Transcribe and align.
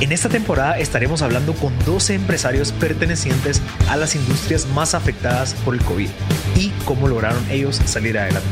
En 0.00 0.12
esta 0.12 0.28
temporada 0.28 0.78
estaremos 0.78 1.22
hablando 1.22 1.54
con 1.54 1.76
12 1.84 2.14
empresarios 2.14 2.70
pertenecientes 2.70 3.60
a 3.88 3.96
las 3.96 4.14
industrias 4.14 4.66
más 4.66 4.94
afectadas 4.94 5.54
por 5.64 5.74
el 5.74 5.82
COVID 5.82 6.08
y 6.54 6.70
cómo 6.84 7.08
lograron 7.08 7.44
ellos 7.50 7.80
salir 7.84 8.16
adelante. 8.16 8.48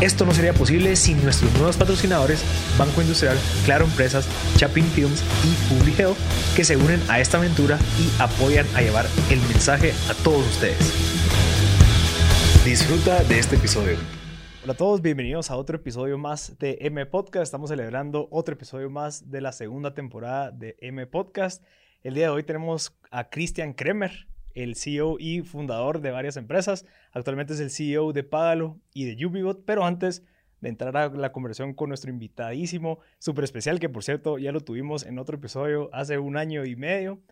Esto 0.00 0.24
no 0.24 0.32
sería 0.32 0.52
posible 0.52 0.94
sin 0.94 1.20
nuestros 1.24 1.52
nuevos 1.54 1.76
patrocinadores 1.76 2.44
Banco 2.78 3.02
Industrial, 3.02 3.36
Claro 3.64 3.86
Empresas, 3.86 4.28
Chapin 4.56 4.84
Films 4.84 5.20
y 5.42 5.74
Public 5.74 5.98
Health 5.98 6.18
que 6.54 6.62
se 6.62 6.76
unen 6.76 7.02
a 7.08 7.18
esta 7.18 7.38
aventura 7.38 7.76
y 7.98 8.22
apoyan 8.22 8.66
a 8.76 8.82
llevar 8.82 9.06
el 9.30 9.40
mensaje 9.40 9.92
a 10.08 10.14
todos 10.22 10.46
ustedes. 10.46 10.78
Disfruta 12.64 13.24
de 13.24 13.40
este 13.40 13.56
episodio. 13.56 14.17
Hola 14.68 14.74
a 14.74 14.76
todos, 14.76 15.00
bienvenidos 15.00 15.50
a 15.50 15.56
otro 15.56 15.76
episodio 15.76 16.18
más 16.18 16.58
de 16.58 16.76
M 16.82 17.06
Podcast. 17.06 17.44
Estamos 17.44 17.70
celebrando 17.70 18.28
otro 18.30 18.52
episodio 18.52 18.90
más 18.90 19.30
de 19.30 19.40
la 19.40 19.52
segunda 19.52 19.94
temporada 19.94 20.50
de 20.50 20.76
M 20.82 21.06
Podcast. 21.06 21.64
El 22.02 22.12
día 22.12 22.24
de 22.24 22.32
hoy 22.32 22.42
tenemos 22.42 22.94
a 23.10 23.30
Christian 23.30 23.72
Kremer, 23.72 24.28
el 24.52 24.76
CEO 24.76 25.16
y 25.18 25.40
fundador 25.40 26.02
de 26.02 26.10
varias 26.10 26.36
empresas. 26.36 26.84
Actualmente 27.12 27.54
es 27.54 27.60
el 27.60 27.70
CEO 27.70 28.12
de 28.12 28.24
Págalo 28.24 28.78
y 28.92 29.06
de 29.06 29.24
Ubibot, 29.24 29.64
pero 29.64 29.86
antes 29.86 30.22
de 30.60 30.68
entrar 30.68 30.94
a 30.98 31.08
la 31.08 31.32
conversación 31.32 31.72
con 31.72 31.88
nuestro 31.88 32.10
invitadísimo, 32.10 32.98
súper 33.18 33.44
especial, 33.44 33.80
que 33.80 33.88
por 33.88 34.04
cierto 34.04 34.36
ya 34.36 34.52
lo 34.52 34.60
tuvimos 34.60 35.06
en 35.06 35.18
otro 35.18 35.38
episodio 35.38 35.88
hace 35.94 36.18
un 36.18 36.36
año 36.36 36.66
y 36.66 36.76
medio. 36.76 37.22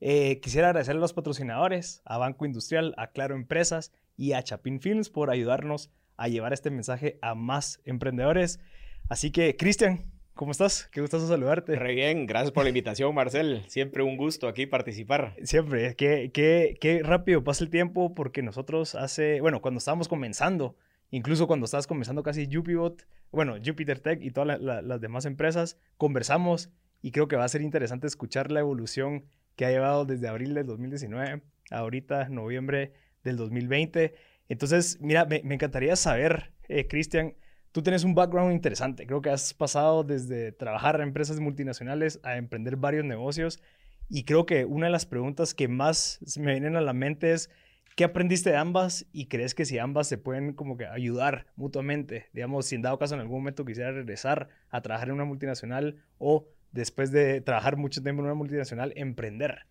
Eh, 0.00 0.40
quisiera 0.40 0.68
agradecer 0.68 0.96
a 0.96 1.00
los 1.00 1.12
patrocinadores, 1.12 2.00
a 2.06 2.16
Banco 2.16 2.46
Industrial, 2.46 2.94
a 2.96 3.08
Claro 3.08 3.34
Empresas 3.34 3.92
y 4.16 4.32
a 4.32 4.42
Chapin 4.42 4.80
Films 4.80 5.10
por 5.10 5.28
ayudarnos 5.28 5.90
a 5.90 5.96
llevar 6.24 6.52
este 6.52 6.70
mensaje 6.70 7.18
a 7.22 7.34
más 7.34 7.80
emprendedores. 7.84 8.60
Así 9.08 9.30
que, 9.30 9.56
Cristian, 9.56 10.00
¿cómo 10.34 10.52
estás? 10.52 10.88
Qué 10.90 11.00
gusto 11.00 11.20
saludarte. 11.20 11.76
Re 11.76 11.94
bien, 11.94 12.26
gracias 12.26 12.52
por 12.52 12.64
la 12.64 12.70
invitación, 12.70 13.14
Marcel. 13.14 13.64
Siempre 13.68 14.02
un 14.02 14.16
gusto 14.16 14.48
aquí 14.48 14.66
participar. 14.66 15.34
Siempre, 15.42 15.94
qué, 15.96 16.30
qué, 16.32 16.76
qué 16.80 17.02
rápido 17.02 17.44
pasa 17.44 17.64
el 17.64 17.70
tiempo 17.70 18.14
porque 18.14 18.42
nosotros 18.42 18.94
hace, 18.94 19.40
bueno, 19.40 19.60
cuando 19.60 19.78
estábamos 19.78 20.08
comenzando, 20.08 20.76
incluso 21.10 21.46
cuando 21.46 21.66
estabas 21.66 21.86
comenzando 21.86 22.22
casi 22.22 22.48
Jupibot, 22.52 23.06
bueno, 23.30 23.56
Jupiter 23.64 24.00
Tech 24.00 24.22
y 24.22 24.30
todas 24.30 24.60
las 24.60 25.00
demás 25.00 25.26
empresas, 25.26 25.78
conversamos 25.96 26.70
y 27.02 27.12
creo 27.12 27.28
que 27.28 27.36
va 27.36 27.44
a 27.44 27.48
ser 27.48 27.62
interesante 27.62 28.06
escuchar 28.06 28.50
la 28.50 28.60
evolución 28.60 29.26
que 29.56 29.64
ha 29.64 29.70
llevado 29.70 30.04
desde 30.04 30.28
abril 30.28 30.54
del 30.54 30.66
2019 30.66 31.42
a 31.70 31.78
ahorita, 31.78 32.28
noviembre 32.28 32.92
del 33.24 33.36
2020 33.36 34.14
entonces, 34.48 34.98
mira, 35.00 35.24
me, 35.24 35.42
encantaría 35.54 35.96
saber, 35.96 36.52
eh, 36.68 36.86
Cristian, 36.86 37.34
tú 37.72 37.82
tienes 37.82 38.04
un 38.04 38.14
background 38.14 38.52
interesante. 38.52 39.06
Creo 39.06 39.20
que 39.20 39.30
has 39.30 39.52
pasado 39.54 40.04
desde 40.04 40.52
trabajar 40.52 40.96
en 40.96 41.08
empresas 41.08 41.40
multinacionales 41.40 42.20
a 42.22 42.36
emprender 42.36 42.76
varios 42.76 43.04
negocios. 43.04 43.60
Y 44.08 44.24
creo 44.24 44.46
que 44.46 44.64
una 44.64 44.86
de 44.86 44.92
las 44.92 45.06
preguntas 45.06 45.52
que 45.52 45.66
más 45.68 46.20
me 46.38 46.52
vienen 46.52 46.76
a 46.76 46.80
la 46.80 46.92
mente 46.92 47.32
es, 47.32 47.50
¿qué 47.96 48.04
aprendiste 48.04 48.50
de 48.50 48.56
ambas 48.56 49.06
y 49.12 49.26
crees 49.26 49.54
que 49.54 49.64
si 49.64 49.78
ambas 49.78 50.06
se 50.06 50.16
pueden 50.16 50.52
como 50.52 50.76
que 50.76 50.86
ayudar 50.86 51.46
mutuamente? 51.56 52.26
Digamos, 52.32 52.66
si 52.66 52.76
en 52.76 52.82
dado 52.82 52.98
caso 52.98 53.14
en 53.14 53.20
algún 53.20 53.38
momento 53.38 53.64
quisiera 53.64 53.90
regresar 53.90 54.48
a 54.70 54.80
trabajar 54.80 55.08
en 55.08 55.14
una 55.14 55.24
multinacional 55.24 55.96
o 56.18 56.46
después 56.70 57.10
de 57.10 57.40
trabajar 57.40 57.76
mucho 57.76 58.00
tiempo 58.00 58.20
en 58.20 58.26
una 58.26 58.34
multinacional, 58.34 58.92
emprender. 58.94 59.66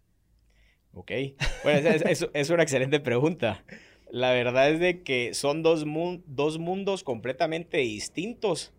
Ok, 0.94 1.11
bueno, 1.63 1.89
es, 1.89 2.28
es 2.33 2.49
una 2.49 2.63
excelente 2.63 2.99
pregunta. 2.99 3.63
La 4.09 4.31
verdad 4.31 4.69
es 4.69 4.79
de 4.79 5.03
que 5.03 5.33
son 5.33 5.63
dos, 5.63 5.85
dos 6.25 6.57
mundos 6.59 7.03
completamente 7.03 7.77
distintos. 7.77 8.73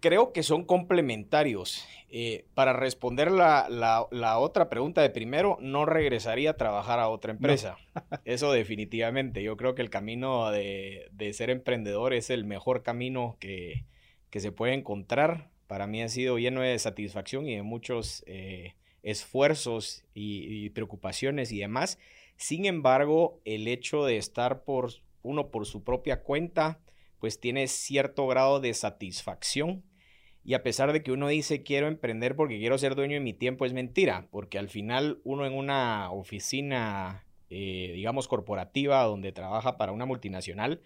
Creo 0.00 0.32
que 0.32 0.42
son 0.42 0.64
complementarios. 0.64 1.86
Eh, 2.16 2.44
para 2.54 2.72
responder 2.72 3.32
la, 3.32 3.66
la, 3.68 4.38
otra 4.38 4.68
pregunta 4.68 5.02
de 5.02 5.10
primero, 5.10 5.58
no 5.60 5.84
regresaría 5.84 6.50
a 6.50 6.56
trabajar 6.56 7.00
a 7.00 7.08
otra 7.08 7.32
empresa. 7.32 7.76
Eso 8.24 8.52
definitivamente. 8.52 9.42
Yo 9.42 9.56
creo 9.56 9.74
que 9.74 9.82
el 9.82 9.90
camino 9.90 10.50
de, 10.52 11.08
de, 11.10 11.32
ser 11.32 11.50
emprendedor 11.50 12.14
es 12.14 12.30
el 12.30 12.44
mejor 12.44 12.84
camino 12.84 13.36
que, 13.40 13.84
que, 14.30 14.38
se 14.38 14.52
puede 14.52 14.74
encontrar. 14.74 15.50
Para 15.66 15.88
mí 15.88 16.02
ha 16.02 16.08
sido 16.08 16.38
lleno 16.38 16.60
de 16.60 16.78
satisfacción 16.78 17.48
y 17.48 17.56
de 17.56 17.62
muchos 17.62 18.22
eh, 18.26 18.74
esfuerzos 19.02 20.04
y, 20.14 20.66
y 20.66 20.70
preocupaciones 20.70 21.50
y 21.50 21.58
demás. 21.58 21.98
Sin 22.36 22.66
embargo, 22.66 23.40
el 23.44 23.68
hecho 23.68 24.04
de 24.04 24.16
estar 24.16 24.64
por 24.64 24.90
uno 25.22 25.50
por 25.50 25.66
su 25.66 25.82
propia 25.82 26.22
cuenta, 26.22 26.80
pues 27.18 27.40
tiene 27.40 27.66
cierto 27.68 28.26
grado 28.26 28.60
de 28.60 28.74
satisfacción. 28.74 29.82
Y 30.44 30.54
a 30.54 30.62
pesar 30.62 30.92
de 30.92 31.02
que 31.02 31.10
uno 31.10 31.28
dice 31.28 31.62
quiero 31.62 31.88
emprender 31.88 32.36
porque 32.36 32.58
quiero 32.58 32.76
ser 32.76 32.94
dueño 32.94 33.14
de 33.14 33.20
mi 33.20 33.32
tiempo, 33.32 33.64
es 33.64 33.72
mentira, 33.72 34.28
porque 34.30 34.58
al 34.58 34.68
final 34.68 35.20
uno 35.24 35.46
en 35.46 35.54
una 35.54 36.10
oficina, 36.10 37.24
eh, 37.48 37.92
digamos, 37.94 38.28
corporativa 38.28 39.02
donde 39.04 39.32
trabaja 39.32 39.78
para 39.78 39.92
una 39.92 40.04
multinacional, 40.04 40.82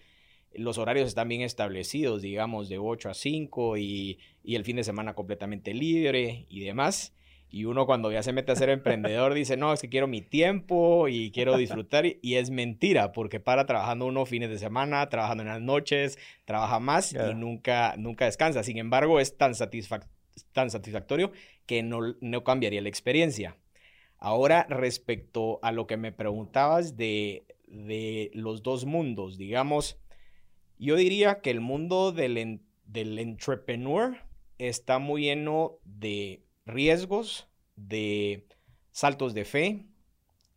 los 0.55 0.79
horarios 0.79 1.09
están 1.09 1.29
bien 1.29 1.43
establecidos, 1.43 2.23
digamos, 2.23 2.69
de 2.69 2.79
8 2.79 3.11
a 3.11 3.15
5 3.15 3.77
y, 3.77 4.19
y 4.45 4.55
el 4.55 4.65
fin 4.65 4.77
de 4.77 4.85
semana 4.85 5.15
completamente 5.15 5.75
libre 5.75 6.47
y 6.49 6.61
demás. 6.61 7.15
Y 7.51 7.65
uno 7.65 7.87
cuando 7.87 8.13
ya 8.13 8.23
se 8.23 8.33
mete 8.33 8.53
a 8.53 8.57
ser 8.57 8.69
emprendedor 8.69 9.33
dice, 9.33 9.57
no, 9.57 9.73
es 9.73 9.81
que 9.81 9.89
quiero 9.89 10.07
mi 10.07 10.21
tiempo 10.21 11.09
y 11.09 11.31
quiero 11.31 11.57
disfrutar. 11.57 12.05
Y 12.21 12.35
es 12.35 12.51
mentira, 12.51 13.13
porque 13.13 13.41
para 13.41 13.65
trabajando 13.65 14.07
uno 14.07 14.27
fines 14.27 14.51
de 14.51 14.59
semana, 14.59 15.09
trabajando 15.09 15.43
en 15.45 15.49
las 15.49 15.63
noches, 15.63 16.19
trabaja 16.45 16.79
más 16.79 17.15
y 17.15 17.35
nunca, 17.35 17.95
nunca 17.97 18.27
descansa. 18.27 18.63
Sin 18.63 18.77
embargo, 18.77 19.19
es 19.19 19.39
tan, 19.39 19.55
tan 20.53 20.71
satisfactorio 20.71 21.33
que 21.65 21.83
no, 21.83 22.17
no 22.21 22.45
cambiaría 22.45 22.83
la 22.83 22.91
experiencia. 22.91 23.57
Ahora, 24.19 24.67
respecto 24.69 25.59
a 25.63 25.73
lo 25.73 25.87
que 25.87 25.97
me 25.97 26.13
preguntabas 26.13 26.97
de, 26.97 27.45
de 27.67 28.31
los 28.35 28.63
dos 28.63 28.85
mundos, 28.85 29.39
digamos, 29.39 29.99
yo 30.79 30.97
diría 30.97 31.41
que 31.41 31.51
el 31.51 31.61
mundo 31.61 32.13
del, 32.13 32.61
del 32.85 33.19
entrepreneur 33.19 34.19
está 34.59 34.99
muy 34.99 35.23
lleno 35.23 35.79
de 35.85 36.43
riesgos, 36.69 37.49
de 37.77 38.47
saltos 38.93 39.35
de 39.35 39.45
fe, 39.45 39.87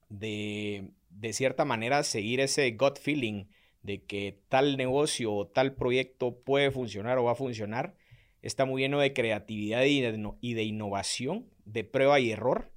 de 0.09 0.93
de 1.11 1.33
cierta 1.33 1.65
manera 1.65 2.03
seguir 2.03 2.39
ese 2.39 2.71
gut 2.71 2.97
feeling 2.97 3.45
de 3.83 4.03
que 4.03 4.39
tal 4.49 4.77
negocio 4.77 5.33
o 5.33 5.47
tal 5.47 5.75
proyecto 5.75 6.39
puede 6.43 6.71
funcionar 6.71 7.17
o 7.17 7.25
va 7.25 7.31
a 7.31 7.35
funcionar, 7.35 7.95
está 8.41 8.65
muy 8.65 8.81
lleno 8.81 8.99
de 8.99 9.13
creatividad 9.13 9.83
y 9.83 10.01
de, 10.01 10.63
innovación, 10.63 11.49
de 11.65 11.83
prueba 11.83 12.19
y 12.19 12.31
error, 12.31 12.71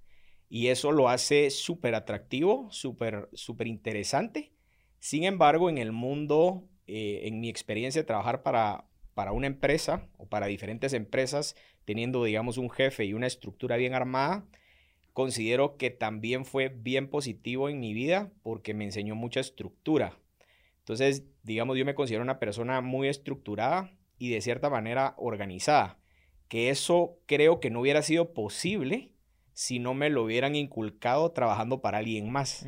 y 0.48 0.68
eso 0.68 0.92
lo 0.92 1.08
hace 1.08 1.50
súper 1.50 1.94
atractivo, 1.94 2.68
súper 2.70 3.28
súper 3.32 3.66
interesante. 3.66 4.52
Sin 4.98 5.24
embargo, 5.24 5.68
en 5.68 5.78
el 5.78 5.92
mundo, 5.92 6.68
eh, 6.86 7.22
en 7.24 7.40
mi 7.40 7.48
experiencia 7.48 8.02
de 8.02 8.06
trabajar 8.06 8.42
para, 8.42 8.86
para 9.14 9.32
una 9.32 9.46
empresa 9.46 10.08
o 10.16 10.26
para 10.26 10.46
diferentes 10.46 10.92
empresas, 10.92 11.56
teniendo, 11.84 12.24
digamos, 12.24 12.58
un 12.58 12.70
jefe 12.70 13.04
y 13.04 13.14
una 13.14 13.26
estructura 13.26 13.76
bien 13.76 13.94
armada, 13.94 14.46
considero 15.12 15.76
que 15.76 15.90
también 15.90 16.44
fue 16.44 16.68
bien 16.68 17.08
positivo 17.08 17.68
en 17.68 17.80
mi 17.80 17.94
vida 17.94 18.30
porque 18.42 18.74
me 18.74 18.84
enseñó 18.84 19.14
mucha 19.14 19.40
estructura. 19.40 20.18
Entonces, 20.80 21.24
digamos, 21.42 21.78
yo 21.78 21.84
me 21.84 21.94
considero 21.94 22.22
una 22.22 22.38
persona 22.38 22.80
muy 22.80 23.08
estructurada 23.08 23.92
y 24.18 24.30
de 24.30 24.40
cierta 24.40 24.70
manera 24.70 25.14
organizada, 25.16 25.98
que 26.48 26.68
eso 26.68 27.16
creo 27.26 27.60
que 27.60 27.70
no 27.70 27.80
hubiera 27.80 28.02
sido 28.02 28.34
posible 28.34 29.12
si 29.52 29.78
no 29.78 29.94
me 29.94 30.10
lo 30.10 30.24
hubieran 30.24 30.56
inculcado 30.56 31.30
trabajando 31.30 31.80
para 31.80 31.98
alguien 31.98 32.30
más. 32.30 32.66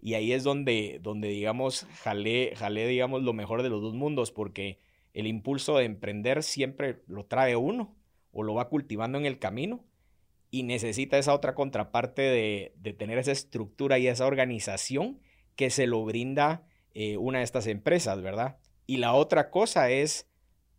Y 0.00 0.14
ahí 0.14 0.32
es 0.32 0.44
donde, 0.44 1.00
donde 1.02 1.28
digamos, 1.28 1.86
jalé, 2.02 2.52
jalé, 2.56 2.86
digamos, 2.86 3.22
lo 3.22 3.32
mejor 3.32 3.62
de 3.62 3.70
los 3.70 3.82
dos 3.82 3.94
mundos, 3.94 4.30
porque 4.30 4.78
el 5.12 5.26
impulso 5.26 5.76
de 5.76 5.84
emprender 5.84 6.44
siempre 6.44 7.02
lo 7.08 7.26
trae 7.26 7.56
uno 7.56 7.97
o 8.32 8.42
lo 8.42 8.54
va 8.54 8.68
cultivando 8.68 9.18
en 9.18 9.26
el 9.26 9.38
camino 9.38 9.84
y 10.50 10.62
necesita 10.62 11.18
esa 11.18 11.34
otra 11.34 11.54
contraparte 11.54 12.22
de, 12.22 12.94
tener 12.94 13.18
esa 13.18 13.32
estructura 13.32 13.98
y 13.98 14.06
esa 14.06 14.26
organización 14.26 15.20
que 15.56 15.70
se 15.70 15.86
lo 15.86 16.04
brinda 16.04 16.66
eh, 16.94 17.16
una 17.16 17.38
de 17.38 17.44
estas 17.44 17.66
empresas, 17.66 18.22
¿verdad? 18.22 18.58
Y 18.86 18.96
la 18.96 19.12
otra 19.12 19.50
cosa 19.50 19.90
es 19.90 20.26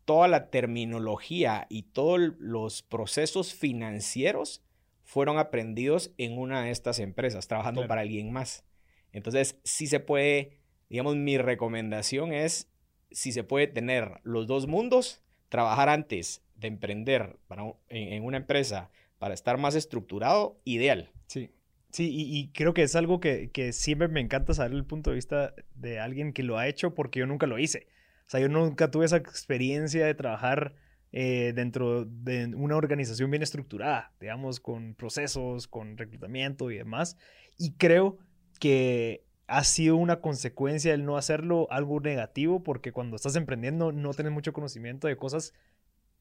toda 0.05 0.27
la 0.27 0.49
terminología 0.49 1.67
y 1.69 1.83
todos 1.83 2.19
los 2.39 2.81
procesos 2.81 3.53
financieros 3.53 4.63
fueron 5.03 5.37
aprendidos 5.37 6.13
en 6.17 6.37
una 6.37 6.63
de 6.63 6.71
estas 6.71 6.99
empresas, 6.99 7.47
trabajando 7.47 7.81
Claro. 7.81 7.89
para 7.89 8.01
alguien 8.01 8.31
más. 8.31 8.63
Entonces, 9.11 9.59
sí 9.63 9.87
se 9.87 9.99
puede, 9.99 10.59
digamos, 10.89 11.15
mi 11.15 11.37
recomendación 11.37 12.33
es, 12.33 12.71
si 13.11 13.31
se 13.31 13.43
puede 13.43 13.67
tener 13.67 14.19
los 14.23 14.47
dos 14.47 14.67
mundos, 14.67 15.21
trabajar 15.49 15.89
antes 15.89 16.43
de 16.59 16.67
emprender 16.67 17.37
para 17.47 17.73
en, 17.89 18.23
una 18.23 18.37
empresa 18.37 18.89
para 19.17 19.33
estar 19.33 19.57
más 19.57 19.75
estructurado, 19.75 20.59
ideal. 20.63 21.11
Sí. 21.27 21.51
Sí, 21.91 22.09
y, 22.11 22.37
y 22.37 22.49
creo 22.49 22.75
que 22.75 22.83
es 22.83 22.95
algo 22.95 23.19
que, 23.19 23.49
que 23.49 23.73
siempre 23.73 24.07
me 24.07 24.19
encanta 24.19 24.53
saber 24.53 24.73
el 24.73 24.85
punto 24.85 25.09
de 25.09 25.15
vista 25.15 25.55
de 25.73 25.99
alguien 25.99 26.33
que 26.33 26.43
lo 26.43 26.59
ha 26.59 26.67
hecho 26.67 26.93
porque 26.93 27.19
yo 27.19 27.25
nunca 27.25 27.47
lo 27.47 27.57
hice. 27.57 27.87
O 28.27 28.29
sea, 28.29 28.39
yo 28.39 28.47
nunca 28.47 28.91
tuve 28.91 29.05
esa 29.05 29.17
experiencia 29.17 30.05
de 30.05 30.13
trabajar 30.13 30.75
eh, 31.11 31.53
dentro 31.55 32.05
de 32.05 32.53
una 32.55 32.75
organización 32.75 33.31
bien 33.31 33.41
estructurada, 33.41 34.13
digamos, 34.19 34.59
con 34.59 34.93
procesos, 34.93 35.67
con 35.67 35.97
reclutamiento 35.97 36.69
y 36.69 36.77
demás. 36.77 37.17
Y 37.57 37.73
creo 37.73 38.19
que 38.59 39.25
ha 39.47 39.63
sido 39.63 39.95
una 39.95 40.21
consecuencia 40.21 40.93
el 40.93 41.05
no 41.05 41.17
hacerlo 41.17 41.67
algo 41.71 41.99
negativo 41.99 42.61
porque 42.61 42.91
cuando 42.91 43.15
estás 43.15 43.35
emprendiendo 43.35 43.91
no 43.91 44.13
tienes 44.13 44.31
mucho 44.31 44.53
conocimiento 44.53 45.07
de 45.07 45.17
cosas 45.17 45.55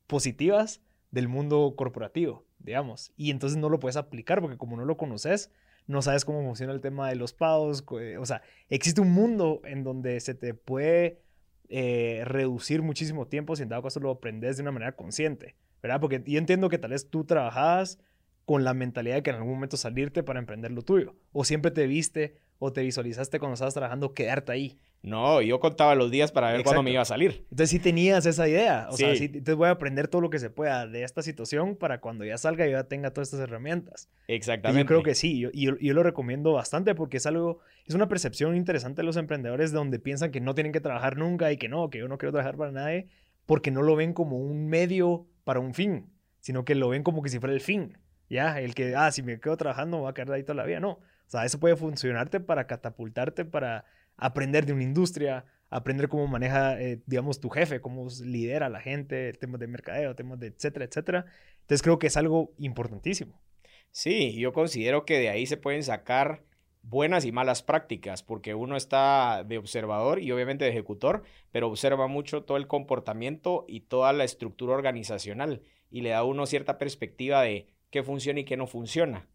positivas 0.08 0.81
del 1.12 1.28
mundo 1.28 1.75
corporativo, 1.76 2.44
digamos. 2.58 3.12
Y 3.16 3.31
entonces 3.31 3.56
no 3.56 3.69
lo 3.69 3.78
puedes 3.78 3.96
aplicar 3.96 4.40
porque 4.40 4.58
como 4.58 4.76
no 4.76 4.84
lo 4.84 4.96
conoces, 4.96 5.52
no 5.87 6.02
sabes 6.02 6.25
cómo 6.25 6.43
funciona 6.43 6.72
el 6.72 6.81
tema 6.81 7.08
de 7.08 7.14
los 7.14 7.32
pagos. 7.32 7.84
eh, 8.00 8.19
O 8.19 8.26
sea, 8.26 8.43
existe 8.69 9.00
un 9.00 9.12
mundo 9.12 9.60
en 9.64 9.84
donde 9.84 10.19
se 10.20 10.34
te 10.34 10.55
puede 10.55 11.22
eh, 11.69 12.22
reducir 12.25 12.82
muchísimo 12.82 13.28
tiempo 13.28 13.55
si 13.55 13.62
en 13.62 13.69
dado 13.69 13.82
caso 13.82 14.00
lo 14.00 14.10
aprendes 14.10 14.56
de 14.56 14.62
una 14.62 14.72
manera 14.72 14.96
consciente, 14.96 15.55
¿verdad? 15.82 16.00
Porque 16.00 16.22
yo 16.26 16.38
entiendo 16.38 16.69
que 16.69 16.78
tal 16.78 16.90
vez 16.90 17.08
tú 17.08 17.25
trabajabas 17.25 17.99
con 18.44 18.64
la 18.64 18.75
mentalidad 18.75 19.16
de 19.16 19.22
que 19.22 19.31
en 19.31 19.37
algún 19.37 19.54
momento 19.54 19.76
salirte 19.76 20.22
para 20.22 20.40
emprender 20.40 20.72
lo 20.72 20.82
tuyo. 20.82 21.14
O 21.32 21.44
siempre 21.44 21.70
te 21.70 21.87
viste 21.87 22.38
o 22.58 22.72
te 22.72 22.82
visualizaste 22.82 23.38
cuando 23.38 23.55
estabas 23.55 23.75
trabajando 23.75 24.14
quedarte 24.14 24.52
ahí. 24.52 24.78
No, 25.02 25.40
yo 25.43 25.60
contaba 25.60 25.94
los 25.94 26.10
días 26.10 26.32
para 26.32 26.50
ver 26.50 26.64
cuándo 26.64 26.82
me 26.82 26.90
iba 26.90 27.02
a 27.02 27.05
salir. 27.05 27.44
Entonces 27.50 27.70
sí 27.70 27.78
tenías 27.78 28.26
esa 28.26 28.49
idea. 28.49 28.88
O 28.90 28.96
sea, 28.96 29.12
Sí. 29.12 29.19
sí, 29.19 29.25
entonces 29.26 29.55
voy 29.55 29.69
a 29.69 29.70
aprender 29.70 30.08
todo 30.08 30.20
lo 30.22 30.28
que 30.28 30.40
se 30.40 30.50
pueda 30.50 30.88
de 30.88 31.05
esta 31.05 31.22
situación 31.22 31.76
para 31.76 32.00
cuando 32.00 32.25
ya 32.25 32.37
salga 32.37 32.64
yo 32.66 32.72
ya 32.72 32.84
tenga 32.84 33.12
todas 33.12 33.28
estas 33.28 33.40
herramientas. 33.49 34.08
Y 34.26 34.34
Exactamente. 34.34 34.82
Yo 34.82 34.87
creo 34.87 35.02
que 35.05 35.14
sí, 35.14 35.38
yo- 35.38 35.50
y 35.52 35.66
yo, 35.66 35.76
yo 35.78 35.94
lo 35.94 36.02
recomiendo 36.02 36.52
bastante 36.52 36.96
porque 36.96 37.19
es 37.19 37.26
algo, 37.26 37.60
es 37.87 37.94
una 37.94 38.08
percepción 38.08 38.56
interesante 38.56 39.02
de 39.02 39.06
los 39.06 39.16
emprendedores 39.16 39.70
donde 39.70 40.00
piensan 40.00 40.32
que 40.32 40.40
no 40.40 40.56
tienen 40.56 40.72
que 40.72 40.81
trabajar 40.81 41.16
nunca 41.16 41.52
y 41.52 41.58
que 41.58 41.69
no, 41.69 41.90
que 41.90 41.99
yo 41.99 42.08
no 42.08 42.19
quiero 42.19 42.32
trabajar 42.32 42.56
para 42.56 42.72
nadie 42.72 43.06
porque 43.46 43.70
no 43.70 43.82
lo 43.82 43.94
ven 43.94 44.12
como 44.12 44.37
un 44.38 44.66
medio 44.66 45.26
para 45.44 45.61
un 45.61 45.75
fin, 45.75 46.11
sino 46.40 46.64
que 46.64 46.75
lo 46.75 46.88
ven 46.88 47.04
como 47.04 47.22
que 47.22 47.28
si 47.28 47.38
fuera 47.38 47.54
el 47.54 47.61
fin. 47.61 47.96
Ya, 48.28 48.61
el 48.61 48.75
que, 48.75 48.94
ah, 48.96 49.11
si 49.12 49.22
me 49.22 49.38
quedo 49.40 49.56
trabajando 49.56 49.96
me 49.99 50.00
voy 50.02 50.11
a 50.11 50.14
quedar 50.14 50.32
ahí 50.32 50.43
toda 50.43 50.56
la 50.56 50.64
vida. 50.64 50.81
No, 50.81 50.99
o 51.28 51.30
sea, 51.30 51.44
eso 51.44 51.60
puede 51.60 51.76
funcionarte 51.76 52.40
para 52.40 52.66
catapultarte, 52.66 53.44
para 53.44 53.84
aprender 54.16 54.64
de 54.64 54.72
una 54.72 54.82
industria, 54.82 55.44
aprender 55.69 56.08
cómo 56.08 56.26
maneja, 56.26 56.80
eh, 56.80 57.02
digamos, 57.04 57.38
tu 57.38 57.50
jefe, 57.50 57.82
cómo 57.82 58.08
lidera 58.25 58.66
a 58.66 58.70
la 58.70 58.80
gente, 58.80 59.34
temas 59.34 59.60
de 59.60 59.66
mercadeo, 59.66 60.14
temas 60.16 60.40
de 60.40 60.46
etcétera, 60.46 60.86
etcétera. 60.86 61.26
Entonces 61.60 61.82
creo 61.82 61.98
que 61.98 62.06
es 62.06 62.16
algo 62.16 62.54
importantísimo. 62.56 63.38
Sí, 63.90 64.38
yo 64.38 64.54
considero 64.54 65.04
que 65.04 65.19
de 65.19 65.28
ahí 65.28 65.44
se 65.44 65.58
pueden 65.58 65.82
sacar 65.82 66.44
buenas 66.82 67.26
y 67.26 67.32
malas 67.32 67.62
prácticas, 67.62 68.22
porque 68.22 68.54
uno 68.54 68.75
está 68.78 69.44
de 69.46 69.58
observador 69.58 70.22
y 70.22 70.32
obviamente 70.32 70.64
de 70.64 70.70
ejecutor, 70.70 71.25
pero 71.50 71.69
observa 71.69 72.06
mucho 72.06 72.44
todo 72.44 72.56
el 72.56 72.66
comportamiento 72.66 73.66
y 73.69 73.80
toda 73.80 74.14
la 74.14 74.25
estructura 74.25 74.72
organizacional 74.72 75.60
y 75.90 76.00
le 76.00 76.10
da 76.10 76.19
a 76.19 76.25
uno 76.25 76.46
cierta 76.46 76.78
perspectiva 76.78 77.42
de 77.42 77.66
qué 77.90 78.02
funciona 78.02 78.40
y 78.40 78.44
qué 78.44 78.56
no 78.56 78.66
funciona. 78.66 79.26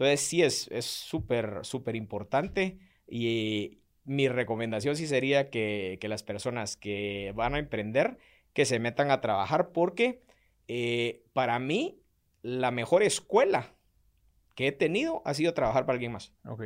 Entonces 0.00 0.20
sí 0.26 0.42
es 0.42 0.66
es 0.68 0.86
súper, 0.86 1.58
súper 1.60 1.94
importante 1.94 2.78
y 3.06 3.80
mi 4.06 4.28
recomendación 4.28 4.96
sí 4.96 5.06
sería 5.06 5.50
que, 5.50 5.98
que 6.00 6.08
las 6.08 6.22
personas 6.22 6.78
que 6.78 7.34
van 7.36 7.54
a 7.54 7.58
emprender, 7.58 8.16
que 8.54 8.64
se 8.64 8.78
metan 8.78 9.10
a 9.10 9.20
trabajar 9.20 9.72
porque 9.72 10.22
eh, 10.68 11.22
para 11.34 11.58
mí 11.58 12.00
la 12.40 12.70
mejor 12.70 13.02
escuela 13.02 13.74
que 14.54 14.68
he 14.68 14.72
tenido 14.72 15.20
ha 15.26 15.34
sido 15.34 15.52
trabajar 15.52 15.84
para 15.84 15.96
alguien 15.96 16.12
más. 16.12 16.32
Ok. 16.46 16.62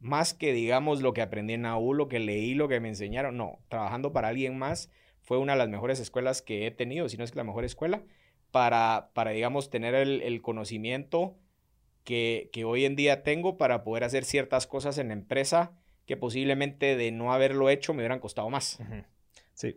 Más 0.00 0.34
que, 0.34 0.52
digamos, 0.52 1.02
lo 1.02 1.12
que 1.12 1.22
aprendí 1.22 1.54
en 1.54 1.64
AU, 1.64 1.94
lo 1.94 2.08
que 2.08 2.18
leí, 2.18 2.54
lo 2.54 2.66
que 2.66 2.80
me 2.80 2.88
enseñaron. 2.88 3.36
No, 3.36 3.60
trabajando 3.68 4.12
para 4.12 4.26
alguien 4.26 4.58
más 4.58 4.90
fue 5.20 5.38
una 5.38 5.52
de 5.52 5.58
las 5.58 5.68
mejores 5.68 6.00
escuelas 6.00 6.42
que 6.42 6.66
he 6.66 6.72
tenido, 6.72 7.08
si 7.08 7.16
no 7.16 7.22
es 7.22 7.30
que 7.30 7.36
la 7.36 7.44
mejor 7.44 7.64
escuela, 7.64 8.02
para, 8.50 9.10
para 9.14 9.30
digamos, 9.30 9.70
tener 9.70 9.94
el, 9.94 10.22
el 10.22 10.42
conocimiento 10.42 11.36
que, 12.10 12.64
hoy 12.64 12.84
en 12.84 12.96
día 12.96 13.22
tengo 13.22 13.56
para 13.56 13.84
poder 13.84 14.02
hacer 14.04 14.24
ciertas 14.24 14.66
cosas 14.66 14.98
en 14.98 15.08
la 15.08 15.14
empresa 15.14 15.72
que 16.06 16.16
posiblemente 16.16 16.96
de 16.96 17.12
no 17.12 17.32
haberlo 17.32 17.70
hecho 17.70 17.94
me 17.94 18.00
hubieran 18.00 18.18
costado 18.18 18.50
más. 18.50 18.80
Sí, 19.54 19.76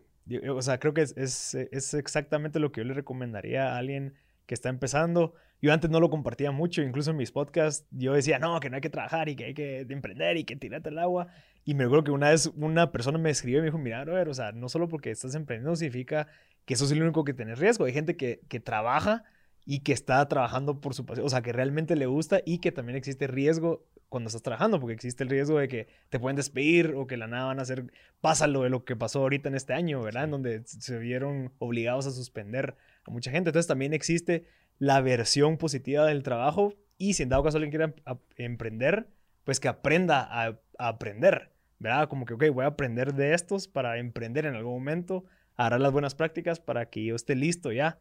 o 0.50 0.62
sea, 0.62 0.80
creo 0.80 0.94
que 0.94 1.02
es, 1.02 1.16
es, 1.16 1.54
es 1.54 1.94
exactamente 1.94 2.60
lo 2.60 2.72
que 2.72 2.82
yo 2.82 2.86
le 2.86 2.94
recomendaría 2.96 3.74
a 3.74 3.78
alguien 3.78 4.16
que 4.48 4.56
está 4.56 4.70
empezando. 4.70 5.36
Yo 5.62 5.72
antes 5.72 5.92
no 5.92 6.00
lo 6.00 6.10
compartía 6.10 6.52
mucho, 6.52 6.82
incluso 6.82 7.12
en 7.12 7.18
mis 7.18 7.32
podcasts 7.32 7.86
yo 7.92 8.14
decía, 8.14 8.40
no, 8.40 8.60
que 8.60 8.70
no 8.70 8.78
hay 8.78 8.82
que 8.82 8.90
trabajar 8.90 9.30
y 9.30 9.36
que 9.36 9.46
hay 9.46 9.54
que 9.54 9.82
emprender 9.82 10.38
y 10.38 10.44
que 10.44 10.56
tirarte 10.56 10.90
al 10.90 10.98
agua. 10.98 11.28
Y 11.66 11.76
me 11.76 11.84
acuerdo 11.84 12.04
que 12.04 12.12
una 12.12 12.30
vez 12.30 12.48
una 12.56 12.92
persona 12.92 13.20
me 13.20 13.30
escribió 13.30 13.60
y 13.60 13.62
me 13.62 13.68
dijo, 13.68 13.78
mira, 13.78 14.04
brother, 14.04 14.28
o 14.28 14.34
sea, 14.34 14.52
no 14.54 14.70
solo 14.70 14.90
porque 14.90 15.12
estás 15.12 15.36
emprendiendo 15.36 15.76
significa 15.76 16.28
que 16.66 16.74
eso 16.74 16.86
es 16.86 16.92
lo 16.94 17.04
único 17.04 17.24
que 17.24 17.34
tenés 17.34 17.60
riesgo. 17.60 17.86
Hay 17.86 17.94
gente 17.94 18.18
que, 18.18 18.42
que 18.50 18.60
trabaja 18.60 19.24
y 19.66 19.80
que 19.80 19.94
está 19.94 20.28
trabajando 20.28 20.82
por 20.82 20.94
su 20.94 21.06
pasión, 21.06 21.26
o 21.26 21.30
sea, 21.30 21.42
que 21.42 21.54
realmente 21.54 21.96
le 21.96 22.06
gusta 22.06 22.42
y 22.46 22.60
que 22.60 22.72
también 22.72 22.98
existe 22.98 23.28
riesgo 23.28 23.86
cuando 24.10 24.28
estás 24.28 24.44
trabajando, 24.44 24.80
porque 24.80 24.94
existe 24.94 25.24
el 25.24 25.30
riesgo 25.30 25.58
de 25.58 25.68
que 25.68 25.88
te 26.10 26.20
pueden 26.20 26.36
despedir 26.36 26.94
o 26.96 27.08
que 27.08 27.18
la 27.18 27.28
nada 27.28 27.46
van 27.46 27.60
a 27.60 27.64
hacer, 27.64 27.92
pasa 28.22 28.46
lo 28.48 28.64
de 28.64 28.70
lo 28.70 28.86
que 28.86 28.96
pasó 28.96 29.22
ahorita 29.22 29.50
en 29.50 29.56
este 29.56 29.74
año, 29.74 30.02
¿verdad? 30.02 30.26
En 30.26 30.32
donde 30.32 30.62
se 30.66 31.00
vieron 31.00 31.52
obligados 31.60 32.06
a 32.06 32.12
suspender 32.12 32.76
a 33.06 33.12
mucha 33.12 33.32
gente. 33.32 33.50
Entonces 33.50 33.68
también 33.68 33.94
existe 33.94 34.46
la 34.78 35.02
versión 35.02 35.58
positiva 35.58 36.06
del 36.06 36.24
trabajo 36.24 36.76
y 36.98 37.14
si 37.14 37.24
en 37.24 37.30
dado 37.30 37.44
caso 37.44 37.58
alguien 37.58 37.72
quiere 37.72 37.86
em- 37.86 38.18
emprender, 38.38 39.08
pues 39.46 39.60
que 39.60 39.68
aprenda 39.68 40.22
a, 40.22 40.60
a 40.78 40.88
aprender, 40.88 41.52
¿verdad? 41.80 42.08
Como 42.08 42.26
que, 42.26 42.36
ok, 42.36 42.46
voy 42.54 42.66
a 42.66 42.70
aprender 42.70 43.14
de 43.14 43.34
estos 43.34 43.68
para 43.68 43.98
emprender 43.98 44.46
en 44.46 44.56
algún 44.56 44.74
momento, 44.74 45.26
agarrar 45.56 45.82
las 45.82 45.92
buenas 45.92 46.16
prácticas 46.16 46.60
para 46.60 46.90
que 46.90 47.04
yo 47.04 47.16
esté 47.16 47.36
listo 47.36 47.72
ya 47.72 48.00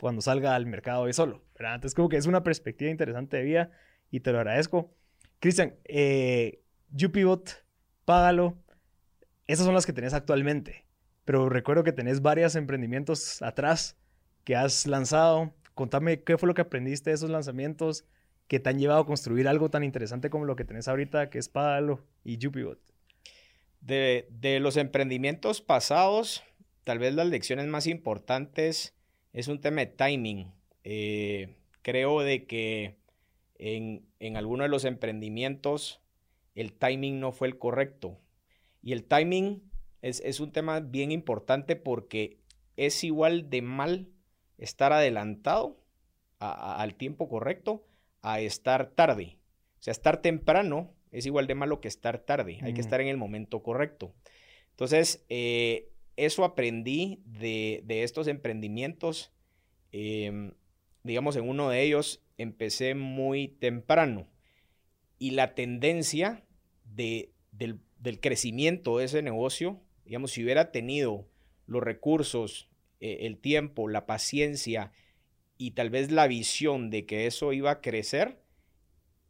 cuando 0.00 0.22
salga 0.22 0.54
al 0.54 0.66
mercado 0.66 1.06
de 1.06 1.12
solo, 1.12 1.44
¿verdad? 1.54 1.76
Entonces 1.76 1.94
como 1.94 2.08
que 2.08 2.16
es 2.16 2.26
una 2.26 2.42
perspectiva 2.42 2.90
interesante 2.90 3.36
de 3.36 3.42
vida 3.44 3.70
y 4.10 4.20
te 4.20 4.32
lo 4.32 4.38
agradezco. 4.38 4.94
Cristian, 5.40 5.74
eh, 5.84 6.62
págalo. 8.04 8.58
Esas 9.46 9.66
son 9.66 9.74
las 9.74 9.84
que 9.84 9.92
tenés 9.92 10.14
actualmente, 10.14 10.86
pero 11.24 11.48
recuerdo 11.48 11.84
que 11.84 11.92
tenés 11.92 12.22
varios 12.22 12.56
emprendimientos 12.56 13.42
atrás 13.42 13.98
que 14.44 14.56
has 14.56 14.86
lanzado. 14.86 15.54
Contame 15.74 16.22
qué 16.22 16.38
fue 16.38 16.46
lo 16.46 16.54
que 16.54 16.62
aprendiste 16.62 17.10
de 17.10 17.16
esos 17.16 17.30
lanzamientos 17.30 18.06
que 18.48 18.60
te 18.60 18.70
han 18.70 18.78
llevado 18.78 19.00
a 19.00 19.06
construir 19.06 19.48
algo 19.48 19.70
tan 19.70 19.84
interesante 19.84 20.30
como 20.30 20.44
lo 20.44 20.56
que 20.56 20.64
tenés 20.64 20.88
ahorita, 20.88 21.30
que 21.30 21.38
es 21.38 21.48
Págalo 21.48 22.00
y 22.24 22.44
UPBot. 22.46 22.78
De, 23.80 24.28
de 24.30 24.60
los 24.60 24.76
emprendimientos 24.76 25.60
pasados, 25.60 26.42
tal 26.84 26.98
vez 26.98 27.14
las 27.14 27.26
lecciones 27.26 27.66
más 27.66 27.86
importantes 27.86 28.94
es 29.34 29.48
un 29.48 29.60
tema 29.60 29.82
de 29.82 29.86
timing. 29.88 30.50
Eh, 30.84 31.54
creo 31.82 32.20
de 32.22 32.46
que 32.46 32.96
en, 33.56 34.06
en 34.20 34.36
algunos 34.38 34.64
de 34.64 34.68
los 34.70 34.84
emprendimientos 34.86 36.00
el 36.54 36.72
timing 36.72 37.20
no 37.20 37.32
fue 37.32 37.48
el 37.48 37.58
correcto. 37.58 38.18
Y 38.82 38.92
el 38.92 39.04
timing 39.04 39.62
es, 40.02 40.20
es 40.20 40.40
un 40.40 40.52
tema 40.52 40.80
bien 40.80 41.10
importante 41.12 41.76
porque 41.76 42.38
es 42.76 43.02
igual 43.04 43.50
de 43.50 43.60
mal 43.62 44.08
estar 44.58 44.92
adelantado 44.92 45.80
a- 46.38 46.52
a- 46.52 46.82
al 46.82 46.94
tiempo 46.94 47.28
correcto 47.28 47.84
a 48.22 48.40
estar 48.40 48.90
tarde. 48.90 49.38
O 49.78 49.82
sea, 49.84 49.92
estar 49.92 50.22
temprano 50.22 50.92
es 51.10 51.26
igual 51.26 51.46
de 51.46 51.54
malo 51.54 51.80
que 51.80 51.88
estar 51.88 52.18
tarde. 52.18 52.58
Hay 52.62 52.72
que 52.74 52.80
estar 52.80 53.00
en 53.00 53.08
el 53.08 53.16
momento 53.16 53.62
correcto. 53.62 54.14
Entonces, 54.70 55.24
eh, 55.28 55.90
eso 56.16 56.44
aprendí 56.44 57.22
de, 57.24 57.82
de 57.84 58.02
estos 58.02 58.28
emprendimientos. 58.28 59.32
Em, 59.92 60.52
digamos, 61.02 61.36
en 61.36 61.48
uno 61.48 61.70
de 61.70 61.82
ellos 61.82 62.22
empecé 62.38 62.94
muy 62.94 63.48
temprano 63.48 64.28
y 65.18 65.30
la 65.32 65.54
tendencia 65.54 66.44
de, 66.84 67.32
del, 67.52 67.80
crecimiento 68.20 68.98
de 68.98 69.06
ese 69.06 69.22
negocio, 69.22 69.80
digamos, 70.04 70.32
si 70.32 70.42
hubiera 70.42 70.70
tenido 70.72 71.26
los 71.66 71.82
recursos, 71.82 72.68
eh, 73.00 73.18
el 73.22 73.38
tiempo, 73.38 73.88
la 73.88 74.06
paciencia 74.06 74.92
y 75.56 75.72
tal 75.72 75.90
vez 75.90 76.10
la 76.10 76.26
visión 76.26 76.90
de 76.90 77.06
que 77.06 77.26
eso 77.26 77.52
iba 77.52 77.70
a 77.70 77.80
crecer, 77.80 78.40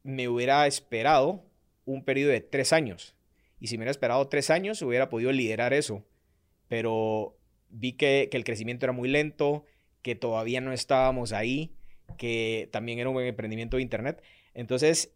me 0.02 0.28
hubiera 0.28 0.66
esperado 0.66 1.44
un 1.84 2.04
periodo 2.04 2.32
de 2.32 2.40
tres 2.40 2.72
años. 2.72 3.14
Y 3.60 3.68
si 3.68 3.76
me 3.76 3.82
hubiera 3.82 3.92
esperado 3.92 4.26
tres 4.28 4.50
años, 4.50 4.82
hubiera 4.82 5.08
podido 5.08 5.32
liderar 5.32 5.72
eso. 5.72 6.04
Pero 6.68 7.36
vi 7.70 7.92
que, 7.92 8.28
que 8.30 8.36
el 8.36 8.44
crecimiento 8.44 8.86
era 8.86 8.92
muy 8.92 9.08
lento, 9.08 9.64
que 10.02 10.14
todavía 10.14 10.60
no 10.60 10.72
estábamos 10.72 11.32
ahí 11.32 11.74
que 12.16 12.68
también 12.72 12.98
era 12.98 13.10
un 13.10 13.20
emprendimiento 13.20 13.76
de 13.76 13.82
Internet. 13.82 14.22
Entonces, 14.54 15.12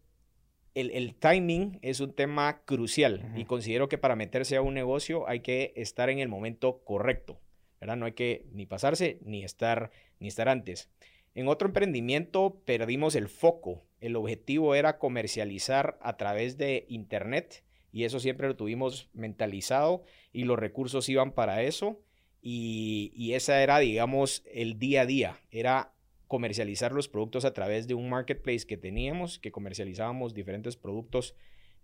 el, 0.75 0.91
el 0.91 1.15
timing 1.15 1.79
es 1.81 1.99
un 1.99 2.13
tema 2.13 2.61
crucial 2.65 3.33
y 3.35 3.45
considero 3.45 3.89
que 3.89 3.97
para 3.97 4.15
meterse 4.15 4.55
a 4.55 4.61
un 4.61 4.73
negocio 4.73 5.27
hay 5.27 5.39
que 5.41 5.73
estar 5.75 6.09
en 6.09 6.19
el 6.19 6.27
momento 6.27 6.83
correcto, 6.83 7.39
¿verdad? 7.79 7.97
No 7.97 8.05
hay 8.05 8.13
que 8.13 8.45
ni 8.51 8.65
pasarse 8.65 9.19
ni 9.23 9.43
estar, 9.43 9.91
ni 10.19 10.27
estar 10.27 10.47
antes. 10.47 10.89
En 11.35 11.47
otro 11.47 11.67
emprendimiento 11.67 12.61
perdimos 12.65 13.15
el 13.15 13.29
foco. 13.29 13.83
El 13.99 14.15
objetivo 14.15 14.75
era 14.75 14.97
comercializar 14.97 15.97
a 16.01 16.17
través 16.17 16.57
de 16.57 16.85
Internet 16.89 17.63
y 17.91 18.03
eso 18.03 18.19
siempre 18.19 18.47
lo 18.47 18.55
tuvimos 18.55 19.09
mentalizado 19.13 20.03
y 20.31 20.43
los 20.43 20.59
recursos 20.59 21.09
iban 21.09 21.31
para 21.31 21.63
eso 21.63 21.99
y, 22.41 23.11
y 23.15 23.33
esa 23.33 23.61
era, 23.61 23.79
digamos, 23.79 24.43
el 24.51 24.79
día 24.79 25.01
a 25.01 25.05
día, 25.05 25.39
era 25.51 25.93
comercializar 26.29 26.91
los 26.91 27.09
productos 27.09 27.43
a 27.43 27.53
través 27.53 27.87
de 27.87 27.95
un 27.95 28.07
marketplace 28.07 28.67
que 28.67 28.77
teníamos, 28.77 29.39
que 29.39 29.51
comercializábamos 29.51 30.35
diferentes 30.35 30.77
productos, 30.77 31.35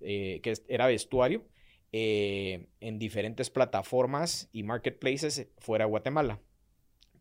eh, 0.01 0.39
que 0.43 0.53
era 0.67 0.85
vestuario, 0.85 1.47
eh, 1.91 2.67
en 2.79 2.99
diferentes 2.99 3.49
plataformas 3.49 4.47
y 4.51 4.61
marketplaces 4.61 5.47
fuera 5.57 5.85
de 5.85 5.89
Guatemala. 5.89 6.39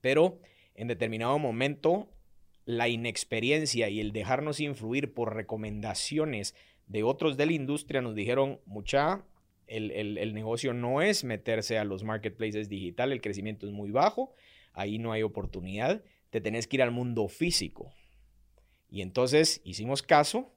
Pero 0.03 0.39
en 0.75 0.87
determinado 0.87 1.39
momento, 1.39 2.11
la 2.67 2.89
inexperiencia 2.89 3.89
y 3.89 4.01
el 4.01 4.13
dejarnos 4.13 4.61
influir 4.61 5.15
por 5.15 5.35
recomendaciones 5.35 6.55
de 6.87 7.03
otros 7.03 7.37
de 7.37 7.47
la 7.47 7.53
industria 7.53 8.01
nos 8.03 8.15
dijeron, 8.15 8.61
mucha, 8.67 9.25
el, 9.67 9.91
el 9.91 10.35
negocio 10.35 10.75
no 10.75 11.03
es 11.03 11.25
meterse 11.25 11.79
a 11.79 11.85
los 11.85 12.05
marketplaces 12.05 12.69
digital, 12.69 13.13
el 13.13 13.21
crecimiento 13.21 13.67
es 13.67 13.73
muy 13.73 13.91
bajo, 13.91 14.35
ahí 14.73 14.99
no 14.99 15.13
hay 15.13 15.23
oportunidad 15.23 16.03
te 16.35 16.41
tenés 16.41 16.67
que 16.67 16.79
ir 16.79 16.83
al 16.83 16.91
mundo 16.91 17.29
físico. 17.29 17.93
Y 18.91 19.03
entonces 19.03 19.61
hicimos 19.63 20.03
caso 20.03 20.53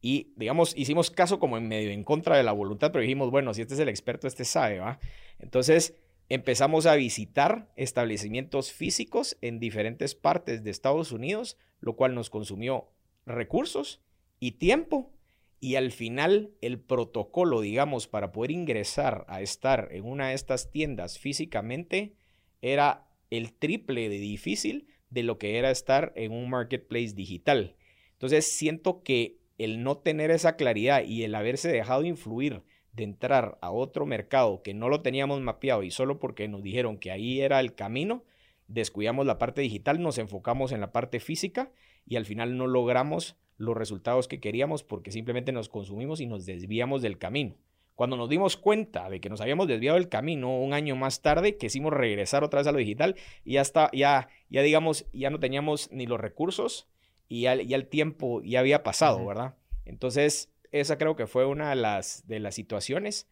y, 0.00 0.32
digamos, 0.36 0.76
hicimos 0.76 1.10
caso 1.10 1.40
como 1.40 1.58
en 1.58 1.66
medio 1.66 1.90
en 1.90 2.04
contra 2.04 2.36
de 2.36 2.44
la 2.44 2.52
voluntad, 2.52 2.92
pero 2.92 3.02
dijimos, 3.02 3.32
bueno, 3.32 3.52
si 3.52 3.62
este 3.62 3.74
es 3.74 3.80
el 3.80 3.88
experto, 3.88 4.28
este 4.28 4.44
sabe, 4.44 4.78
¿va? 4.78 5.00
Entonces 5.40 5.96
empezamos 6.28 6.86
a 6.86 6.94
visitar 6.94 7.68
establecimientos 7.74 8.70
físicos 8.70 9.36
en 9.40 9.58
diferentes 9.58 10.14
partes 10.14 10.62
de 10.62 10.70
Estados 10.70 11.10
Unidos, 11.10 11.58
lo 11.80 11.96
cual 11.96 12.14
nos 12.14 12.30
consumió 12.30 12.92
recursos 13.26 14.00
y 14.40 14.52
tiempo. 14.52 15.12
Y 15.60 15.76
al 15.76 15.92
final 15.92 16.54
el 16.62 16.80
protocolo, 16.80 17.60
digamos, 17.60 18.08
para 18.08 18.32
poder 18.32 18.50
ingresar 18.50 19.26
a 19.28 19.42
estar 19.42 19.88
en 19.92 20.06
una 20.06 20.28
de 20.28 20.34
estas 20.34 20.70
tiendas 20.72 21.18
físicamente 21.18 22.14
era 22.62 23.06
el 23.28 23.52
triple 23.52 24.08
de 24.08 24.18
difícil 24.18 24.88
de 25.10 25.22
lo 25.22 25.38
que 25.38 25.58
era 25.58 25.70
estar 25.70 26.12
en 26.16 26.32
un 26.32 26.48
marketplace 26.48 27.12
digital. 27.14 27.76
Entonces 28.12 28.50
siento 28.50 29.02
que 29.02 29.38
el 29.58 29.82
no 29.82 29.98
tener 29.98 30.30
esa 30.30 30.56
claridad 30.56 31.04
y 31.04 31.24
el 31.24 31.34
haberse 31.34 31.70
dejado 31.70 32.04
influir 32.04 32.62
de 32.92 33.04
entrar 33.04 33.58
a 33.60 33.70
otro 33.70 34.06
mercado 34.06 34.62
que 34.62 34.72
no 34.72 34.88
lo 34.88 35.02
teníamos 35.02 35.40
mapeado 35.40 35.82
y 35.82 35.90
solo 35.90 36.18
porque 36.18 36.48
nos 36.48 36.62
dijeron 36.62 36.98
que 36.98 37.10
ahí 37.10 37.40
era 37.40 37.60
el 37.60 37.74
camino, 37.74 38.24
descuidamos 38.66 39.26
la 39.26 39.38
parte 39.38 39.60
digital, 39.60 40.00
nos 40.00 40.18
enfocamos 40.18 40.72
en 40.72 40.80
la 40.80 40.92
parte 40.92 41.20
física 41.20 41.70
y 42.06 42.16
al 42.16 42.24
final 42.24 42.56
no 42.56 42.66
logramos 42.66 43.36
los 43.60 43.76
resultados 43.76 44.26
que 44.26 44.40
queríamos 44.40 44.82
porque 44.82 45.12
simplemente 45.12 45.52
nos 45.52 45.68
consumimos 45.68 46.20
y 46.22 46.26
nos 46.26 46.46
desviamos 46.46 47.02
del 47.02 47.18
camino. 47.18 47.54
Cuando 47.94 48.16
nos 48.16 48.30
dimos 48.30 48.56
cuenta 48.56 49.10
de 49.10 49.20
que 49.20 49.28
nos 49.28 49.42
habíamos 49.42 49.68
desviado 49.68 49.98
el 49.98 50.08
camino 50.08 50.58
un 50.58 50.72
año 50.72 50.96
más 50.96 51.20
tarde, 51.20 51.58
quisimos 51.58 51.92
regresar 51.92 52.42
otra 52.42 52.60
vez 52.60 52.66
a 52.66 52.72
lo 52.72 52.78
digital 52.78 53.16
y 53.44 53.54
ya 53.54 53.60
está, 53.60 53.90
ya, 53.92 54.30
ya 54.48 54.62
digamos, 54.62 55.04
ya 55.12 55.28
no 55.28 55.38
teníamos 55.38 55.92
ni 55.92 56.06
los 56.06 56.18
recursos 56.18 56.88
y 57.28 57.42
ya, 57.42 57.52
el 57.52 57.86
tiempo 57.86 58.40
ya 58.42 58.60
había 58.60 58.82
pasado, 58.82 59.26
¿verdad? 59.26 59.54
Entonces, 59.84 60.50
esa 60.72 60.96
creo 60.96 61.14
que 61.14 61.26
fue 61.26 61.44
una 61.44 61.68
de 61.68 61.76
las, 61.76 62.26
de 62.26 62.40
las 62.40 62.54
situaciones. 62.54 63.28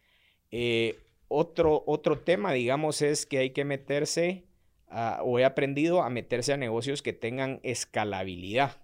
Eh, 0.51 0.99
otro, 1.27 1.83
otro 1.87 2.19
tema, 2.19 2.53
digamos, 2.53 3.01
es 3.01 3.25
que 3.25 3.39
hay 3.39 3.49
que 3.49 3.65
meterse, 3.65 4.45
o 5.23 5.39
he 5.39 5.45
aprendido 5.45 6.03
a 6.03 6.11
meterse 6.11 6.53
a 6.53 6.57
negocios 6.57 7.01
que 7.01 7.13
tengan 7.13 7.59
escalabilidad, 7.63 8.77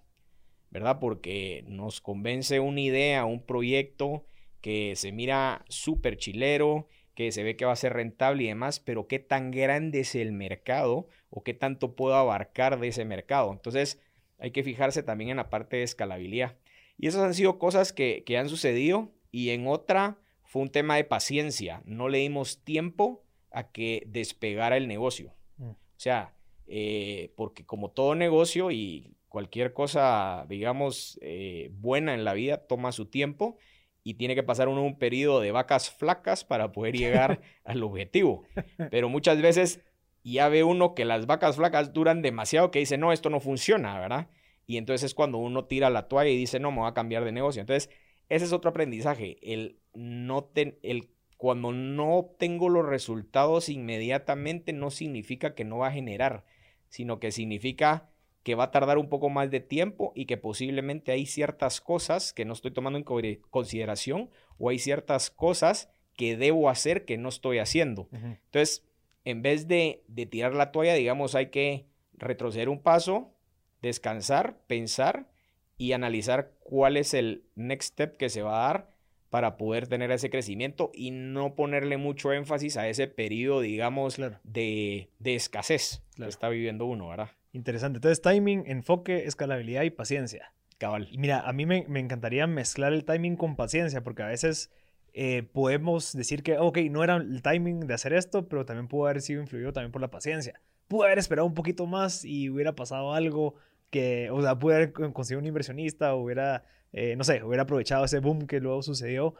¿verdad? 0.70 0.98
Porque 1.00 1.64
nos 1.66 2.00
convence 2.00 2.60
una 2.60 2.80
idea, 2.80 3.24
un 3.24 3.42
proyecto, 3.42 4.24
que 4.60 4.94
se 4.96 5.12
mira 5.12 5.64
súper 5.68 6.16
chilero, 6.16 6.88
que 7.14 7.32
se 7.32 7.42
ve 7.42 7.56
que 7.56 7.64
va 7.64 7.72
a 7.72 7.76
ser 7.76 7.94
rentable 7.94 8.44
y 8.44 8.48
demás, 8.48 8.78
pero 8.78 9.06
qué 9.06 9.18
tan 9.18 9.50
grande 9.50 10.00
es 10.00 10.14
el 10.14 10.32
mercado 10.32 11.08
o 11.30 11.42
qué 11.42 11.54
tanto 11.54 11.96
puedo 11.96 12.14
abarcar 12.14 12.78
de 12.78 12.88
ese 12.88 13.04
mercado. 13.04 13.52
Entonces, 13.52 14.00
hay 14.38 14.50
que 14.50 14.62
fijarse 14.62 15.02
también 15.02 15.30
en 15.30 15.38
la 15.38 15.50
parte 15.50 15.78
de 15.78 15.82
escalabilidad. 15.82 16.56
Y 16.98 17.06
esas 17.06 17.22
han 17.22 17.34
sido 17.34 17.58
cosas 17.58 17.92
que, 17.92 18.24
han 18.38 18.48
sucedido 18.48 19.12
y 19.30 19.50
en 19.50 19.66
otra 19.66 20.18
fue 20.44 20.62
un 20.62 20.70
tema 20.70 20.96
de 20.96 21.04
paciencia. 21.04 21.82
No 21.84 22.08
le 22.08 22.18
dimos 22.18 22.62
tiempo 22.64 23.22
a 23.50 23.70
que 23.70 24.02
despegara 24.06 24.76
el 24.76 24.88
negocio. 24.88 25.34
Mm. 25.56 25.70
O 25.70 25.76
sea, 25.96 26.34
eh, 26.66 27.32
porque 27.36 27.64
como 27.64 27.90
todo 27.90 28.14
negocio 28.14 28.70
y 28.70 29.14
cualquier 29.36 29.74
cosa, 29.74 30.46
digamos, 30.48 31.18
eh, 31.20 31.68
buena 31.74 32.14
en 32.14 32.24
la 32.24 32.32
vida, 32.32 32.66
toma 32.66 32.90
su 32.90 33.04
tiempo 33.04 33.58
y 34.02 34.14
tiene 34.14 34.34
que 34.34 34.42
pasar 34.42 34.66
uno 34.68 34.82
un 34.82 34.98
periodo 34.98 35.42
de 35.42 35.52
vacas 35.52 35.90
flacas 35.90 36.42
para 36.42 36.72
poder 36.72 36.96
llegar 36.96 37.42
al 37.64 37.82
objetivo. 37.82 38.44
Pero 38.90 39.10
muchas 39.10 39.42
veces 39.42 39.84
ya 40.24 40.48
ve 40.48 40.64
uno 40.64 40.94
que 40.94 41.04
las 41.04 41.26
vacas 41.26 41.56
flacas 41.56 41.92
duran 41.92 42.22
demasiado 42.22 42.70
que 42.70 42.78
dice, 42.78 42.96
no, 42.96 43.12
esto 43.12 43.28
no 43.28 43.40
funciona, 43.40 44.00
¿verdad? 44.00 44.30
Y 44.66 44.78
entonces 44.78 45.04
es 45.04 45.14
cuando 45.14 45.36
uno 45.36 45.66
tira 45.66 45.90
la 45.90 46.08
toalla 46.08 46.30
y 46.30 46.38
dice, 46.38 46.58
no, 46.58 46.70
me 46.70 46.78
voy 46.78 46.88
a 46.88 46.94
cambiar 46.94 47.22
de 47.22 47.32
negocio. 47.32 47.60
Entonces, 47.60 47.90
ese 48.30 48.46
es 48.46 48.54
otro 48.54 48.70
aprendizaje, 48.70 49.36
el 49.42 49.80
no 49.92 50.44
ten, 50.44 50.78
el 50.82 51.10
cuando 51.36 51.72
no 51.72 52.14
obtengo 52.14 52.70
los 52.70 52.86
resultados 52.86 53.68
inmediatamente 53.68 54.72
no 54.72 54.90
significa 54.90 55.54
que 55.54 55.66
no 55.66 55.76
va 55.76 55.88
a 55.88 55.92
generar, 55.92 56.46
sino 56.88 57.20
que 57.20 57.32
significa 57.32 58.08
que 58.46 58.54
va 58.54 58.62
a 58.62 58.70
tardar 58.70 58.96
un 58.96 59.08
poco 59.08 59.28
más 59.28 59.50
de 59.50 59.58
tiempo 59.58 60.12
y 60.14 60.26
que 60.26 60.36
posiblemente 60.36 61.10
hay 61.10 61.26
ciertas 61.26 61.80
cosas 61.80 62.32
que 62.32 62.44
no 62.44 62.52
estoy 62.52 62.70
tomando 62.70 62.96
en 62.96 63.40
consideración 63.50 64.30
o 64.56 64.68
hay 64.68 64.78
ciertas 64.78 65.30
cosas 65.30 65.90
que 66.14 66.36
debo 66.36 66.70
hacer 66.70 67.04
que 67.04 67.18
no 67.18 67.28
estoy 67.28 67.58
haciendo. 67.58 68.08
Entonces, 68.12 68.86
en 69.24 69.42
vez 69.42 69.66
de, 69.66 70.04
de 70.06 70.26
tirar 70.26 70.54
la 70.54 70.70
toalla, 70.70 70.94
digamos, 70.94 71.34
hay 71.34 71.50
que 71.50 71.88
retroceder 72.12 72.68
un 72.68 72.80
paso, 72.80 73.34
descansar, 73.82 74.60
pensar 74.68 75.28
y 75.76 75.90
analizar 75.90 76.52
cuál 76.60 76.96
es 76.96 77.14
el 77.14 77.42
next 77.56 77.94
step 77.94 78.16
que 78.16 78.28
se 78.28 78.42
va 78.42 78.60
a 78.60 78.68
dar 78.68 78.90
para 79.28 79.56
poder 79.56 79.88
tener 79.88 80.12
ese 80.12 80.30
crecimiento 80.30 80.92
y 80.94 81.10
no 81.10 81.56
ponerle 81.56 81.96
mucho 81.96 82.32
énfasis 82.32 82.76
a 82.76 82.88
ese 82.88 83.08
periodo, 83.08 83.62
digamos, 83.62 84.18
de, 84.44 85.10
de, 85.18 85.34
escasez 85.34 86.04
que 86.14 86.28
está 86.28 86.48
viviendo 86.48 86.86
uno, 86.86 87.08
¿verdad? 87.08 87.30
Interesante. 87.56 87.96
Entonces, 87.96 88.20
timing, 88.20 88.64
enfoque, 88.66 89.24
escalabilidad 89.24 89.82
y 89.82 89.90
paciencia. 89.90 90.52
Cabal. 90.76 91.08
Y 91.10 91.16
mira, 91.16 91.40
a 91.40 91.54
mí 91.54 91.64
me, 91.64 91.86
encantaría 91.98 92.46
mezclar 92.46 92.92
el 92.92 93.06
timing 93.06 93.36
con 93.36 93.56
paciencia, 93.56 94.02
porque 94.02 94.22
a 94.22 94.26
veces 94.26 94.70
eh, 95.14 95.42
podemos 95.54 96.12
decir 96.12 96.42
que, 96.42 96.58
ok, 96.58 96.76
no 96.90 97.02
era 97.02 97.16
el 97.16 97.40
timing 97.40 97.86
de 97.86 97.94
hacer 97.94 98.12
esto, 98.12 98.46
pero 98.46 98.66
también 98.66 98.88
pudo 98.88 99.06
haber 99.06 99.22
sido 99.22 99.40
influido 99.40 99.72
también 99.72 99.90
por 99.90 100.02
la 100.02 100.10
paciencia. 100.10 100.60
Pude 100.86 101.06
haber 101.06 101.18
esperado 101.18 101.46
un 101.46 101.54
poquito 101.54 101.86
más 101.86 102.26
y 102.26 102.50
hubiera 102.50 102.74
pasado 102.74 103.14
algo 103.14 103.54
que, 103.88 104.28
o 104.30 104.42
sea, 104.42 104.58
pude 104.58 104.74
haber 104.74 104.92
conseguido 104.92 105.40
un 105.40 105.46
inversionista, 105.46 106.14
hubiera, 106.14 106.62
eh, 106.92 107.16
no 107.16 107.24
sé, 107.24 107.42
hubiera 107.42 107.62
aprovechado 107.62 108.04
ese 108.04 108.18
boom 108.18 108.46
que 108.46 108.60
luego 108.60 108.82
sucedió. 108.82 109.34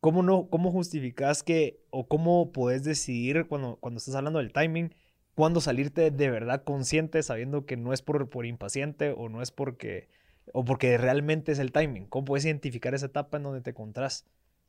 ¿Cómo, 0.00 0.22
no, 0.22 0.50
cómo 0.50 0.70
justificas 0.70 1.42
que, 1.42 1.80
o 1.88 2.08
cómo 2.08 2.52
puedes 2.52 2.84
decidir 2.84 3.46
cuando, 3.46 3.76
cuando 3.76 3.96
estás 3.96 4.16
hablando 4.16 4.38
del 4.40 4.52
timing, 4.52 4.94
cuándo 5.34 5.60
salirte 5.60 6.10
de 6.10 6.30
verdad 6.30 6.64
consciente 6.64 7.22
sabiendo 7.22 7.66
que 7.66 7.76
no 7.76 7.92
es 7.92 8.02
por, 8.02 8.28
por 8.28 8.46
impaciente 8.46 9.14
o 9.16 9.28
no 9.28 9.42
es 9.42 9.50
porque 9.50 10.08
o 10.52 10.64
porque 10.64 10.98
realmente 10.98 11.52
es 11.52 11.58
el 11.58 11.72
timing. 11.72 12.06
¿Cómo 12.06 12.26
puedes 12.26 12.44
identificar 12.44 12.94
esa 12.94 13.06
etapa 13.06 13.38
en 13.38 13.44
donde 13.44 13.60
te 13.60 13.70
encontrás? 13.70 14.26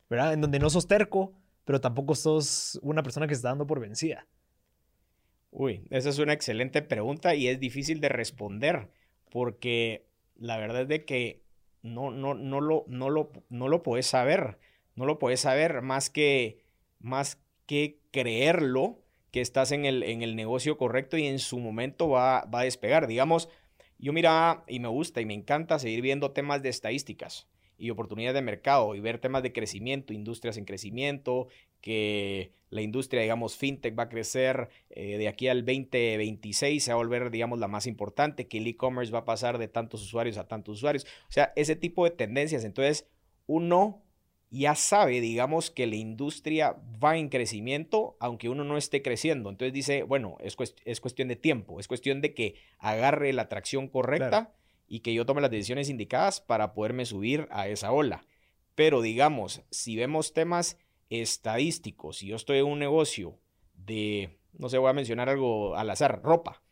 ¿Verdad? 0.08 0.32
En 0.32 0.40
donde 0.40 0.58
no 0.58 0.70
sos 0.70 0.88
terco, 0.88 1.34
pero 1.64 1.80
tampoco 1.80 2.14
sos 2.14 2.78
una 2.82 3.02
persona 3.02 3.26
que 3.26 3.34
se 3.34 3.40
está 3.40 3.50
dando 3.50 3.66
por 3.66 3.80
vencida. 3.80 4.26
Uy, 5.50 5.86
esa 5.90 6.08
es 6.08 6.18
una 6.18 6.32
excelente 6.32 6.82
pregunta 6.82 7.34
y 7.34 7.48
es 7.48 7.60
difícil 7.60 8.00
de 8.00 8.08
responder 8.08 8.90
porque 9.30 10.06
la 10.36 10.56
verdad 10.56 10.82
es 10.82 10.88
de 10.88 11.04
que 11.04 11.42
no, 11.82 12.10
no, 12.10 12.34
no, 12.34 12.60
lo, 12.60 12.84
no, 12.88 13.10
lo, 13.10 13.32
no 13.48 13.68
lo 13.68 13.82
puedes 13.82 14.06
saber. 14.06 14.58
No 14.94 15.04
lo 15.04 15.18
puedes 15.18 15.40
saber 15.40 15.82
más 15.82 16.08
que, 16.08 16.64
más 17.00 17.38
que 17.66 18.00
creerlo 18.12 19.02
que 19.30 19.40
estás 19.40 19.72
en 19.72 19.84
el, 19.84 20.02
en 20.02 20.22
el 20.22 20.36
negocio 20.36 20.76
correcto 20.76 21.16
y 21.16 21.26
en 21.26 21.38
su 21.38 21.58
momento 21.58 22.08
va, 22.08 22.44
va 22.46 22.60
a 22.60 22.64
despegar. 22.64 23.06
Digamos, 23.06 23.48
yo 23.98 24.12
mira 24.12 24.64
y 24.68 24.80
me 24.80 24.88
gusta 24.88 25.20
y 25.20 25.26
me 25.26 25.34
encanta 25.34 25.78
seguir 25.78 26.02
viendo 26.02 26.30
temas 26.32 26.62
de 26.62 26.68
estadísticas. 26.68 27.48
y 27.78 27.90
oportunidades 27.90 28.34
de 28.34 28.40
mercado 28.40 28.94
y 28.94 29.00
ver 29.00 29.18
temas 29.18 29.42
de 29.42 29.52
crecimiento, 29.52 30.14
industrias 30.14 30.56
en 30.56 30.64
crecimiento, 30.64 31.48
que 31.82 32.52
la 32.70 32.80
industria, 32.80 33.20
digamos, 33.20 33.56
fintech 33.56 33.98
va 33.98 34.04
a 34.04 34.08
crecer 34.08 34.70
eh, 34.88 35.18
de 35.18 35.28
aquí 35.28 35.48
al 35.48 35.64
2026, 35.64 36.82
se 36.82 36.90
va 36.90 36.94
a 36.94 36.96
volver, 36.96 37.30
digamos, 37.30 37.58
la 37.58 37.68
más 37.68 37.86
importante, 37.86 38.48
que 38.48 38.58
el 38.58 38.66
e-commerce 38.66 39.12
va 39.12 39.20
a 39.20 39.24
pasar 39.26 39.58
de 39.58 39.68
tantos 39.68 40.02
usuarios 40.02 40.38
a 40.38 40.48
tantos 40.48 40.76
usuarios. 40.78 41.04
O 41.28 41.32
sea, 41.32 41.52
ese 41.54 41.76
tipo 41.76 42.04
de 42.04 42.12
tendencias. 42.12 42.64
Entonces, 42.64 43.08
uno 43.46 44.02
ya 44.50 44.74
sabe, 44.74 45.20
digamos, 45.20 45.70
que 45.70 45.86
la 45.86 45.96
industria 45.96 46.76
va 47.02 47.16
en 47.16 47.28
crecimiento, 47.28 48.16
aunque 48.20 48.48
uno 48.48 48.64
no 48.64 48.76
esté 48.76 49.02
creciendo. 49.02 49.50
Entonces 49.50 49.72
dice, 49.72 50.02
bueno, 50.02 50.36
es, 50.40 50.56
es 50.84 51.00
cuestión 51.00 51.28
de 51.28 51.36
tiempo, 51.36 51.80
es 51.80 51.88
cuestión 51.88 52.20
de 52.20 52.32
que 52.32 52.54
agarre 52.78 53.32
la 53.32 53.42
atracción 53.42 53.88
correcta 53.88 54.54
y 54.88 55.00
que 55.00 55.14
yo 55.14 55.26
tome 55.26 55.40
las 55.40 55.50
decisiones 55.50 55.88
indicadas 55.88 56.40
para 56.40 56.74
poderme 56.74 57.06
subir 57.06 57.48
a 57.50 57.68
esa 57.68 57.92
ola. 57.92 58.24
Pero 58.74 59.02
digamos, 59.02 59.62
si 59.70 59.96
vemos 59.96 60.32
temas 60.32 60.78
estadísticos, 61.10 62.18
si 62.18 62.28
yo 62.28 62.36
estoy 62.36 62.58
en 62.58 62.66
un 62.66 62.78
negocio 62.78 63.38
de, 63.74 64.38
no 64.58 64.68
sé, 64.68 64.78
voy 64.78 64.90
a 64.90 64.94
mencionar 64.94 65.28
algo 65.28 65.76
al 65.76 65.90
azar, 65.90 66.20
ropa, 66.22 66.62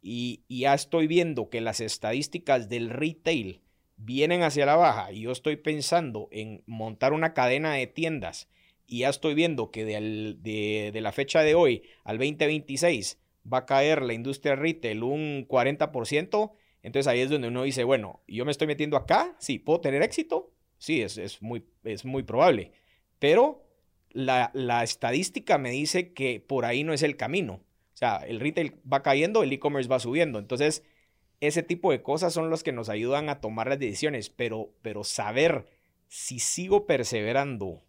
y, 0.00 0.44
y 0.48 0.60
ya 0.60 0.74
estoy 0.74 1.06
viendo 1.08 1.50
que 1.50 1.60
las 1.60 1.80
estadísticas 1.80 2.68
del 2.68 2.88
retail 2.88 3.60
vienen 3.98 4.42
hacia 4.42 4.64
la 4.64 4.76
baja 4.76 5.12
y 5.12 5.22
yo 5.22 5.32
estoy 5.32 5.56
pensando 5.56 6.28
en 6.30 6.62
montar 6.66 7.12
una 7.12 7.34
cadena 7.34 7.74
de 7.74 7.86
tiendas 7.86 8.48
y 8.86 9.00
ya 9.00 9.10
estoy 9.10 9.34
viendo 9.34 9.70
que 9.70 9.84
de, 9.84 11.00
la 11.00 11.12
fecha 11.12 11.42
de 11.42 11.54
hoy 11.54 11.82
al 12.04 12.16
2026 12.16 13.18
va 13.52 13.58
a 13.58 13.66
caer 13.66 14.02
la 14.02 14.14
industria 14.14 14.56
retail 14.56 15.02
un 15.02 15.46
40%, 15.46 16.52
entonces 16.82 17.06
ahí 17.06 17.20
es 17.20 17.28
donde 17.28 17.48
uno 17.48 17.64
dice, 17.64 17.84
bueno, 17.84 18.22
yo 18.26 18.44
me 18.44 18.50
estoy 18.50 18.66
metiendo 18.66 18.96
acá, 18.96 19.36
sí, 19.38 19.58
¿puedo 19.58 19.80
tener 19.80 20.02
éxito? 20.02 20.52
Sí, 20.78 21.02
es, 21.02 21.18
es 21.18 21.42
muy, 21.42 21.64
es 21.84 22.04
muy 22.04 22.22
probable, 22.22 22.72
pero 23.18 23.66
la, 24.10 24.50
la 24.54 24.84
estadística 24.84 25.58
me 25.58 25.70
dice 25.70 26.12
que 26.12 26.40
por 26.40 26.64
ahí 26.64 26.84
no 26.84 26.92
es 26.92 27.02
el 27.02 27.16
camino. 27.16 27.54
O 27.94 27.96
sea, 27.98 28.18
el 28.18 28.38
retail 28.38 28.76
va 28.90 29.02
cayendo, 29.02 29.42
el 29.42 29.52
e-commerce 29.52 29.88
va 29.88 29.98
subiendo. 29.98 30.38
Entonces, 30.38 30.84
ese 31.40 31.62
tipo 31.62 31.92
de 31.92 32.02
cosas 32.02 32.32
son 32.32 32.50
los 32.50 32.62
que 32.62 32.72
nos 32.72 32.88
ayudan 32.88 33.28
a 33.28 33.40
tomar 33.40 33.68
las 33.68 33.78
decisiones, 33.78 34.30
pero, 34.30 34.70
pero 34.82 35.04
saber 35.04 35.66
si 36.08 36.38
sigo 36.38 36.86
perseverando 36.86 37.82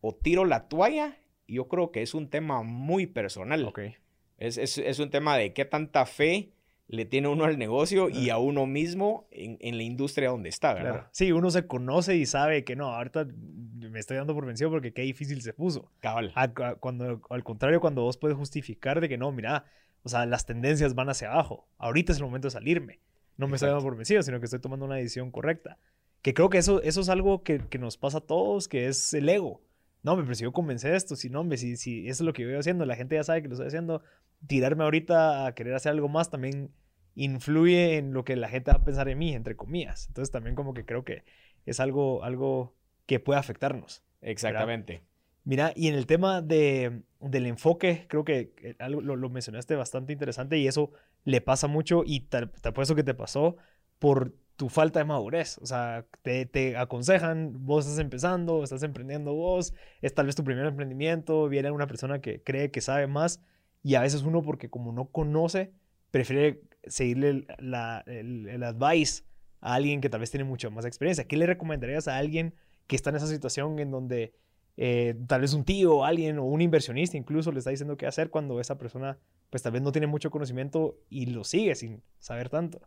o 0.00 0.14
tiro 0.14 0.44
la 0.44 0.68
toalla, 0.68 1.18
yo 1.46 1.68
creo 1.68 1.90
que 1.90 2.02
es 2.02 2.14
un 2.14 2.28
tema 2.28 2.62
muy 2.62 3.06
personal. 3.06 3.64
Okay. 3.66 3.96
Es, 4.38 4.58
es, 4.58 4.78
es, 4.78 4.98
un 4.98 5.10
tema 5.10 5.36
de 5.36 5.52
qué 5.52 5.64
tanta 5.64 6.06
fe 6.06 6.52
le 6.86 7.04
tiene 7.04 7.28
uno 7.28 7.44
al 7.44 7.58
negocio 7.58 8.08
y 8.10 8.30
a 8.30 8.38
uno 8.38 8.66
mismo 8.66 9.26
en, 9.30 9.56
en 9.60 9.76
la 9.76 9.82
industria 9.82 10.30
donde 10.30 10.50
está, 10.50 10.74
¿verdad? 10.74 10.90
Claro. 10.90 11.08
Sí, 11.12 11.32
uno 11.32 11.50
se 11.50 11.66
conoce 11.66 12.16
y 12.16 12.26
sabe 12.26 12.64
que 12.64 12.76
no, 12.76 12.94
ahorita 12.94 13.26
me 13.26 13.98
estoy 13.98 14.18
dando 14.18 14.34
por 14.34 14.44
vencido 14.44 14.70
porque 14.70 14.92
qué 14.92 15.02
difícil 15.02 15.40
se 15.42 15.54
puso. 15.54 15.90
Cabal. 16.00 16.32
A, 16.34 16.42
a, 16.42 16.74
cuando, 16.76 17.22
al 17.30 17.44
contrario, 17.44 17.80
cuando 17.80 18.02
vos 18.02 18.18
puedes 18.18 18.36
justificar 18.36 19.00
de 19.00 19.08
que 19.08 19.16
no, 19.16 19.32
mira, 19.32 19.64
o 20.04 20.08
sea, 20.08 20.26
las 20.26 20.46
tendencias 20.46 20.94
van 20.94 21.08
hacia 21.08 21.32
abajo. 21.32 21.66
Ahorita 21.78 22.12
es 22.12 22.18
el 22.18 22.24
momento 22.24 22.46
de 22.46 22.52
salirme. 22.52 23.00
No 23.36 23.48
me 23.48 23.56
estoy 23.56 23.70
dando 23.70 23.82
por 23.82 23.96
vencido, 23.96 24.22
sino 24.22 24.38
que 24.38 24.44
estoy 24.44 24.60
tomando 24.60 24.86
una 24.86 24.96
decisión 24.96 25.30
correcta. 25.30 25.78
Que 26.22 26.34
creo 26.34 26.50
que 26.50 26.58
eso, 26.58 26.82
eso 26.82 27.00
es 27.00 27.08
algo 27.08 27.42
que, 27.42 27.58
que 27.58 27.78
nos 27.78 27.96
pasa 27.96 28.18
a 28.18 28.20
todos, 28.20 28.68
que 28.68 28.86
es 28.86 29.12
el 29.14 29.28
ego. 29.28 29.62
No, 30.02 30.16
me 30.16 30.22
presigo 30.22 30.52
convencer 30.52 30.94
esto. 30.94 31.16
Si 31.16 31.30
no, 31.30 31.42
me, 31.42 31.56
si, 31.56 31.76
si 31.76 32.06
eso 32.06 32.22
es 32.22 32.26
lo 32.26 32.34
que 32.34 32.42
yo 32.42 32.48
voy 32.48 32.58
haciendo, 32.58 32.84
la 32.84 32.96
gente 32.96 33.16
ya 33.16 33.24
sabe 33.24 33.42
que 33.42 33.48
lo 33.48 33.54
estoy 33.54 33.68
haciendo. 33.68 34.02
Tirarme 34.46 34.84
ahorita 34.84 35.46
a 35.46 35.54
querer 35.54 35.74
hacer 35.74 35.92
algo 35.92 36.08
más 36.08 36.30
también 36.30 36.70
influye 37.14 37.96
en 37.96 38.12
lo 38.12 38.24
que 38.24 38.36
la 38.36 38.48
gente 38.48 38.70
va 38.70 38.78
a 38.78 38.84
pensar 38.84 39.08
en 39.08 39.18
mí, 39.18 39.34
entre 39.34 39.56
comillas. 39.56 40.06
Entonces 40.08 40.30
también 40.30 40.54
como 40.54 40.74
que 40.74 40.84
creo 40.84 41.04
que 41.04 41.24
es 41.64 41.80
algo, 41.80 42.22
algo 42.24 42.76
que 43.06 43.20
puede 43.20 43.40
afectarnos. 43.40 44.04
Exactamente. 44.20 45.02
Mira, 45.44 45.72
y 45.76 45.88
en 45.88 45.94
el 45.94 46.06
tema 46.06 46.40
de, 46.40 47.02
del 47.20 47.46
enfoque, 47.46 48.06
creo 48.08 48.24
que 48.24 48.76
algo, 48.78 49.02
lo, 49.02 49.16
lo, 49.16 49.28
mencionaste 49.28 49.76
bastante 49.76 50.12
interesante 50.12 50.56
y 50.58 50.66
eso 50.66 50.90
le 51.24 51.42
pasa 51.42 51.66
mucho 51.66 52.02
y 52.04 52.20
te, 52.20 52.46
te 52.46 52.68
apuesto 52.68 52.94
que 52.94 53.02
te 53.02 53.12
pasó 53.12 53.56
por 53.98 54.34
tu 54.56 54.68
falta 54.70 55.00
de 55.00 55.04
madurez. 55.04 55.58
O 55.58 55.66
sea, 55.66 56.06
te, 56.22 56.46
te, 56.46 56.76
aconsejan, 56.76 57.66
vos 57.66 57.84
estás 57.84 58.00
empezando, 58.00 58.64
estás 58.64 58.82
emprendiendo 58.82 59.34
vos, 59.34 59.74
es 60.00 60.14
tal 60.14 60.26
vez 60.26 60.34
tu 60.34 60.44
primer 60.44 60.66
emprendimiento, 60.66 61.48
viene 61.48 61.70
una 61.70 61.86
persona 61.86 62.20
que 62.20 62.42
cree 62.42 62.70
que 62.70 62.80
sabe 62.80 63.06
más 63.06 63.40
y 63.82 63.96
a 63.96 64.00
veces 64.00 64.22
uno 64.22 64.42
porque 64.42 64.70
como 64.70 64.92
no 64.92 65.06
conoce, 65.06 65.72
prefiere 66.10 66.62
seguirle 66.86 67.46
la, 67.58 68.02
el, 68.06 68.48
el 68.48 68.62
advice 68.62 69.24
a 69.60 69.74
alguien 69.74 70.00
que 70.00 70.08
tal 70.08 70.20
vez 70.20 70.30
tiene 70.30 70.44
mucha 70.44 70.70
más 70.70 70.86
experiencia. 70.86 71.26
¿Qué 71.26 71.36
le 71.36 71.46
recomendarías 71.46 72.08
a 72.08 72.16
alguien 72.16 72.54
que 72.86 72.96
está 72.96 73.10
en 73.10 73.16
esa 73.16 73.26
situación 73.26 73.78
en 73.78 73.90
donde 73.90 74.32
eh, 74.76 75.14
tal 75.26 75.40
vez 75.42 75.54
un 75.54 75.64
tío, 75.64 76.04
alguien 76.04 76.38
o 76.38 76.44
un 76.44 76.60
inversionista 76.60 77.16
incluso 77.16 77.52
le 77.52 77.58
está 77.58 77.70
diciendo 77.70 77.96
qué 77.96 78.06
hacer 78.06 78.30
cuando 78.30 78.60
esa 78.60 78.78
persona 78.78 79.18
pues 79.50 79.62
tal 79.62 79.72
vez 79.72 79.82
no 79.82 79.92
tiene 79.92 80.06
mucho 80.06 80.30
conocimiento 80.30 80.98
y 81.08 81.26
lo 81.26 81.44
sigue 81.44 81.74
sin 81.74 82.02
saber 82.18 82.48
tanto. 82.48 82.80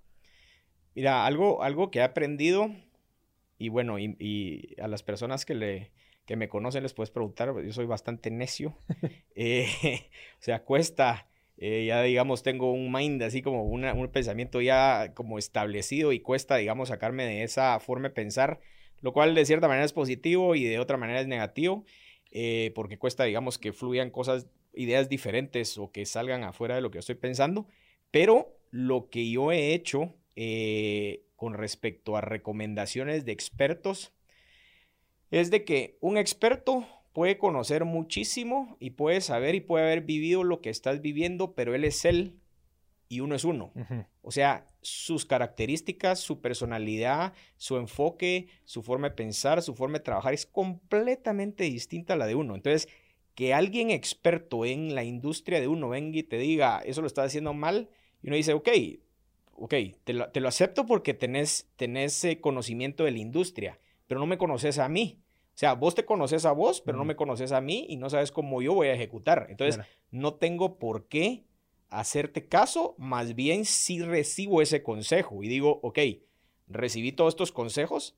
Mira, 0.95 1.25
algo, 1.25 1.63
algo 1.63 1.91
que 1.91 1.99
he 1.99 2.03
aprendido 2.03 2.71
y 3.57 3.69
bueno, 3.69 3.99
y, 3.99 4.15
y 4.19 4.79
a 4.81 4.87
las 4.87 5.03
personas 5.03 5.45
que, 5.45 5.55
le, 5.55 5.91
que 6.25 6.35
me 6.35 6.49
conocen 6.49 6.83
les 6.83 6.93
puedes 6.93 7.09
preguntar, 7.09 7.53
yo 7.63 7.73
soy 7.73 7.85
bastante 7.85 8.29
necio, 8.29 8.77
eh, 9.35 9.67
o 10.39 10.41
sea, 10.41 10.63
cuesta, 10.63 11.27
eh, 11.57 11.85
ya 11.87 12.03
digamos, 12.03 12.43
tengo 12.43 12.71
un 12.71 12.91
mind 12.91 13.23
así 13.23 13.41
como 13.41 13.63
una, 13.63 13.93
un 13.93 14.09
pensamiento 14.09 14.61
ya 14.61 15.13
como 15.15 15.39
establecido 15.39 16.11
y 16.11 16.19
cuesta, 16.19 16.57
digamos, 16.57 16.89
sacarme 16.89 17.25
de 17.25 17.43
esa 17.43 17.79
forma 17.79 18.09
de 18.09 18.13
pensar 18.13 18.59
lo 19.01 19.13
cual 19.13 19.35
de 19.35 19.45
cierta 19.45 19.67
manera 19.67 19.85
es 19.85 19.93
positivo 19.93 20.55
y 20.55 20.63
de 20.63 20.79
otra 20.79 20.97
manera 20.97 21.21
es 21.21 21.27
negativo, 21.27 21.85
eh, 22.31 22.71
porque 22.75 22.97
cuesta, 22.97 23.23
digamos, 23.23 23.57
que 23.57 23.73
fluyan 23.73 24.09
cosas, 24.09 24.47
ideas 24.73 25.09
diferentes 25.09 25.77
o 25.77 25.91
que 25.91 26.05
salgan 26.05 26.43
afuera 26.43 26.75
de 26.75 26.81
lo 26.81 26.91
que 26.91 26.99
estoy 26.99 27.15
pensando, 27.15 27.67
pero 28.11 28.57
lo 28.71 29.09
que 29.09 29.29
yo 29.29 29.51
he 29.51 29.73
hecho 29.73 30.13
eh, 30.35 31.23
con 31.35 31.53
respecto 31.53 32.17
a 32.17 32.21
recomendaciones 32.21 33.25
de 33.25 33.31
expertos 33.31 34.13
es 35.31 35.51
de 35.51 35.63
que 35.63 35.97
un 35.99 36.17
experto 36.17 36.87
puede 37.13 37.37
conocer 37.37 37.85
muchísimo 37.85 38.77
y 38.79 38.91
puede 38.91 39.21
saber 39.21 39.55
y 39.55 39.61
puede 39.61 39.85
haber 39.85 40.01
vivido 40.01 40.43
lo 40.43 40.61
que 40.61 40.69
estás 40.69 41.01
viviendo, 41.01 41.53
pero 41.53 41.73
él 41.73 41.83
es 41.83 42.05
él 42.05 42.35
y 43.09 43.19
uno 43.21 43.35
es 43.35 43.43
uno. 43.43 43.71
Uh 43.75 43.79
-huh. 43.79 44.05
O 44.21 44.31
sea, 44.31 44.67
sus 44.81 45.25
características, 45.25 46.19
su 46.19 46.41
personalidad, 46.41 47.33
su 47.57 47.77
enfoque, 47.77 48.47
su 48.65 48.83
forma 48.83 49.09
de 49.09 49.15
pensar, 49.15 49.61
su 49.61 49.75
forma 49.75 49.97
de 49.97 50.03
trabajar 50.03 50.33
es 50.33 50.45
completamente 50.45 51.63
distinta 51.65 52.13
a 52.13 52.17
la 52.17 52.25
de 52.25 52.35
uno. 52.35 52.55
Entonces, 52.55 52.87
que 53.35 53.53
alguien 53.53 53.91
experto 53.91 54.65
en 54.65 54.95
la 54.95 55.03
industria 55.03 55.59
de 55.59 55.67
uno 55.67 55.89
venga 55.89 56.17
y 56.17 56.23
te 56.23 56.37
diga, 56.37 56.81
eso 56.85 57.01
lo 57.01 57.07
estás 57.07 57.27
haciendo 57.27 57.53
mal, 57.53 57.89
y 58.21 58.27
uno 58.27 58.35
dice, 58.35 58.53
ok, 58.53 58.69
ok, 59.53 59.73
te 60.03 60.13
lo, 60.13 60.29
te 60.29 60.39
lo 60.39 60.47
acepto 60.47 60.85
porque 60.85 61.13
tenés, 61.13 61.69
tenés 61.75 62.25
conocimiento 62.41 63.03
de 63.03 63.11
la 63.11 63.19
industria, 63.19 63.79
pero 64.07 64.19
no 64.19 64.25
me 64.25 64.37
conoces 64.37 64.79
a 64.79 64.89
mí. 64.89 65.21
O 65.49 65.59
sea, 65.59 65.73
vos 65.73 65.95
te 65.95 66.05
conoces 66.05 66.45
a 66.45 66.51
vos, 66.51 66.81
pero 66.81 66.97
uh 66.97 67.01
-huh. 67.01 67.03
no 67.03 67.07
me 67.07 67.15
conoces 67.15 67.51
a 67.51 67.61
mí 67.61 67.85
y 67.89 67.97
no 67.97 68.09
sabes 68.09 68.31
cómo 68.31 68.61
yo 68.61 68.73
voy 68.73 68.87
a 68.87 68.93
ejecutar. 68.93 69.47
Entonces, 69.49 69.77
bueno. 69.77 69.91
no 70.11 70.33
tengo 70.35 70.77
por 70.77 71.07
qué 71.07 71.45
hacerte 71.89 72.47
caso, 72.47 72.95
más 72.97 73.35
bien 73.35 73.65
si 73.65 74.01
recibo 74.01 74.61
ese 74.61 74.83
consejo 74.83 75.43
y 75.43 75.47
digo, 75.47 75.79
ok, 75.83 75.99
recibí 76.67 77.11
todos 77.11 77.33
estos 77.33 77.51
consejos, 77.51 78.17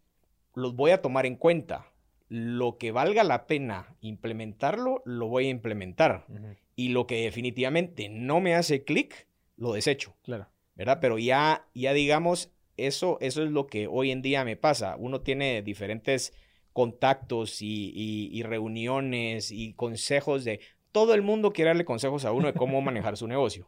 los 0.56 0.76
voy 0.76 0.92
a 0.92 1.02
tomar 1.02 1.26
en 1.26 1.36
cuenta. 1.36 1.92
Lo 2.28 2.78
que 2.78 2.92
valga 2.92 3.24
la 3.24 3.48
pena 3.48 3.96
implementarlo, 4.02 5.02
lo 5.06 5.28
voy 5.28 5.48
a 5.48 5.50
implementar. 5.50 6.26
Uh 6.30 6.34
-huh. 6.34 6.58
Y 6.76 6.90
lo 6.90 7.08
que 7.08 7.24
definitivamente 7.24 8.08
no 8.10 8.40
me 8.40 8.54
hace 8.56 8.84
clic, 8.84 9.28
lo 9.58 9.74
desecho. 9.74 10.16
Claro. 10.24 10.48
¿Verdad? 10.76 11.00
Pero 11.02 11.18
ya, 11.18 11.68
ya 11.74 11.94
digamos, 11.94 12.52
eso, 12.78 13.18
eso 13.20 13.44
es 13.44 13.52
lo 13.52 13.68
que 13.68 13.88
hoy 13.88 14.12
en 14.12 14.22
día 14.22 14.46
me 14.46 14.56
pasa. 14.56 14.96
Uno 14.98 15.22
tiene 15.22 15.62
diferentes 15.62 16.34
contactos 16.72 17.62
y, 17.62 17.92
y, 17.94 18.30
y 18.32 18.44
reuniones 18.44 19.52
y 19.52 19.74
consejos 19.74 20.46
de, 20.46 20.60
todo 20.92 21.14
el 21.14 21.22
mundo 21.22 21.54
quiere 21.54 21.70
darle 21.70 21.86
consejos 21.86 22.26
a 22.26 22.32
uno 22.32 22.48
de 22.48 22.54
cómo 22.54 22.82
manejar 22.82 23.18
su 23.18 23.28
negocio. 23.28 23.68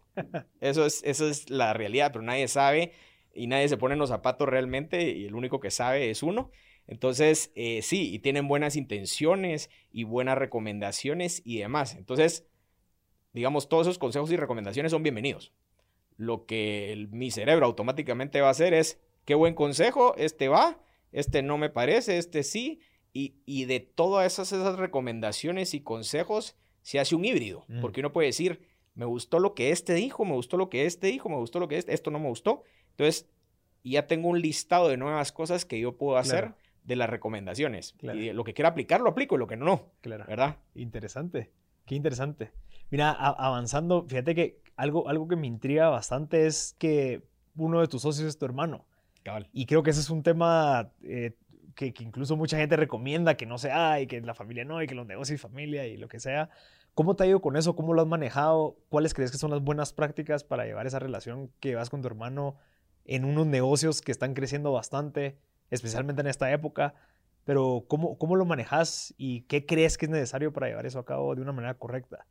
Eso 0.60 0.86
es, 0.86 1.02
eso 1.04 1.28
es 1.28 1.50
la 1.50 1.74
realidad, 1.74 2.12
pero 2.12 2.24
nadie 2.24 2.48
sabe 2.48 2.94
y 3.34 3.48
nadie 3.48 3.70
se 3.70 3.78
pone 3.78 3.94
en 3.94 4.00
los 4.00 4.10
zapatos 4.10 4.48
realmente 4.48 5.12
y 5.12 5.26
el 5.26 5.36
único 5.36 5.60
que 5.60 5.72
sabe 5.72 6.10
es 6.10 6.24
uno. 6.24 6.52
Entonces, 6.88 7.52
eh, 7.56 7.82
sí, 7.82 8.14
y 8.14 8.20
tienen 8.20 8.48
buenas 8.48 8.76
intenciones 8.76 9.70
y 9.92 10.04
buenas 10.04 10.38
recomendaciones 10.38 11.42
y 11.46 11.60
demás. 11.60 11.96
Entonces, 11.96 12.48
digamos, 13.34 13.70
todos 13.70 13.88
esos 13.88 14.00
consejos 14.00 14.32
y 14.32 14.38
recomendaciones 14.38 14.92
son 14.92 15.04
bienvenidos. 15.04 15.54
Lo 16.18 16.46
que 16.46 17.08
mi 17.12 17.32
cerebro 17.32 17.66
automáticamente 17.66 18.42
va 18.42 18.48
a 18.48 18.52
hacer 18.52 18.74
es, 18.74 19.00
qué 19.26 19.36
buen 19.36 19.54
consejo, 19.54 20.16
este 20.18 20.50
va, 20.50 20.84
este 21.12 21.42
no 21.44 21.58
me 21.58 21.70
parece, 21.70 22.18
este 22.18 22.44
sí, 22.44 22.82
y, 23.14 23.36
y 23.46 23.66
de 23.66 23.80
todas 23.80 24.34
esas, 24.34 24.52
esas 24.52 24.78
recomendaciones 24.78 25.74
y 25.74 25.82
consejos, 25.82 26.58
se 26.82 27.00
hace 27.00 27.16
un 27.16 27.26
híbrido, 27.26 27.66
mm. 27.68 27.82
porque 27.82 28.00
uno 28.00 28.12
puede 28.12 28.28
decir, 28.28 28.62
me 28.94 29.06
gustó 29.06 29.40
lo 29.40 29.54
que 29.54 29.72
este 29.72 29.94
dijo, 29.94 30.26
me 30.26 30.34
gustó 30.34 30.58
lo 30.58 30.70
que 30.70 30.86
este 30.86 31.08
dijo, 31.08 31.30
me 31.30 31.38
gustó 31.38 31.60
lo 31.60 31.68
que 31.68 31.78
este, 31.78 31.94
esto 31.94 32.12
no 32.12 32.20
me 32.20 32.28
gustó. 32.28 32.64
Entonces, 32.92 33.30
ya 33.84 34.08
tengo 34.08 34.30
un 34.30 34.42
listado 34.42 34.90
de 34.90 34.98
nuevas 34.98 35.32
cosas 35.32 35.66
que 35.66 35.80
yo 35.80 35.98
puedo 35.98 36.18
hacer 36.18 36.40
claro. 36.40 36.58
de 36.84 36.96
las 36.96 37.10
recomendaciones. 37.10 37.94
Claro. 37.98 38.20
Y 38.20 38.34
lo 38.34 38.44
que 38.44 38.54
quiera 38.54 38.70
aplicar, 38.70 39.02
lo 39.02 39.10
aplico 39.10 39.36
y 39.36 39.40
lo 39.40 39.48
que 39.48 39.58
no, 39.58 39.66
no, 39.66 39.92
Claro. 40.02 40.26
¿verdad? 40.28 40.58
Interesante. 40.76 41.52
Qué 41.86 41.96
interesante. 41.96 42.52
Mira, 42.90 43.12
avanzando, 43.12 44.06
fíjate 44.08 44.36
que 44.36 44.62
algo, 44.76 45.08
algo 45.08 45.28
que 45.28 45.36
me 45.36 45.48
intriga 45.48 45.90
bastante 45.90 46.46
es 46.46 46.76
que 46.78 47.24
uno 47.56 47.82
de 47.82 47.88
tus 47.88 48.02
socios 48.02 48.28
es 48.28 48.38
tu 48.38 48.46
hermano. 48.46 48.86
Cabal. 49.24 49.50
Y 49.54 49.66
creo 49.66 49.84
que 49.84 49.92
ese 49.92 50.00
es 50.00 50.10
un 50.10 50.24
tema 50.24 50.92
eh, 51.04 51.38
que, 51.76 51.94
incluso 52.00 52.36
mucha 52.36 52.58
gente 52.58 52.76
recomienda 52.76 53.36
que 53.36 53.46
no 53.46 53.58
sea, 53.58 54.00
y 54.00 54.08
que 54.08 54.22
la 54.22 54.34
familia 54.34 54.66
no, 54.66 54.82
y 54.82 54.88
que 54.88 54.96
los 54.96 55.06
negocios 55.06 55.40
y 55.40 55.42
familia 55.42 55.88
y 55.88 55.98
lo 55.98 56.08
que 56.08 56.20
sea. 56.20 56.50
¿Cómo 56.94 57.16
te 57.16 57.24
ha 57.24 57.28
ido 57.28 57.42
con 57.42 57.56
eso? 57.56 57.76
¿Cómo 57.76 57.94
lo 57.94 58.02
has 58.02 58.08
manejado? 58.08 58.78
¿Cuáles 58.90 59.14
crees 59.14 59.32
que 59.32 59.38
son 59.38 59.52
las 59.52 59.62
buenas 59.62 59.94
prácticas 59.94 60.44
para 60.44 60.66
llevar 60.66 60.88
esa 60.88 61.00
relación 61.00 61.52
que 61.60 61.70
llevas 61.70 61.90
con 61.90 62.02
tu 62.02 62.08
hermano 62.08 62.56
en 63.06 63.26
unos 63.26 63.48
negocios 63.48 64.02
que 64.02 64.12
están 64.12 64.34
creciendo 64.34 64.72
bastante, 64.72 65.38
especialmente 65.70 66.22
en 66.22 66.28
esta 66.28 66.52
época? 66.52 66.94
Pero 67.44 67.86
¿cómo, 67.88 68.18
cómo 68.18 68.36
lo 68.36 68.46
manejas 68.46 69.14
y 69.18 69.42
qué 69.44 69.66
crees 69.66 69.98
que 69.98 70.06
es 70.06 70.12
necesario 70.12 70.54
para 70.54 70.68
llevar 70.68 70.86
eso 70.86 71.00
a 71.00 71.06
cabo 71.06 71.34
de 71.36 71.42
una 71.42 71.54
manera 71.54 71.74
correcta? 71.76 72.26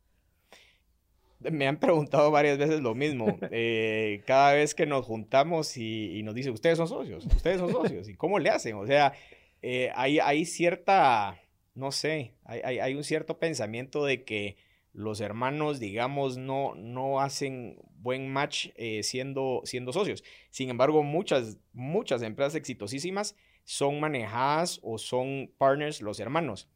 Me 1.49 1.67
han 1.67 1.79
preguntado 1.79 2.29
varias 2.29 2.57
veces 2.57 2.81
lo 2.81 2.95
mismo. 2.95 3.37
Eh, 3.53 4.21
cada 4.25 4.53
vez 4.53 4.73
que 4.75 4.85
nos 4.85 5.05
juntamos 5.05 5.75
y, 5.77 6.17
y 6.17 6.23
nos 6.23 6.35
dicen, 6.35 6.53
ustedes 6.53 6.77
son 6.77 6.87
socios, 6.87 7.25
ustedes 7.25 7.59
son 7.59 7.71
socios. 7.71 8.07
¿Y 8.07 8.15
cómo 8.15 8.39
le 8.39 8.49
hacen? 8.49 8.75
O 8.75 8.85
sea, 8.85 9.13
eh, 9.61 9.91
hay, 9.95 10.19
hay 10.19 10.45
cierta, 10.45 11.39
no 11.75 11.91
sé, 11.91 12.33
hay, 12.45 12.61
hay, 12.63 12.79
hay 12.79 12.95
un 12.95 13.03
cierto 13.03 13.39
pensamiento 13.39 14.05
de 14.05 14.23
que 14.23 14.57
los 14.93 15.21
hermanos, 15.21 15.79
digamos, 15.79 16.37
no, 16.37 16.75
no 16.75 17.21
hacen 17.21 17.77
buen 17.95 18.31
match 18.31 18.69
eh, 18.75 19.03
siendo, 19.03 19.61
siendo 19.63 19.93
socios. 19.93 20.23
Sin 20.49 20.69
embargo, 20.69 21.03
muchas, 21.03 21.57
muchas 21.73 22.21
empresas 22.23 22.55
exitosísimas 22.55 23.35
son 23.63 23.99
manejadas 23.99 24.79
o 24.83 24.97
son 24.97 25.53
partners 25.57 26.01
los 26.01 26.19
hermanos. 26.19 26.69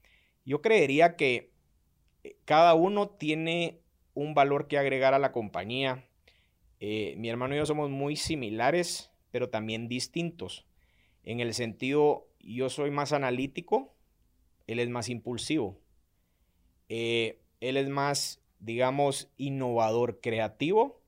Yo 0.46 0.62
creería 0.62 1.16
que 1.16 1.52
cada 2.46 2.74
uno 2.74 3.10
tiene 3.10 3.82
un 4.16 4.34
valor 4.34 4.68
que 4.68 4.80
agregar 4.80 5.14
a 5.14 5.20
la 5.20 5.32
compañía. 5.32 6.08
Eh, 6.80 7.14
mi 7.18 7.30
hermano 7.30 7.54
y 7.54 7.58
yo 7.58 7.66
somos 7.66 7.92
muy 7.92 8.16
similares, 8.16 9.12
pero 9.30 9.50
también 9.50 9.88
distintos. 9.88 10.66
En 11.24 11.40
el 11.40 11.54
sentido, 11.54 12.28
yo 12.40 12.70
soy 12.70 12.90
más 12.90 13.14
analítico, 13.14 13.94
él 14.66 14.80
es 14.80 14.90
más 14.90 15.10
impulsivo. 15.10 15.80
Eh, 16.90 17.42
él 17.60 17.78
es 17.78 17.90
más, 17.90 18.42
digamos, 18.60 19.32
innovador, 19.38 20.22
creativo, 20.22 21.02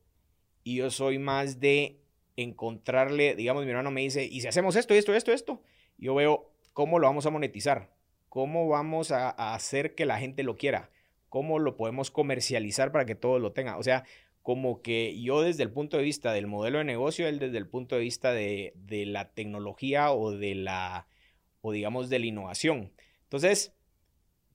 y 0.63 0.75
yo 0.75 0.91
soy 0.91 1.17
más 1.17 1.59
de 1.59 2.01
encontrarle, 2.35 3.35
digamos, 3.35 3.63
mi 3.63 3.71
hermano 3.71 3.89
me 3.89 4.01
dice, 4.01 4.25
¿y 4.25 4.41
si 4.41 4.47
hacemos 4.47 4.75
esto, 4.75 4.93
esto, 4.93 5.13
esto, 5.13 5.31
esto? 5.31 5.61
Yo 5.97 6.13
veo 6.13 6.51
cómo 6.73 6.99
lo 6.99 7.07
vamos 7.07 7.25
a 7.25 7.29
monetizar, 7.29 7.93
cómo 8.29 8.67
vamos 8.67 9.11
a, 9.11 9.29
a 9.29 9.55
hacer 9.55 9.95
que 9.95 10.05
la 10.05 10.19
gente 10.19 10.43
lo 10.43 10.57
quiera, 10.57 10.91
cómo 11.37 11.59
lo 11.59 11.77
podemos 11.77 12.09
comercializar 12.09 12.91
para 12.91 13.05
que 13.05 13.13
todos 13.13 13.39
lo 13.39 13.51
tengan. 13.51 13.75
O 13.75 13.83
sea, 13.83 14.03
como 14.41 14.81
que 14.81 15.21
yo 15.21 15.43
desde 15.43 15.61
el 15.61 15.71
punto 15.71 15.97
de 15.97 16.01
vista 16.01 16.33
del 16.33 16.47
modelo 16.47 16.79
de 16.79 16.83
negocio, 16.83 17.27
él 17.27 17.37
desde 17.37 17.59
el 17.59 17.67
punto 17.67 17.93
de 17.93 18.01
vista 18.01 18.33
de, 18.33 18.73
de 18.73 19.05
la 19.05 19.29
tecnología 19.35 20.11
o 20.11 20.31
de 20.31 20.55
la, 20.55 21.05
o 21.61 21.71
digamos, 21.71 22.09
de 22.09 22.17
la 22.17 22.25
innovación. 22.25 22.91
Entonces, 23.21 23.71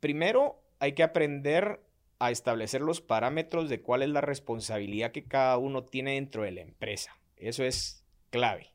primero 0.00 0.60
hay 0.80 0.94
que 0.94 1.04
aprender 1.04 1.80
a 2.18 2.32
establecer 2.32 2.80
los 2.80 3.00
parámetros 3.00 3.70
de 3.70 3.80
cuál 3.80 4.02
es 4.02 4.08
la 4.08 4.20
responsabilidad 4.20 5.12
que 5.12 5.22
cada 5.22 5.58
uno 5.58 5.84
tiene 5.84 6.14
dentro 6.14 6.42
de 6.42 6.50
la 6.50 6.62
empresa. 6.62 7.16
Eso 7.36 7.62
es 7.62 8.04
clave. 8.30 8.74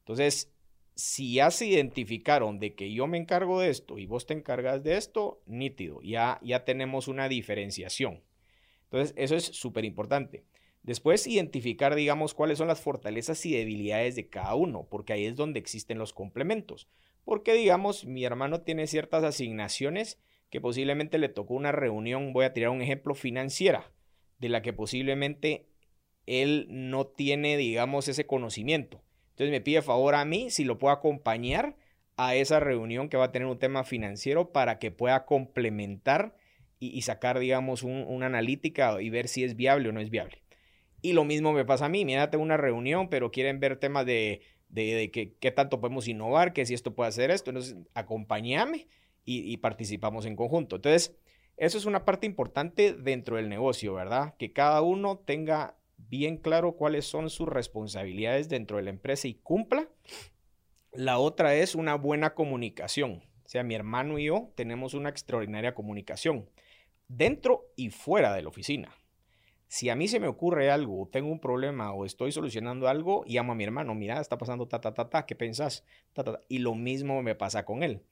Entonces, 0.00 0.52
si 0.96 1.34
ya 1.34 1.50
se 1.50 1.66
identificaron 1.66 2.58
de 2.58 2.74
que 2.74 2.90
yo 2.92 3.06
me 3.06 3.18
encargo 3.18 3.60
de 3.60 3.68
esto 3.68 3.98
y 3.98 4.06
vos 4.06 4.26
te 4.26 4.32
encargas 4.32 4.82
de 4.82 4.96
esto, 4.96 5.42
nítido, 5.44 6.00
ya, 6.02 6.40
ya 6.42 6.64
tenemos 6.64 7.06
una 7.06 7.28
diferenciación. 7.28 8.22
Entonces, 8.84 9.14
eso 9.18 9.36
es 9.36 9.44
súper 9.44 9.84
importante. 9.84 10.46
Después, 10.82 11.26
identificar, 11.26 11.94
digamos, 11.94 12.32
cuáles 12.32 12.58
son 12.58 12.68
las 12.68 12.80
fortalezas 12.80 13.44
y 13.44 13.52
debilidades 13.52 14.16
de 14.16 14.28
cada 14.28 14.54
uno, 14.54 14.86
porque 14.88 15.12
ahí 15.12 15.26
es 15.26 15.36
donde 15.36 15.60
existen 15.60 15.98
los 15.98 16.14
complementos. 16.14 16.88
Porque, 17.24 17.52
digamos, 17.52 18.06
mi 18.06 18.24
hermano 18.24 18.62
tiene 18.62 18.86
ciertas 18.86 19.22
asignaciones 19.22 20.18
que 20.48 20.60
posiblemente 20.60 21.18
le 21.18 21.28
tocó 21.28 21.54
una 21.54 21.72
reunión, 21.72 22.32
voy 22.32 22.46
a 22.46 22.54
tirar 22.54 22.70
un 22.70 22.80
ejemplo, 22.80 23.14
financiera, 23.14 23.92
de 24.38 24.48
la 24.48 24.62
que 24.62 24.72
posiblemente 24.72 25.68
él 26.24 26.68
no 26.70 27.06
tiene, 27.06 27.56
digamos, 27.56 28.08
ese 28.08 28.26
conocimiento. 28.26 29.02
Entonces 29.36 29.50
me 29.50 29.60
pide 29.60 29.82
favor 29.82 30.14
a 30.14 30.24
mí 30.24 30.48
si 30.48 30.64
lo 30.64 30.78
puedo 30.78 30.94
acompañar 30.94 31.76
a 32.16 32.34
esa 32.34 32.58
reunión 32.58 33.10
que 33.10 33.18
va 33.18 33.26
a 33.26 33.32
tener 33.32 33.46
un 33.46 33.58
tema 33.58 33.84
financiero 33.84 34.50
para 34.50 34.78
que 34.78 34.90
pueda 34.90 35.26
complementar 35.26 36.34
y, 36.78 37.02
sacar, 37.02 37.38
digamos, 37.38 37.82
un, 37.82 38.04
una 38.08 38.26
analítica 38.26 39.00
y 39.00 39.10
ver 39.10 39.28
si 39.28 39.44
es 39.44 39.54
viable 39.54 39.90
o 39.90 39.92
no 39.92 40.00
es 40.00 40.08
viable. 40.08 40.42
Y 41.02 41.12
lo 41.12 41.24
mismo 41.24 41.52
me 41.52 41.66
pasa 41.66 41.84
a 41.86 41.88
mí. 41.90 42.06
Mira, 42.06 42.30
tengo 42.30 42.44
una 42.44 42.56
reunión, 42.56 43.10
pero 43.10 43.30
quieren 43.30 43.60
ver 43.60 43.78
temas 43.78 44.06
de, 44.06 44.40
de, 44.70 44.94
de 44.94 45.10
qué 45.10 45.50
tanto 45.50 45.80
podemos 45.80 46.08
innovar, 46.08 46.54
que 46.54 46.64
si 46.64 46.72
esto 46.72 46.94
puede 46.94 47.08
hacer 47.08 47.30
esto. 47.30 47.50
Entonces, 47.50 47.76
acompáñame 47.94 48.88
y, 49.24 49.52
y 49.52 49.56
participamos 49.58 50.24
en 50.24 50.36
conjunto. 50.36 50.76
Entonces, 50.76 51.14
eso 51.58 51.76
es 51.76 51.84
una 51.84 52.06
parte 52.06 52.26
importante 52.26 52.94
dentro 52.94 53.36
del 53.36 53.50
negocio, 53.50 53.92
¿verdad? 53.92 54.34
Que 54.38 54.52
cada 54.52 54.80
uno 54.80 55.18
tenga 55.18 55.75
bien 55.96 56.36
claro 56.36 56.76
cuáles 56.76 57.06
son 57.06 57.30
sus 57.30 57.48
responsabilidades 57.48 58.48
dentro 58.48 58.76
de 58.76 58.84
la 58.84 58.90
empresa 58.90 59.28
y 59.28 59.34
cumpla. 59.34 59.88
La 60.92 61.18
otra 61.18 61.54
es 61.54 61.74
una 61.74 61.94
buena 61.94 62.34
comunicación. 62.34 63.22
O 63.44 63.48
sea, 63.48 63.62
mi 63.62 63.74
hermano 63.74 64.18
y 64.18 64.24
yo 64.24 64.52
tenemos 64.56 64.94
una 64.94 65.08
extraordinaria 65.08 65.74
comunicación 65.74 66.48
dentro 67.08 67.66
y 67.76 67.90
fuera 67.90 68.34
de 68.34 68.42
la 68.42 68.48
oficina. 68.48 68.90
Si 69.68 69.88
a 69.88 69.96
mí 69.96 70.08
se 70.08 70.20
me 70.20 70.28
ocurre 70.28 70.70
algo, 70.70 71.08
tengo 71.08 71.30
un 71.30 71.40
problema 71.40 71.92
o 71.92 72.04
estoy 72.04 72.30
solucionando 72.30 72.88
algo, 72.88 73.24
llamo 73.26 73.52
a 73.52 73.54
mi 73.56 73.64
hermano, 73.64 73.94
mira, 73.94 74.20
está 74.20 74.38
pasando 74.38 74.68
ta, 74.68 74.80
ta, 74.80 74.94
ta, 74.94 75.10
ta, 75.10 75.26
¿qué 75.26 75.34
pensás? 75.34 75.84
Ta, 76.12 76.22
ta. 76.22 76.40
Y 76.48 76.58
lo 76.58 76.74
mismo 76.74 77.20
me 77.22 77.34
pasa 77.34 77.64
con 77.64 77.82
él. 77.82 78.02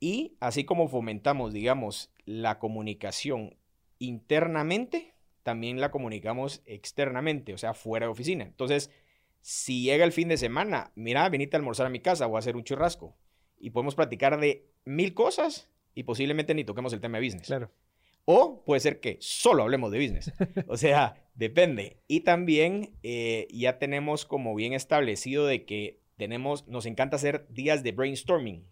Y 0.00 0.36
así 0.40 0.64
como 0.64 0.88
fomentamos, 0.88 1.52
digamos, 1.52 2.12
la 2.24 2.58
comunicación 2.58 3.56
internamente, 3.98 5.11
también 5.42 5.80
la 5.80 5.90
comunicamos 5.90 6.62
externamente, 6.66 7.54
o 7.54 7.58
sea, 7.58 7.74
fuera 7.74 8.06
de 8.06 8.12
oficina. 8.12 8.44
Entonces, 8.44 8.90
si 9.40 9.82
llega 9.82 10.04
el 10.04 10.12
fin 10.12 10.28
de 10.28 10.36
semana, 10.36 10.92
mira, 10.94 11.28
venite 11.28 11.56
a 11.56 11.58
almorzar 11.58 11.86
a 11.86 11.90
mi 11.90 12.00
casa 12.00 12.26
o 12.26 12.36
a 12.36 12.38
hacer 12.38 12.56
un 12.56 12.64
churrasco 12.64 13.16
y 13.58 13.70
podemos 13.70 13.94
platicar 13.94 14.40
de 14.40 14.68
mil 14.84 15.14
cosas 15.14 15.68
y 15.94 16.04
posiblemente 16.04 16.54
ni 16.54 16.64
toquemos 16.64 16.92
el 16.92 17.00
tema 17.00 17.18
de 17.18 17.24
business. 17.24 17.46
Claro. 17.46 17.70
O 18.24 18.62
puede 18.64 18.80
ser 18.80 19.00
que 19.00 19.16
solo 19.20 19.62
hablemos 19.62 19.90
de 19.90 19.98
business. 19.98 20.32
O 20.68 20.76
sea, 20.76 21.26
depende. 21.34 21.96
Y 22.06 22.20
también 22.20 22.96
eh, 23.02 23.48
ya 23.50 23.78
tenemos 23.78 24.24
como 24.24 24.54
bien 24.54 24.74
establecido 24.74 25.46
de 25.46 25.64
que 25.64 26.00
tenemos, 26.16 26.68
nos 26.68 26.86
encanta 26.86 27.16
hacer 27.16 27.46
días 27.48 27.82
de 27.82 27.92
brainstorming, 27.92 28.64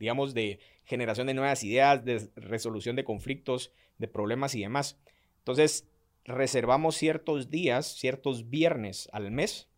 digamos, 0.00 0.34
de 0.34 0.58
generación 0.84 1.28
de 1.28 1.34
nuevas 1.34 1.62
ideas, 1.62 2.04
de 2.04 2.28
resolución 2.34 2.96
de 2.96 3.04
conflictos, 3.04 3.72
de 3.98 4.08
problemas 4.08 4.54
y 4.54 4.62
demás. 4.62 4.98
Entonces, 5.38 5.86
reservamos 6.28 6.96
ciertos 6.96 7.50
días, 7.50 7.86
ciertos 7.86 8.50
viernes 8.50 9.08
al 9.12 9.30
mes 9.30 9.68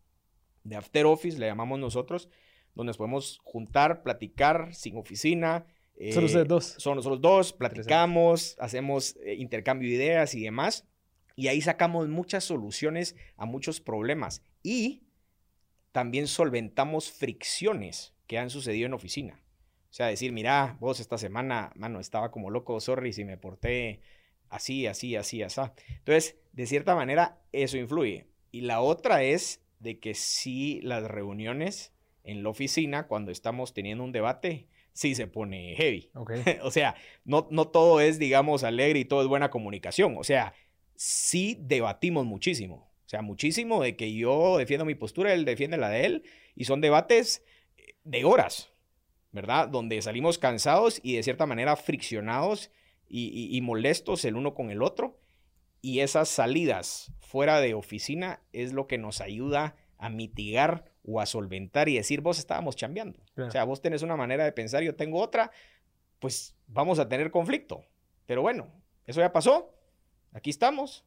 de 0.63 0.75
after 0.75 1.05
office, 1.05 1.39
le 1.39 1.47
llamamos 1.47 1.79
nosotros, 1.79 2.29
donde 2.75 2.89
nos 2.89 2.97
podemos 2.97 3.39
juntar, 3.43 4.03
platicar 4.03 4.75
sin 4.75 4.97
oficina. 4.97 5.65
Eh, 5.95 6.09
ustedes 6.09 6.47
dos. 6.47 6.75
Son 6.77 6.97
nosotros 6.97 7.21
dos, 7.21 7.53
platicamos, 7.53 8.57
hacemos 8.59 9.15
eh, 9.23 9.35
intercambio 9.35 9.89
de 9.89 9.95
ideas 9.95 10.35
y 10.35 10.43
demás. 10.43 10.85
Y 11.35 11.47
ahí 11.47 11.61
sacamos 11.61 12.09
muchas 12.09 12.43
soluciones 12.43 13.15
a 13.37 13.45
muchos 13.45 13.79
problemas. 13.79 14.43
Y 14.61 15.03
también 15.93 16.27
solventamos 16.27 17.11
fricciones 17.11 18.13
que 18.27 18.37
han 18.37 18.49
sucedido 18.49 18.85
en 18.85 18.93
oficina. 18.93 19.41
O 19.89 19.93
sea, 19.93 20.07
decir, 20.07 20.31
mira, 20.31 20.77
vos 20.79 20.99
esta 20.99 21.17
semana, 21.17 21.71
mano, 21.75 21.99
estaba 21.99 22.31
como 22.31 22.49
loco, 22.49 22.79
sorry 22.79 23.13
si 23.13 23.25
me 23.25 23.37
porté 23.37 24.01
así, 24.49 24.85
así, 24.85 25.15
así, 25.15 25.41
así. 25.41 25.59
Entonces, 25.97 26.37
de 26.51 26.65
cierta 26.65 26.95
manera, 26.95 27.39
eso 27.51 27.77
influye. 27.77 28.27
Y 28.51 28.61
la 28.61 28.81
otra 28.81 29.23
es 29.23 29.61
de 29.79 29.99
que 29.99 30.13
sí 30.13 30.79
las 30.83 31.03
reuniones 31.03 31.93
en 32.23 32.43
la 32.43 32.49
oficina, 32.49 33.07
cuando 33.07 33.31
estamos 33.31 33.73
teniendo 33.73 34.03
un 34.03 34.11
debate, 34.11 34.67
sí 34.93 35.15
se 35.15 35.27
pone 35.27 35.75
heavy. 35.75 36.11
O 36.63 36.71
sea, 36.71 36.95
no, 37.25 37.47
no 37.51 37.67
todo 37.67 38.01
es, 38.01 38.19
digamos, 38.19 38.63
alegre 38.63 38.99
y 38.99 39.05
todo 39.05 39.21
es 39.21 39.27
buena 39.27 39.49
comunicación. 39.49 40.15
O 40.17 40.23
sea, 40.23 40.53
sí 40.95 41.57
debatimos 41.59 42.25
muchísimo. 42.25 42.91
O 43.05 43.09
sea, 43.11 43.21
muchísimo 43.21 43.81
de 43.81 43.95
que 43.95 44.13
yo 44.13 44.57
defiendo 44.57 44.85
mi 44.85 44.95
postura, 44.95 45.33
él 45.33 45.45
defiende 45.45 45.77
la 45.77 45.89
de 45.89 46.05
él. 46.05 46.23
Y 46.55 46.65
son 46.65 46.81
debates 46.81 47.43
de 48.03 48.23
horas, 48.23 48.71
¿verdad? 49.31 49.67
Donde 49.67 50.01
salimos 50.01 50.37
cansados 50.37 50.99
y 51.03 51.15
de 51.15 51.23
cierta 51.23 51.45
manera 51.45 51.75
friccionados 51.75 52.71
y, 53.07 53.27
y, 53.27 53.57
y 53.57 53.61
molestos 53.61 54.23
el 54.25 54.35
uno 54.35 54.53
con 54.53 54.69
el 54.69 54.81
otro. 54.81 55.20
Y 55.81 55.99
esas 55.99 56.29
salidas 56.29 57.11
fuera 57.19 57.59
de 57.59 57.73
oficina 57.73 58.41
es 58.53 58.73
lo 58.73 58.87
que 58.87 58.97
nos 58.97 59.21
ayuda 59.21 59.75
a 59.97 60.09
mitigar 60.09 60.85
o 61.03 61.19
a 61.19 61.25
solventar 61.25 61.89
y 61.89 61.95
decir, 61.95 62.21
vos 62.21 62.39
estábamos 62.39 62.75
chambeando. 62.75 63.19
O 63.37 63.49
sea, 63.49 63.63
vos 63.63 63.81
tenés 63.81 64.01
una 64.01 64.15
manera 64.15 64.43
de 64.43 64.51
pensar, 64.51 64.83
yo 64.83 64.95
tengo 64.95 65.19
otra, 65.19 65.51
pues 66.19 66.55
vamos 66.67 66.99
a 66.99 67.07
tener 67.07 67.31
conflicto. 67.31 67.83
Pero 68.25 68.41
bueno, 68.41 68.67
eso 69.05 69.19
ya 69.21 69.31
pasó, 69.31 69.73
aquí 70.33 70.49
estamos, 70.49 71.05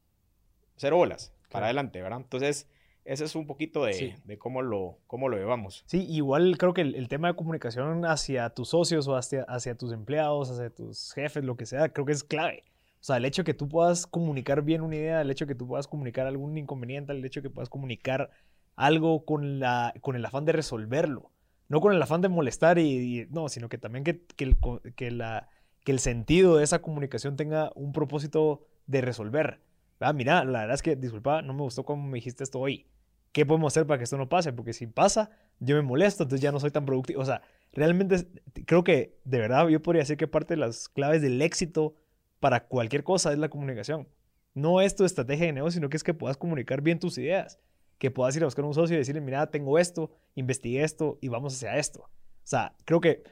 cero 0.77 0.97
bolas, 0.97 1.33
para 1.51 1.67
adelante, 1.67 2.03
¿verdad? 2.03 2.21
Entonces, 2.21 2.69
ese 3.05 3.25
es 3.25 3.35
un 3.35 3.47
poquito 3.47 3.85
de, 3.85 4.17
cómo, 4.39 4.63
lo, 4.63 4.99
cómo 5.07 5.29
lo 5.29 5.37
llevamos. 5.37 5.85
Sí, 5.87 6.05
igual 6.09 6.57
creo 6.59 6.75
que 6.75 6.81
el, 6.81 7.09
tema 7.09 7.29
de 7.29 7.37
comunicación 7.37 8.05
hacia 8.07 8.51
tus 8.51 8.71
socios 8.71 9.07
o 9.09 9.17
hacia, 9.17 9.43
hacia 9.43 9.77
tus 9.77 9.93
empleados, 9.93 10.51
hacia 10.51 10.71
tus 10.71 11.13
jefes, 11.13 11.45
lo 11.45 11.57
que 11.57 11.67
sea, 11.67 11.91
creo 11.91 12.07
que 12.07 12.13
es 12.13 12.25
clave. 12.25 12.65
O 13.05 13.07
sea, 13.07 13.19
el 13.19 13.27
hecho 13.27 13.43
de 13.43 13.45
que 13.45 13.53
tú 13.53 13.69
puedas 13.69 14.07
comunicar 14.07 14.63
bien 14.63 14.81
una 14.81 14.97
idea, 14.97 15.21
el 15.21 15.31
hecho 15.31 15.45
de 15.45 15.53
que 15.53 15.59
tú 15.59 15.69
puedas 15.69 15.87
comunicar 15.87 16.27
algún 16.27 16.57
inconveniente, 16.57 17.13
el 17.13 17.23
hecho 17.23 17.43
de 17.43 17.51
que 17.51 17.55
puedas 17.55 17.69
comunicar 17.69 18.31
algo 18.77 19.27
con, 19.27 19.61
la, 19.61 19.93
con 20.01 20.17
el 20.17 20.25
afán 20.25 20.47
de 20.47 20.53
resolverlo. 20.53 21.31
No 21.69 21.83
con 21.83 21.93
el 21.93 22.01
afán 22.01 22.23
de 22.23 22.31
molestar 22.31 22.79
y, 22.79 23.27
no, 23.31 23.51
sino 23.51 23.69
que 23.69 23.77
también 23.77 24.05
que, 24.05 24.23
que, 24.37 24.45
el, 24.45 24.57
que, 24.97 25.11
la, 25.11 25.51
que 25.85 25.93
el 25.93 25.99
sentido 25.99 26.57
de 26.57 26.65
esa 26.65 26.81
comunicación 26.81 27.37
tenga 27.37 27.73
un 27.75 27.93
propósito 27.93 28.63
de 28.87 29.03
resolver. 29.03 29.61
Ah, 30.01 30.15
mira, 30.15 30.43
la 30.47 30.61
verdad 30.61 30.77
es 30.77 30.81
que, 30.81 30.97
disculpa, 30.97 31.43
no 31.43 31.53
me 31.53 31.61
gustó 31.61 31.85
cómo 31.85 32.09
me 32.09 32.15
dijiste 32.15 32.43
esto 32.43 32.59
hoy. 32.59 32.87
¿Qué 33.33 33.45
podemos 33.45 33.71
hacer 33.75 33.87
para 33.87 33.99
que 33.99 34.05
esto 34.05 34.17
no 34.17 34.31
pase? 34.31 34.55
Porque 34.55 34.73
si 34.73 34.87
pasa, 34.87 35.29
yo 35.61 35.77
me 35.77 35.83
molesto, 35.83 36.23
entonces 36.23 36.41
ya 36.41 36.53
no 36.53 36.59
soy 36.59 36.71
tan 36.71 36.87
productivo. 36.87 37.21
O 37.21 37.27
sea, 37.27 37.43
realmente 37.75 38.27
creo 38.65 38.83
que, 38.83 39.19
de 39.25 39.41
verdad, 39.41 39.69
yo 39.69 39.83
podría 39.83 40.05
decir 40.05 40.17
que 40.17 40.27
parte 40.27 40.55
de 40.55 40.61
las 40.61 40.89
claves 40.89 41.21
del 41.21 41.43
éxito 41.43 41.97
para 42.45 42.67
cualquier 42.67 43.05
cosa 43.05 43.33
es 43.33 43.39
la 43.39 43.49
comunicación. 43.49 44.07
No 44.53 44.83
es 44.83 44.95
tu 44.95 45.07
estrategia 45.07 45.47
de 45.47 45.55
negocio, 45.55 45.79
sino 45.79 45.89
que 45.89 45.97
es 45.97 46.05
que 46.05 46.13
puedas 46.13 46.37
comunicar 46.37 46.83
bien 46.83 46.99
tus 46.99 47.17
ideas. 47.17 47.59
Que 47.97 48.11
puedas 48.11 48.37
ir 48.37 48.43
a 48.43 48.47
buscar 48.47 48.67
un 48.67 48.75
socio 48.75 48.97
y 48.97 48.99
decirle, 48.99 49.23
mira, 49.23 49.51
tengo 49.51 49.79
esto, 49.79 50.11
investigué 50.35 50.85
esto 50.85 51.17
y 51.23 51.29
vamos 51.29 51.55
hacia 51.55 51.79
esto. 51.79 52.01
O 52.03 52.11
sea, 52.43 52.77
creo 52.85 53.01
que 53.01 53.23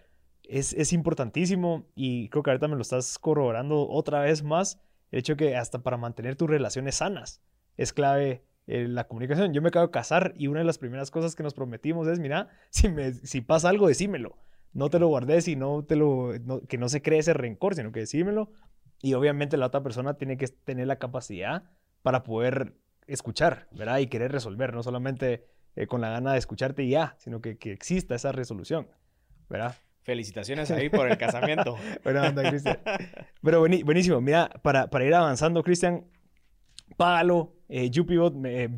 es, 0.45 0.73
es 0.73 0.95
importantísimo 0.95 1.85
y 1.95 2.31
creo 2.31 2.43
que 2.43 2.53
ahorita 2.53 2.69
me 2.69 2.77
lo 2.77 2.81
estás 2.81 3.19
corroborando 3.19 3.87
otra 3.87 4.21
vez 4.21 4.43
más. 4.43 4.81
El 5.11 5.19
hecho 5.19 5.37
que 5.37 5.59
hasta 5.59 5.83
para 5.83 5.99
mantener 5.99 6.37
tus 6.37 6.49
relaciones 6.49 6.95
sanas 6.95 7.43
es 7.77 7.93
clave 7.93 8.47
eh, 8.67 8.89
la 8.89 9.09
comunicación. 9.09 9.53
Yo 9.53 9.61
me 9.61 9.69
acabo 9.69 9.89
de 9.89 9.93
casar 9.93 10.33
y 10.39 10.47
una 10.47 10.61
de 10.61 10.65
las 10.65 10.79
primeras 10.79 11.11
cosas 11.11 11.37
que 11.37 11.43
nos 11.43 11.53
prometimos 11.53 12.09
es, 12.09 12.19
mira, 12.19 12.49
si, 12.71 12.89
me, 12.89 13.13
si 13.13 13.43
pasa 13.43 13.69
algo, 13.69 13.89
decímelo. 13.89 14.39
No 14.73 14.89
te 14.89 14.99
lo 14.99 15.09
guardes 15.09 15.49
y 15.49 15.57
no 15.57 15.85
te 15.85 15.97
lo, 15.97 16.31
que 16.67 16.79
no 16.79 16.89
se 16.89 17.03
cree 17.03 17.19
ese 17.19 17.35
rencor, 17.35 17.75
sino 17.75 17.93
que 17.93 18.01
decímelo 18.01 18.51
y 19.03 19.15
obviamente 19.15 19.57
la 19.57 19.67
otra 19.67 19.83
persona 19.83 20.15
tiene 20.15 20.37
que 20.39 20.49
tener 20.49 20.87
la 20.87 20.97
capacidad 20.97 21.65
para 22.03 22.23
poder 22.23 22.75
escuchar, 23.07 23.69
¿verdad? 23.73 23.99
Y 23.99 24.07
querer 24.07 24.33
resolver, 24.33 24.73
no 24.73 24.83
solamente 24.83 25.45
eh, 25.75 25.87
con 25.87 26.01
la 26.01 26.09
gana 26.09 26.33
de 26.33 26.39
escucharte 26.39 26.85
y 26.85 26.91
ya, 26.91 27.17
sino 27.19 27.41
que, 27.41 27.59
que 27.59 27.73
exista 27.73 28.15
esa 28.15 28.31
resolución, 28.31 28.89
¿verdad? 29.49 29.75
Felicitaciones 30.03 30.71
ahí 30.71 30.89
por 30.89 31.11
el 31.11 31.19
casamiento. 31.19 31.77
bueno, 32.05 32.23
anda, 32.23 32.49
Cristian. 32.49 32.79
Pero 33.43 33.61
buenísimo. 33.61 34.21
Mira, 34.21 34.49
para, 34.63 34.89
para 34.89 35.05
ir 35.05 35.15
avanzando, 35.15 35.63
Cristian, 35.63 36.07
págalo. 36.97 37.55
Eh, 37.69 37.91
UPBot, 37.99 38.45
eh, 38.45 38.69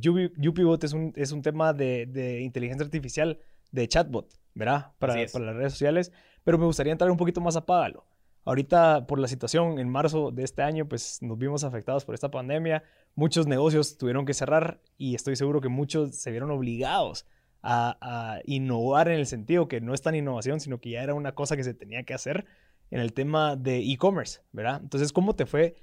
es, 0.83 0.93
un, 0.93 1.13
es 1.17 1.33
un 1.33 1.43
tema 1.43 1.73
de, 1.73 2.07
de, 2.07 2.43
inteligencia 2.43 2.85
artificial, 2.85 3.41
de 3.73 3.89
chatbot, 3.89 4.33
¿verdad? 4.55 4.93
Para, 5.01 5.15
para 5.33 5.47
las 5.47 5.57
redes 5.57 5.73
sociales. 5.73 6.13
Pero 6.45 6.59
me 6.59 6.65
gustaría 6.65 6.93
entrar 6.93 7.11
un 7.11 7.17
poquito 7.17 7.41
más 7.41 7.57
a 7.57 7.67
págalo. 7.67 8.07
Ahorita, 8.44 9.07
por 9.07 9.18
la 9.18 9.28
situación, 9.28 9.78
en 9.78 9.88
marzo 9.88 10.30
de 10.30 10.44
este 10.44 10.62
año, 10.62 10.87
pues 10.87 11.22
nos 11.22 11.38
vimos 11.38 11.64
afectados 11.64 12.04
por 12.04 12.14
esta 12.14 12.30
pandemia. 12.30 12.83
Muchos 13.14 13.46
negocios 13.46 13.96
tuvieron 13.96 14.26
que 14.26 14.35
cerrar 14.35 14.80
y 14.98 15.14
estoy 15.14 15.37
seguro 15.37 15.61
que 15.61 15.68
muchos 15.68 16.14
se 16.16 16.30
vieron 16.30 16.50
obligados 16.50 17.26
a, 17.62 18.40
innovar 18.44 19.09
en 19.09 19.18
el 19.18 19.26
sentido 19.26 19.68
que 19.68 19.80
no 19.80 19.94
es 19.94 20.02
tan 20.02 20.14
innovación, 20.14 20.61
sino 20.61 20.78
que 20.80 20.90
ya 20.90 21.02
era 21.02 21.14
una 21.14 21.35
cosa 21.35 21.57
que 21.57 21.64
se 21.64 21.72
tenía 21.72 22.02
que 22.02 22.12
hacer 22.12 22.44
en 22.90 23.00
el 23.00 23.14
tema 23.14 23.57
de 23.57 23.78
e-commerce, 23.78 24.40
¿verdad? 24.52 24.80
Entonces, 24.83 25.12
¿cómo 25.12 25.35
te 25.35 25.46
fue? 25.46 25.76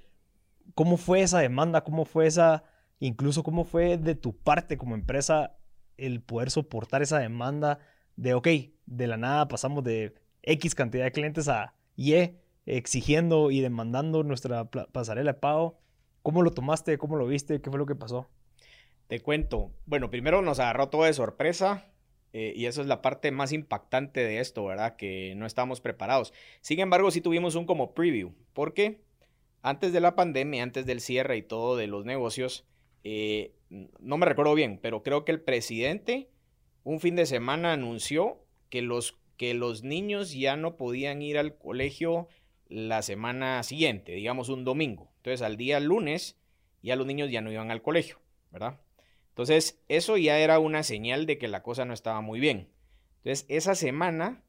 ¿Cómo 0.76 0.98
fue 0.98 1.22
esa 1.22 1.40
demanda? 1.40 1.84
¿Cómo 1.84 2.06
fue 2.06 2.28
esa, 2.28 2.64
incluso 3.00 3.42
cómo 3.42 3.64
fue 3.64 3.98
de 3.98 4.14
tu 4.14 4.38
parte 4.38 4.78
como 4.78 4.94
empresa 4.94 5.58
el 5.98 6.22
poder 6.22 6.52
soportar 6.52 7.02
esa 7.02 7.18
demanda 7.18 7.80
de, 8.16 8.36
ok, 8.36 8.48
de 8.86 9.08
la 9.08 9.18
nada 9.18 9.48
pasamos 9.48 9.84
de 9.84 10.14
X 10.44 10.76
cantidad 10.76 11.06
de 11.06 11.12
clientes 11.12 11.48
a 11.48 11.74
Y 11.96 12.36
exigiendo 12.66 13.52
y 13.52 13.62
demandando 13.62 14.24
nuestra 14.24 14.66
pasarela 14.66 15.34
de 15.34 15.40
pago. 15.40 15.80
¿Cómo 16.22 16.44
lo 16.44 16.52
tomaste? 16.52 16.98
¿Cómo 16.98 17.16
lo 17.16 17.28
viste? 17.28 17.62
¿Qué 17.62 17.70
fue 17.70 17.80
lo 17.80 17.86
que 17.86 17.96
pasó? 17.96 18.30
Te 19.08 19.20
cuento. 19.20 19.72
Bueno, 19.86 20.10
primero 20.10 20.42
nos 20.42 20.60
agarró 20.60 20.90
todo 20.90 21.04
de 21.04 21.14
sorpresa. 21.14 21.88
Eh, 22.34 22.54
y 22.56 22.66
eso 22.66 22.82
es 22.82 22.88
la 22.88 23.02
parte 23.02 23.32
más 23.32 23.52
impactante 23.52 24.22
de 24.22 24.40
esto, 24.40 24.64
¿verdad? 24.64 24.96
Que 24.96 25.34
no 25.36 25.46
estábamos 25.46 25.82
preparados. 25.82 26.34
Sin 26.62 26.80
embargo, 26.80 27.12
sí 27.12 27.20
tuvimos 27.20 27.56
un 27.56 27.66
como 27.66 27.94
preview. 27.94 28.34
porque 28.54 29.02
Antes 29.62 29.92
de 29.92 30.00
la 30.00 30.16
pandemia, 30.16 30.64
antes 30.64 30.86
del 30.86 31.02
cierre 31.02 31.38
y 31.38 31.42
todo 31.42 31.76
de 31.76 31.88
los 31.88 32.06
negocios, 32.06 32.66
eh, 33.04 33.54
no 33.70 34.18
me 34.18 34.26
recuerdo 34.26 34.54
bien, 34.54 34.80
pero 34.82 35.04
creo 35.04 35.26
que 35.26 35.32
el 35.32 35.42
presidente 35.42 36.30
un 36.84 37.00
fin 37.00 37.16
de 37.16 37.26
semana 37.26 37.74
anunció 37.74 38.44
que 38.70 38.82
los, 38.82 39.20
que 39.38 39.54
los 39.54 39.84
niños 39.84 40.34
ya 40.34 40.56
no 40.56 40.78
podían 40.78 41.22
ir 41.22 41.38
al 41.38 41.58
colegio 41.58 42.28
la 42.72 43.02
semana 43.02 43.62
siguiente, 43.64 44.14
digamos 44.14 44.50
un 44.50 44.64
domingo. 44.64 45.12
Entonces 45.18 45.42
al 45.42 45.58
día 45.58 45.80
lunes 45.80 46.40
ya 46.82 46.96
los 46.96 47.06
niños 47.06 47.30
ya 47.30 47.42
no 47.42 47.52
iban 47.52 47.70
al 47.70 47.82
colegio, 47.82 48.20
¿verdad? 48.50 48.80
Entonces 49.30 49.84
eso 49.90 50.18
ya 50.18 50.40
era 50.40 50.58
una 50.58 50.84
señal 50.84 51.26
de 51.26 51.38
que 51.38 51.50
la 51.50 51.64
cosa 51.64 51.84
no 51.86 51.94
estaba 51.94 52.22
muy 52.22 52.40
bien. 52.40 52.70
Entonces 53.18 53.46
esa 53.50 53.76
semana 53.76 54.44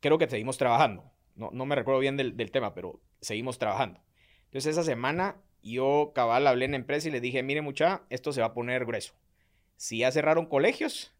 creo 0.00 0.16
que 0.16 0.28
seguimos 0.28 0.58
trabajando. 0.58 1.10
No, 1.34 1.50
no 1.52 1.66
me 1.66 1.74
recuerdo 1.74 2.00
bien 2.00 2.16
del, 2.16 2.50
tema, 2.50 2.72
pero 2.72 3.00
seguimos 3.20 3.58
trabajando. 3.58 4.00
Entonces 4.44 4.72
esa 4.72 4.84
semana 4.84 5.42
yo 5.60 6.12
cabal 6.14 6.46
hablé 6.46 6.66
en 6.66 6.70
la 6.70 6.76
empresa 6.78 7.08
y 7.08 7.10
le 7.10 7.20
dije, 7.20 7.42
mire 7.42 7.62
mucha, 7.62 8.02
esto 8.10 8.32
se 8.32 8.40
va 8.40 8.48
a 8.48 8.54
poner 8.54 8.86
grueso. 8.86 9.14
Si 9.76 9.98
ya 9.98 10.12
cerraron 10.12 10.46
colegios, 10.46 11.14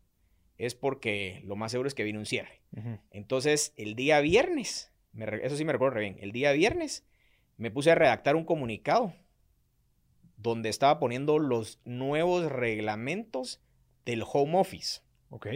es 0.59 0.75
porque 0.77 1.43
lo 1.45 1.57
más 1.57 1.73
seguro 1.73 1.89
es 1.89 1.95
que 1.95 2.05
viene 2.05 2.21
un 2.21 2.27
cierre. 2.27 2.63
Entonces 3.11 3.75
el 3.77 3.97
día 3.97 4.21
viernes 4.21 4.93
eso 5.43 5.57
sí 5.57 5.65
me 5.65 5.73
recuerdo 5.73 6.01
bien, 6.01 6.17
el 6.21 6.33
día 6.33 6.53
viernes 6.53 7.07
me 7.57 7.71
puse 7.71 7.91
a 7.91 7.95
redactar 7.95 8.37
un 8.37 8.45
comunicado 8.45 9.15
donde 10.37 10.69
estaba 10.69 10.99
poniendo 10.99 11.39
los 11.39 11.81
nuevos 11.85 12.51
reglamentos 12.51 13.61
del 14.05 14.23
home 14.31 14.59
office. 14.59 15.01
Ok. 15.31 15.47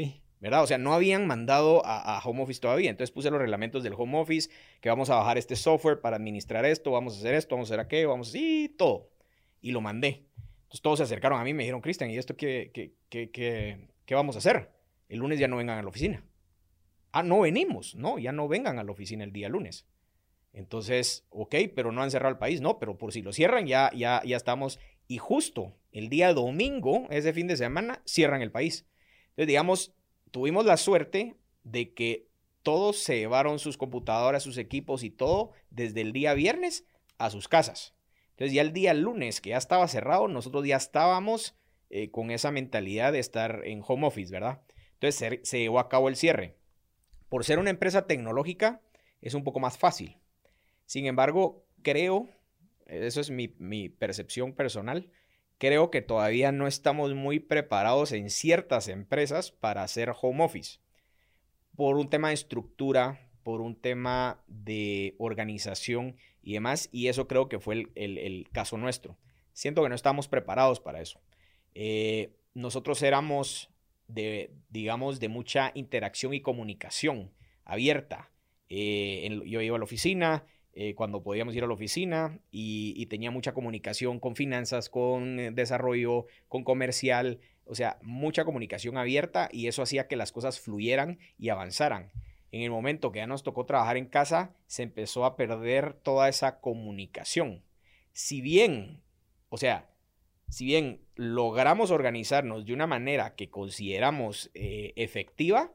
¿Verdad? 0.41 0.63
O 0.63 0.67
sea, 0.67 0.79
no 0.79 0.95
habían 0.95 1.27
mandado 1.27 1.83
a, 1.85 2.19
home 2.25 2.43
office 2.43 2.61
todavía. 2.61 2.89
Entonces 2.89 3.13
puse 3.13 3.31
los 3.31 3.41
reglamentos 3.41 3.83
del 3.83 3.93
home 3.95 4.19
office, 4.19 4.51
que 4.81 4.89
vamos 4.89 5.11
a 5.11 5.17
bajar 5.17 5.37
este 5.37 5.55
software 5.55 6.01
para 6.01 6.17
administrar 6.17 6.65
esto, 6.65 6.91
vamos 6.91 7.15
a 7.15 7.19
hacer 7.19 7.35
esto, 7.35 7.55
vamos 7.55 7.71
a 7.71 7.75
hacer 7.75 7.81
aquello, 7.81 8.09
vamos 8.09 8.29
a 8.29 8.31
hacer 8.31 8.71
todo. 8.79 9.11
Y 9.61 9.73
lo 9.73 9.83
mandé. 9.83 10.27
Entonces 10.63 10.81
todos 10.81 10.99
se 10.99 11.03
acercaron 11.03 11.39
a 11.39 11.45
mí 11.45 11.51
y 11.51 11.55
me 11.55 11.65
dijeron, 11.65 11.83
Cristian, 11.83 12.11
¿y 12.11 12.17
esto 12.17 12.37
qué, 12.37 12.71
qué, 12.73 12.95
qué, 13.11 13.89
qué 14.07 14.15
vamos 14.15 14.37
a 14.37 14.39
hacer? 14.39 14.73
El 15.09 15.19
lunes 15.19 15.39
ya 15.39 15.47
no 15.47 15.57
vengan 15.57 15.79
a 15.79 15.83
la 15.83 15.89
oficina. 15.89 16.25
Ah, 17.13 17.23
no 17.23 17.41
venimos, 17.41 17.95
no, 17.95 18.19
ya 18.19 18.33
no 18.33 18.49
vengan 18.49 18.79
a 18.79 18.85
la 18.85 18.93
oficina 18.93 19.25
el 19.25 19.33
día 19.33 19.49
lunes. 19.49 19.87
Entonces, 20.53 21.27
ok, 21.31 21.55
pero 21.75 21.93
no 21.93 22.03
han 22.03 22.11
cerrado 22.11 22.33
el 22.33 22.39
país, 22.39 22.61
no, 22.61 22.79
pero 22.79 22.99
por 22.99 23.13
si 23.13 23.23
lo 23.23 23.33
cierran 23.33 23.67
ya, 23.67 23.91
ya, 23.95 24.23
ya 24.25 24.37
estamos. 24.37 24.79
Y 25.07 25.19
justo 25.19 25.75
el 25.93 26.09
día 26.09 26.33
domingo, 26.35 27.07
ese 27.11 27.33
fin 27.33 27.47
de 27.47 27.57
semana, 27.57 28.03
cierran 28.05 28.43
el 28.43 28.51
país. 28.51 28.87
Entonces, 29.31 29.49
digamos, 29.49 29.95
tuvimos 30.31 30.67
la 30.67 30.77
suerte 30.77 31.37
de 31.65 31.95
que 31.95 32.29
todos 32.63 32.99
se 32.99 33.19
llevaron 33.19 33.59
sus 33.59 33.77
computadoras, 33.77 34.43
sus 34.43 34.59
equipos 34.59 35.03
y 35.03 35.11
todo 35.11 35.53
desde 35.71 36.01
el 36.01 36.13
día 36.13 36.35
viernes 36.35 36.85
a 37.19 37.31
sus 37.31 37.49
casas. 37.49 37.95
Entonces, 38.31 38.55
ya 38.55 38.63
el 38.63 38.73
día 38.73 38.95
lunes, 38.95 39.41
que 39.41 39.51
ya 39.51 39.59
estaba 39.59 39.87
cerrado, 39.89 40.29
nosotros 40.29 40.67
ya 40.67 40.77
estábamos 40.77 41.57
eh, 41.91 42.11
con 42.11 42.31
esa 42.31 42.51
mentalidad 42.51 43.13
de 43.13 43.19
estar 43.19 43.63
en 43.65 43.83
home 43.87 44.07
office, 44.07 44.33
¿verdad? 44.33 44.63
Entonces, 44.95 45.41
se 45.43 45.59
llevó 45.59 45.79
a 45.79 45.89
cabo 45.89 46.09
el 46.09 46.17
cierre. 46.17 46.57
Por 47.31 47.45
ser 47.45 47.61
una 47.61 47.71
empresa 47.71 48.07
tecnológica, 48.07 48.83
es 49.23 49.35
un 49.35 49.45
poco 49.45 49.61
más 49.61 49.79
fácil. 49.79 50.19
Sin 50.85 51.07
embargo, 51.07 51.65
creo, 51.83 52.29
eso 52.87 53.21
es 53.21 53.31
mi, 53.31 53.89
percepción 53.89 54.53
personal, 54.53 55.09
creo 55.57 55.93
que 55.93 56.03
todavía 56.03 56.51
no 56.51 56.67
estamos 56.67 57.15
muy 57.15 57.39
preparados 57.39 58.11
en 58.11 58.31
ciertas 58.31 58.89
empresas 58.89 59.53
para 59.53 59.85
hacer 59.85 60.13
home 60.21 60.43
office. 60.43 60.81
Por 61.77 61.97
un 61.97 62.11
tema 62.11 62.29
de 62.29 62.35
estructura, 62.35 63.31
por 63.45 63.61
un 63.61 63.81
tema 63.81 64.43
de 64.49 65.15
organización 65.19 66.17
y 66.43 66.55
demás, 66.55 66.89
y 66.91 67.07
eso 67.07 67.29
creo 67.29 67.49
que 67.49 67.61
fue 67.61 67.87
el, 67.95 68.49
caso 68.51 68.77
nuestro. 68.77 69.17
Siento 69.53 69.85
que 69.85 69.89
no 69.89 69.95
estamos 69.95 70.27
preparados 70.27 70.81
para 70.81 71.01
eso. 71.01 71.21
Eh, 71.77 72.35
nosotros 72.55 73.01
éramos 73.03 73.70
de, 74.15 74.53
digamos, 74.69 75.21
de 75.21 75.29
mucha 75.29 75.73
interacción 75.75 76.35
y 76.35 76.41
comunicación 76.41 77.33
abierta. 77.65 78.31
Eh, 78.69 79.41
yo 79.47 79.61
iba 79.61 79.77
a 79.77 79.79
la 79.79 79.85
oficina 79.85 80.45
eh, 80.73 80.95
cuando 80.95 81.23
podíamos 81.23 81.55
ir 81.57 81.65
a 81.65 81.67
la 81.67 81.75
oficina 81.75 82.39
y, 82.51 83.05
tenía 83.07 83.31
mucha 83.31 83.53
comunicación 83.53 84.21
con 84.21 84.37
finanzas, 84.37 84.89
con 84.89 85.41
eh, 85.41 85.51
desarrollo, 85.51 86.27
con 86.49 86.63
comercial. 86.63 87.41
o 87.65 87.75
sea, 87.75 87.99
mucha 88.03 88.45
comunicación 88.45 88.97
abierta 88.97 89.49
y 89.53 89.67
eso 89.67 89.83
hacía 89.83 90.07
que 90.07 90.17
las 90.17 90.33
cosas 90.33 90.61
fluyeran 90.61 91.19
y 91.39 91.49
avanzaran. 91.49 92.13
En 92.53 92.63
el 92.63 92.71
momento 92.71 93.13
que 93.13 93.19
ya 93.21 93.27
nos 93.27 93.43
tocó 93.43 93.65
trabajar 93.65 93.97
en 93.97 94.07
casa, 94.07 94.55
se 94.67 94.83
empezó 94.83 95.25
a 95.25 95.37
perder 95.37 95.95
toda 95.95 96.29
esa 96.29 96.61
comunicación. 96.61 97.63
Si 98.13 98.41
bien, 98.41 99.03
o 99.49 99.57
sea, 99.57 99.89
si 100.51 100.65
bien 100.67 101.01
logramos 101.15 101.91
organizarnos 101.91 102.67
de 102.67 102.75
una 102.75 102.87
manera 102.87 103.35
que 103.37 103.51
consideramos 103.51 104.51
eh, 104.55 104.93
efectiva, 104.97 105.73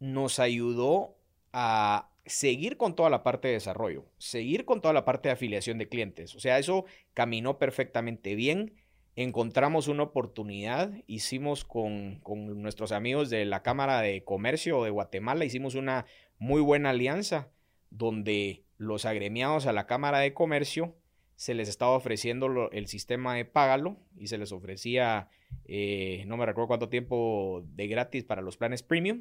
nos 0.00 0.38
ayudó 0.38 1.16
a 1.52 2.10
seguir 2.24 2.76
con 2.76 2.94
toda 2.94 3.10
la 3.10 3.22
parte 3.22 3.48
de 3.48 3.54
desarrollo, 3.54 4.06
seguir 4.16 4.64
con 4.64 4.80
toda 4.80 4.94
la 4.94 5.04
parte 5.04 5.28
de 5.28 5.34
afiliación 5.34 5.78
de 5.78 5.88
clientes. 5.88 6.34
O 6.34 6.40
sea, 6.40 6.58
eso 6.58 6.86
caminó 7.14 7.58
perfectamente 7.58 8.34
bien. 8.34 8.74
Encontramos 9.14 9.88
una 9.88 10.04
oportunidad, 10.04 10.92
hicimos 11.06 11.64
con, 11.64 12.20
con 12.20 12.62
nuestros 12.62 12.92
amigos 12.92 13.30
de 13.30 13.44
la 13.44 13.62
Cámara 13.62 14.00
de 14.00 14.24
Comercio 14.24 14.84
de 14.84 14.90
Guatemala, 14.90 15.44
hicimos 15.44 15.74
una 15.74 16.06
muy 16.38 16.62
buena 16.62 16.90
alianza 16.90 17.50
donde 17.90 18.64
los 18.76 19.04
agremiados 19.04 19.66
a 19.66 19.72
la 19.72 19.86
Cámara 19.86 20.20
de 20.20 20.34
Comercio 20.34 20.94
se 21.38 21.54
les 21.54 21.68
estaba 21.68 21.92
ofreciendo 21.92 22.68
el 22.72 22.88
sistema 22.88 23.36
de 23.36 23.44
Págalo 23.44 23.96
y 24.16 24.26
se 24.26 24.38
les 24.38 24.50
ofrecía, 24.50 25.28
eh, 25.66 26.24
no 26.26 26.36
me 26.36 26.44
recuerdo 26.44 26.66
cuánto 26.66 26.88
tiempo 26.88 27.62
de 27.76 27.86
gratis 27.86 28.24
para 28.24 28.42
los 28.42 28.56
planes 28.56 28.82
premium. 28.82 29.20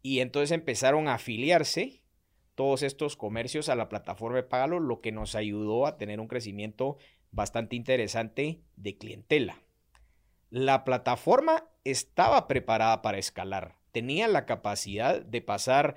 Y 0.00 0.20
entonces 0.20 0.50
empezaron 0.50 1.08
a 1.08 1.14
afiliarse 1.14 2.00
todos 2.54 2.82
estos 2.82 3.16
comercios 3.16 3.68
a 3.68 3.76
la 3.76 3.90
plataforma 3.90 4.38
de 4.38 4.44
Págalo, 4.44 4.80
lo 4.80 5.02
que 5.02 5.12
nos 5.12 5.34
ayudó 5.34 5.86
a 5.86 5.98
tener 5.98 6.20
un 6.20 6.26
crecimiento 6.26 6.96
bastante 7.32 7.76
interesante 7.76 8.62
de 8.76 8.96
clientela. 8.96 9.60
La 10.48 10.84
plataforma 10.84 11.68
estaba 11.84 12.48
preparada 12.48 13.02
para 13.02 13.18
escalar, 13.18 13.76
tenía 13.90 14.26
la 14.26 14.46
capacidad 14.46 15.20
de 15.20 15.42
pasar 15.42 15.96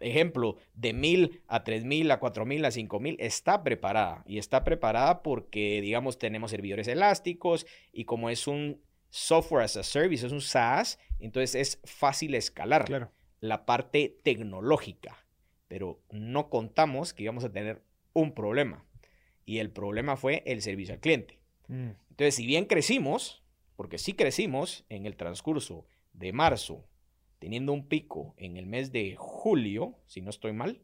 ejemplo, 0.00 0.56
de 0.74 0.92
mil 0.92 1.42
a 1.46 1.64
tres 1.64 1.84
mil, 1.84 2.10
a 2.10 2.18
cuatro 2.18 2.44
mil, 2.44 2.64
a 2.64 2.70
cinco 2.70 3.00
mil, 3.00 3.16
está 3.20 3.62
preparada. 3.62 4.22
Y 4.26 4.38
está 4.38 4.64
preparada 4.64 5.22
porque, 5.22 5.80
digamos, 5.80 6.18
tenemos 6.18 6.50
servidores 6.50 6.88
elásticos 6.88 7.66
y 7.92 8.04
como 8.04 8.30
es 8.30 8.46
un 8.46 8.80
software 9.10 9.64
as 9.64 9.76
a 9.76 9.82
service, 9.84 10.26
es 10.26 10.32
un 10.32 10.40
SaaS, 10.40 10.98
entonces 11.20 11.54
es 11.54 11.80
fácil 11.84 12.34
escalar 12.34 12.84
Claro. 12.84 13.12
la 13.40 13.64
parte 13.64 14.18
tecnológica. 14.24 15.24
Pero 15.68 16.00
no 16.10 16.50
contamos 16.50 17.14
que 17.14 17.22
íbamos 17.22 17.44
a 17.44 17.52
tener 17.52 17.82
un 18.12 18.32
problema. 18.32 18.84
Y 19.44 19.58
el 19.58 19.70
problema 19.70 20.16
fue 20.16 20.42
el 20.46 20.62
servicio 20.62 20.94
al 20.94 21.00
cliente. 21.00 21.38
Mm. 21.68 21.90
Entonces, 22.10 22.34
si 22.34 22.46
bien 22.46 22.64
crecimos, 22.64 23.42
porque 23.76 23.98
sí 23.98 24.14
crecimos 24.14 24.84
en 24.88 25.06
el 25.06 25.16
transcurso 25.16 25.86
de 26.12 26.32
marzo 26.32 26.84
teniendo 27.44 27.72
un 27.74 27.86
pico 27.86 28.34
en 28.38 28.56
el 28.56 28.64
mes 28.66 28.90
de 28.90 29.16
julio, 29.18 29.98
si 30.06 30.22
no 30.22 30.30
estoy 30.30 30.54
mal, 30.54 30.80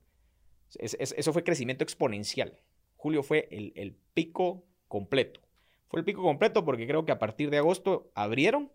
es- 0.79 0.95
es- 1.01 1.15
eso 1.17 1.33
fue 1.33 1.43
crecimiento 1.43 1.83
exponencial. 1.85 2.61
Julio 2.97 3.23
fue 3.23 3.49
el, 3.51 3.73
el 3.77 3.95
pico 4.13 4.67
completo. 4.89 5.41
Fue 5.89 6.01
el 6.01 6.05
pico 6.05 6.23
completo 6.23 6.63
porque 6.67 6.87
creo 6.87 7.07
que 7.07 7.13
a 7.13 7.19
partir 7.19 7.49
de 7.49 7.57
agosto 7.57 8.11
abrieron 8.15 8.71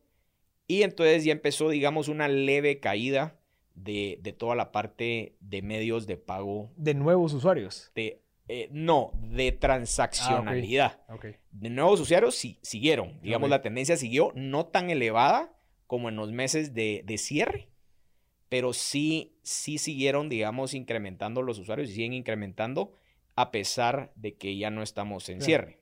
y 0.68 0.82
entonces 0.82 1.24
ya 1.24 1.32
empezó, 1.32 1.70
digamos, 1.70 2.08
una 2.08 2.28
leve 2.28 2.80
caída 2.80 3.40
de, 3.76 4.18
de 4.24 4.34
toda 4.34 4.56
la 4.56 4.72
parte 4.72 5.36
de 5.42 5.62
medios 5.62 6.08
de 6.08 6.18
pago. 6.18 6.72
De 6.76 6.96
nuevos 6.96 7.34
usuarios. 7.34 7.92
De, 7.94 8.24
eh, 8.48 8.68
no, 8.72 9.12
de 9.22 9.52
transaccionalidad 9.52 11.02
Ok. 11.10 11.26
de 11.52 11.70
nuevos 11.70 12.00
usuarios 12.00 12.34
sí, 12.36 12.58
siguieron. 12.64 13.20
Digamos, 13.22 13.50
la 13.50 13.62
tendencia 13.62 13.96
siguió 13.96 14.32
no 14.36 14.66
tan 14.66 14.90
elevada 14.90 15.54
como 15.88 16.10
en 16.10 16.16
los 16.16 16.32
meses 16.32 16.74
de, 16.74 17.04
de 17.06 17.18
cierre, 17.20 17.70
pero 18.56 18.72
sí, 18.72 19.34
sí 19.42 19.78
siguieron, 19.78 20.30
digamos, 20.30 20.74
incrementando 20.74 21.42
los 21.42 21.60
usuarios 21.60 21.90
y 21.90 21.94
siguen 21.96 22.14
incrementando 22.14 22.94
a 23.36 23.52
pesar 23.52 24.14
de 24.16 24.36
que 24.38 24.56
ya 24.56 24.70
no 24.70 24.82
estamos 24.82 25.28
en 25.28 25.40
Claro. 25.40 25.46
cierre. 25.46 25.80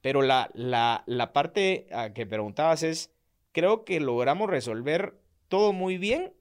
Pero 0.00 0.22
la, 0.22 0.48
la, 0.54 1.02
la 1.06 1.32
parte 1.32 1.88
a 1.90 2.12
que 2.12 2.24
preguntabas 2.24 2.84
es, 2.84 3.10
creo 3.50 3.84
que 3.84 3.98
logramos 3.98 4.48
resolver 4.48 5.18
todo 5.48 5.72
muy 5.72 5.98
bien 5.98 6.32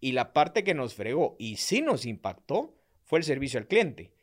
y 0.00 0.12
la 0.12 0.32
parte 0.32 0.64
que 0.64 0.72
nos 0.72 0.94
fregó 0.94 1.36
y 1.38 1.56
sí 1.56 1.82
nos 1.82 2.06
impactó 2.06 2.74
fue 3.04 3.18
el 3.18 3.24
servicio 3.26 3.60
al 3.60 3.66
cliente 3.66 4.14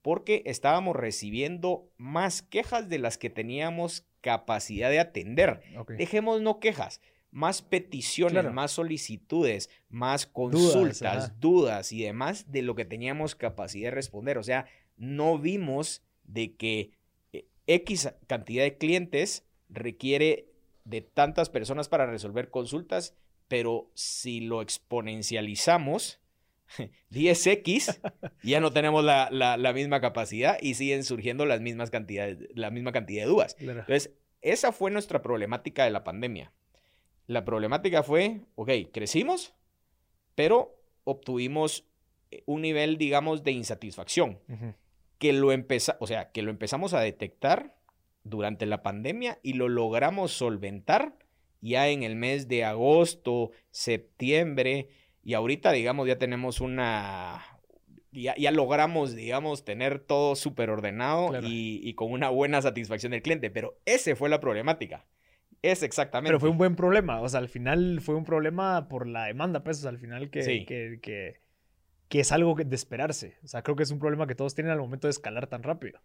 porque 0.00 0.42
estábamos 0.46 0.96
recibiendo 0.96 1.90
más 1.98 2.40
quejas 2.40 2.88
de 2.88 3.00
las 3.00 3.18
que 3.18 3.28
teníamos 3.28 4.06
capacidad 4.22 4.88
de 4.88 4.98
atender. 4.98 5.60
ok. 5.76 5.90
Dejemos 5.90 6.40
no 6.40 6.58
quejas, 6.58 7.02
más 7.36 7.60
peticiones, 7.60 8.32
Claro. 8.40 8.52
más 8.54 8.70
solicitudes, 8.72 9.68
más 9.90 10.26
consultas, 10.26 11.38
dudas, 11.38 11.92
y 11.92 12.02
demás 12.02 12.50
de 12.50 12.62
lo 12.62 12.74
que 12.74 12.86
teníamos 12.86 13.34
capacidad 13.34 13.88
de 13.88 13.94
responder. 13.96 14.38
O 14.38 14.42
sea, 14.42 14.64
no 14.96 15.38
vimos 15.38 16.02
de 16.24 16.54
que 16.54 16.92
eh, 17.34 17.44
X 17.66 18.08
cantidad 18.26 18.64
de 18.64 18.78
clientes 18.78 19.44
requiere 19.68 20.46
de 20.84 21.02
tantas 21.02 21.50
personas 21.50 21.88
para 21.90 22.06
resolver 22.06 22.48
consultas, 22.50 23.14
pero 23.48 23.90
si 23.94 24.40
lo 24.40 24.62
exponencializamos, 24.62 26.20
10x, 27.10 28.00
ya 28.42 28.60
no 28.60 28.72
tenemos 28.72 29.04
la, 29.04 29.28
la- 29.30 29.56
la 29.56 29.72
misma 29.72 30.00
capacidad 30.00 30.56
y 30.60 30.74
siguen 30.74 31.04
surgiendo 31.04 31.46
las 31.46 31.60
mismas 31.60 31.90
cantidades, 31.90 32.38
la 32.54 32.70
misma 32.70 32.92
cantidad 32.92 33.24
de 33.24 33.28
dudas. 33.28 33.54
Claro. 33.54 33.80
Entonces, 33.80 34.12
esa 34.42 34.72
fue 34.72 34.90
nuestra 34.90 35.22
problemática 35.22 35.84
de 35.84 35.90
la 35.90 36.04
pandemia. 36.04 36.52
La 37.26 37.44
problemática 37.44 38.02
fue, 38.02 38.40
ok, 38.54 38.70
crecimos, 38.92 39.54
pero 40.34 40.76
obtuvimos 41.04 41.84
eh, 42.30 42.42
un 42.46 42.62
nivel, 42.62 42.98
digamos, 42.98 43.42
de 43.42 43.52
insatisfacción 43.52 44.38
que 45.18 45.32
lo 45.32 45.52
empeza, 45.52 45.96
o 46.00 46.06
sea, 46.06 46.30
que 46.30 46.42
lo 46.42 46.50
empezamos 46.50 46.92
a 46.94 47.00
detectar 47.00 47.74
durante 48.22 48.66
la 48.66 48.82
pandemia 48.82 49.38
y 49.42 49.54
lo 49.54 49.68
logramos 49.68 50.32
solventar 50.32 51.16
ya 51.60 51.88
en 51.88 52.02
el 52.02 52.16
mes 52.16 52.48
de 52.48 52.64
agosto, 52.64 53.50
septiembre 53.70 54.88
y 55.24 55.34
ahorita, 55.34 55.72
digamos, 55.72 56.06
ya 56.06 56.18
tenemos 56.18 56.60
una 56.60 57.42
ya, 58.12 58.34
ya 58.36 58.50
logramos, 58.50 59.14
digamos, 59.14 59.64
tener 59.64 59.98
todo 59.98 60.36
súper 60.36 60.70
ordenado 60.70 61.28
Claro. 61.28 61.46
y, 61.46 61.80
y 61.82 61.94
con 61.94 62.12
una 62.12 62.30
buena 62.30 62.62
satisfacción 62.62 63.12
del 63.12 63.22
cliente, 63.22 63.50
pero 63.50 63.78
ese 63.84 64.16
fue 64.16 64.28
la 64.28 64.40
problemática. 64.40 65.04
Es 65.70 65.82
exactamente. 65.82 66.28
Pero 66.30 66.40
fue 66.40 66.48
un 66.50 66.58
buen 66.58 66.76
problema. 66.76 67.20
O 67.20 67.28
sea, 67.28 67.40
al 67.40 67.48
final 67.48 68.00
fue 68.00 68.14
un 68.14 68.24
problema 68.24 68.88
por 68.88 69.06
la 69.06 69.24
demanda, 69.24 69.62
pues. 69.64 69.78
O 69.78 69.80
sea, 69.82 69.90
al 69.90 69.98
final 69.98 70.30
que, 70.30 70.42
Sí. 70.42 70.64
que, 70.66 70.98
que, 71.02 71.40
que 72.08 72.20
es 72.20 72.32
algo 72.32 72.54
que- 72.54 72.64
de 72.64 72.76
esperarse. 72.76 73.36
O 73.44 73.48
sea, 73.48 73.62
creo 73.62 73.76
que 73.76 73.82
es 73.82 73.90
un 73.90 73.98
problema 73.98 74.26
que 74.26 74.34
todos 74.34 74.54
tienen 74.54 74.72
al 74.72 74.78
momento 74.78 75.06
de 75.06 75.10
escalar 75.12 75.46
tan 75.48 75.62
rápido. 75.62 76.00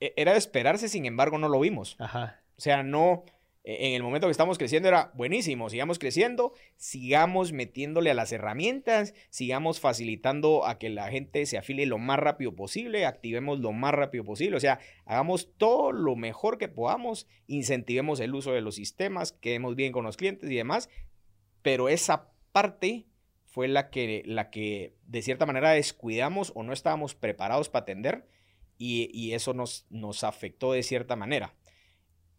E- 0.00 0.12
Era 0.16 0.32
de 0.32 0.38
esperarse, 0.38 0.88
sin 0.88 1.06
embargo, 1.06 1.38
no 1.38 1.48
lo 1.48 1.60
vimos. 1.60 1.96
Ajá. 1.98 2.40
O 2.56 2.60
sea, 2.60 2.82
no, 2.82 3.24
en 3.66 3.94
el 3.94 4.02
momento 4.02 4.26
que 4.26 4.32
estamos 4.32 4.58
creciendo 4.58 4.88
era 4.88 5.10
buenísimo, 5.14 5.70
sigamos 5.70 5.98
creciendo, 5.98 6.52
sigamos 6.76 7.52
metiéndole 7.52 8.10
a 8.10 8.14
las 8.14 8.30
herramientas, 8.30 9.14
sigamos 9.30 9.80
facilitando 9.80 10.66
a 10.66 10.78
que 10.78 10.90
la 10.90 11.08
gente 11.08 11.46
se 11.46 11.56
afilie 11.56 11.86
lo 11.86 11.96
más 11.96 12.18
rápido 12.18 12.54
posible, 12.54 13.06
activemos 13.06 13.60
lo 13.60 13.72
más 13.72 13.94
rápido 13.94 14.22
posible, 14.22 14.58
o 14.58 14.60
sea, 14.60 14.80
hagamos 15.06 15.48
todo 15.56 15.92
lo 15.92 16.14
mejor 16.14 16.58
que 16.58 16.68
podamos, 16.68 17.26
incentivemos 17.46 18.20
el 18.20 18.34
uso 18.34 18.52
de 18.52 18.60
los 18.60 18.74
sistemas, 18.74 19.32
quedemos 19.32 19.76
bien 19.76 19.92
con 19.92 20.04
los 20.04 20.18
clientes 20.18 20.50
y 20.50 20.56
demás, 20.56 20.90
pero 21.62 21.88
esa 21.88 22.28
parte 22.52 23.06
fue 23.46 23.66
la 23.66 23.88
que, 23.88 24.22
la 24.26 24.50
que 24.50 24.94
de 25.06 25.22
cierta 25.22 25.46
manera 25.46 25.70
descuidamos 25.70 26.52
o 26.54 26.64
no 26.64 26.74
estábamos 26.74 27.14
preparados 27.14 27.70
para 27.70 27.84
atender 27.84 28.28
y, 28.76 29.08
y 29.18 29.32
eso 29.32 29.54
nos, 29.54 29.86
nos 29.88 30.22
afectó 30.22 30.72
de 30.72 30.82
cierta 30.82 31.16
manera. 31.16 31.54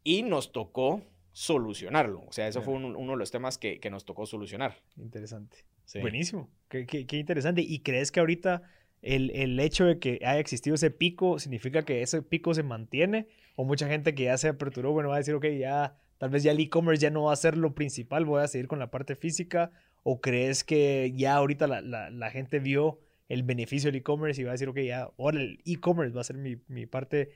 Y 0.04 0.22
nos 0.22 0.52
tocó 0.52 1.02
solucionarlo. 1.36 2.22
O 2.22 2.32
sea, 2.32 2.48
eso 2.48 2.62
fue 2.62 2.74
un- 2.76 2.96
uno 2.96 3.12
de 3.12 3.18
los 3.18 3.30
temas 3.30 3.58
que, 3.58 3.82
que 3.82 3.90
nos 3.90 4.06
tocó 4.06 4.26
solucionar. 4.26 4.76
Interesante. 4.98 5.58
Sí. 5.84 6.00
Buenísimo. 6.00 6.50
Qué, 6.70 6.86
qué- 6.86 7.06
qué 7.06 7.18
interesante. 7.18 7.62
¿Y 7.62 7.80
crees 7.80 8.10
que 8.14 8.22
ahorita 8.22 8.62
el, 9.02 9.32
el 9.32 9.60
hecho 9.60 9.84
de 9.86 10.00
que 10.00 10.14
haya 10.24 10.40
existido 10.40 10.76
ese 10.76 10.92
pico 10.92 11.38
significa 11.38 11.84
que 11.84 12.02
ese 12.02 12.22
pico 12.22 12.54
se 12.54 12.64
mantiene? 12.64 13.28
¿O 13.58 13.66
mucha 13.66 13.86
gente 13.90 14.16
que 14.16 14.24
ya 14.24 14.38
se 14.38 14.48
aperturó, 14.48 14.94
bueno, 14.94 15.10
va 15.10 15.16
a 15.16 15.18
decir, 15.18 15.34
ok, 15.36 15.46
ya 15.60 15.98
tal 16.20 16.30
vez 16.30 16.42
ya 16.44 16.52
el 16.54 16.60
e-commerce 16.62 17.02
ya 17.02 17.10
no 17.10 17.24
va 17.24 17.34
a 17.34 17.36
ser 17.36 17.58
lo 17.58 17.76
principal, 17.76 18.24
voy 18.24 18.42
a 18.42 18.48
seguir 18.48 18.68
con 18.70 18.80
la 18.80 18.90
parte 18.90 19.18
física? 19.18 19.72
¿O 20.04 20.22
crees 20.22 20.64
que 20.64 21.12
ya 21.18 21.36
ahorita 21.36 21.68
la, 21.68 21.82
la- 21.82 22.10
la 22.12 22.32
gente 22.32 22.60
vio 22.60 23.00
el 23.28 23.44
beneficio 23.44 23.90
del 23.92 24.00
e-commerce 24.00 24.40
y 24.40 24.46
va 24.46 24.52
a 24.52 24.54
decir, 24.54 24.70
ok, 24.70 24.80
ya 24.80 25.10
ahora 25.20 25.42
el 25.42 25.60
e-commerce 25.66 26.16
va 26.16 26.22
a 26.22 26.24
ser 26.24 26.38
mi, 26.38 26.56
mi 26.70 26.86
parte, 26.86 27.32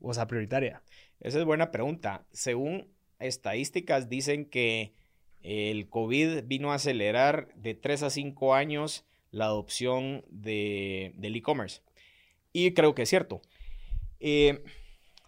o 0.00 0.14
sea, 0.14 0.28
prioritaria? 0.28 0.82
Esa 1.18 1.40
es 1.40 1.44
buena 1.44 1.72
pregunta. 1.72 2.24
Según 2.30 2.86
estadísticas 3.20 4.08
dicen 4.08 4.44
que 4.44 4.92
el 5.42 5.88
COVID 5.88 6.44
vino 6.44 6.72
a 6.72 6.76
acelerar 6.76 7.54
de 7.54 7.74
3 7.74 8.02
a 8.04 8.10
5 8.10 8.54
años 8.54 9.04
la 9.30 9.46
adopción 9.46 10.24
de, 10.28 11.12
del 11.16 11.36
e-commerce. 11.36 11.82
Y 12.52 12.72
creo 12.72 12.94
que 12.94 13.02
es 13.02 13.08
cierto. 13.08 13.40
Eh, 14.18 14.64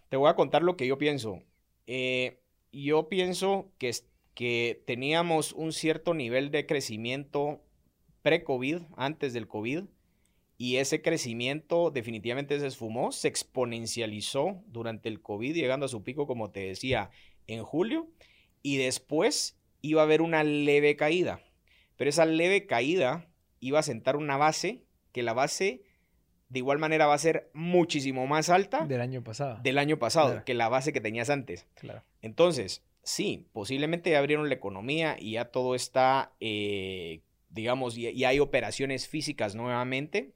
te 0.09 0.17
voy 0.17 0.29
a 0.29 0.35
contar 0.35 0.63
lo 0.63 0.77
que 0.77 0.87
yo 0.87 0.99
pienso. 0.99 1.43
Eh, 1.87 2.41
yo 2.73 3.09
pienso 3.09 3.71
que 3.79 3.93
que 4.35 4.83
teníamos 4.87 5.53
un 5.53 5.73
cierto 5.73 6.15
nivel 6.15 6.51
de 6.51 6.67
crecimiento 6.67 7.61
pre-COVID, 8.23 8.83
antes 8.97 9.33
del 9.33 9.49
COVID, 9.49 9.85
y 10.59 10.77
ese 10.77 11.03
crecimiento 11.03 11.91
definitivamente 11.91 12.59
se 12.61 12.67
esfumó, 12.67 13.13
se 13.13 13.29
exponencializó 13.29 14.63
durante 14.67 15.09
el 15.09 15.21
COVID, 15.21 15.55
llegando 15.55 15.87
a 15.87 15.89
su 15.89 16.03
pico, 16.03 16.27
como 16.27 16.51
te 16.51 16.61
decía, 16.61 17.11
en 17.53 17.65
julio, 17.65 18.09
y 18.63 18.77
después 18.79 19.59
iba 19.81 20.01
a 20.03 20.05
haber 20.05 20.23
una 20.23 20.45
leve 20.45 20.97
caída, 20.97 21.41
pero 21.97 22.11
esa 22.11 22.25
leve 22.27 22.67
caída 22.67 23.29
iba 23.61 23.79
a 23.79 23.83
sentar 23.83 24.17
una 24.17 24.37
base, 24.37 24.83
que 25.13 25.23
la 25.23 25.33
base 25.35 25.83
de 26.49 26.59
igual 26.59 26.79
manera 26.79 27.07
va 27.07 27.15
a 27.15 27.19
ser 27.19 27.51
muchísimo 27.55 28.27
más 28.27 28.51
alta 28.51 28.87
Del 28.87 29.01
año 29.01 29.23
pasado. 29.25 29.59
del 29.63 29.79
año 29.79 29.99
pasado, 29.99 30.29
Claro. 30.31 30.45
que 30.45 30.55
la 30.55 30.69
base 30.69 30.93
que 30.93 31.01
tenías 31.01 31.31
antes. 31.31 31.67
Claro. 31.77 32.03
Entonces, 32.21 32.85
sí, 33.03 33.47
posiblemente 33.53 34.11
ya 34.11 34.19
abrieron 34.19 34.49
la 34.49 34.55
economía 34.55 35.17
y 35.19 35.33
ya 35.33 35.47
todo 35.47 35.75
está, 35.75 36.33
eh, 36.41 37.23
digamos, 37.49 37.97
y, 37.97 38.09
y 38.11 38.25
hay 38.25 38.39
operaciones 38.39 39.09
físicas 39.09 39.55
nuevamente 39.55 40.35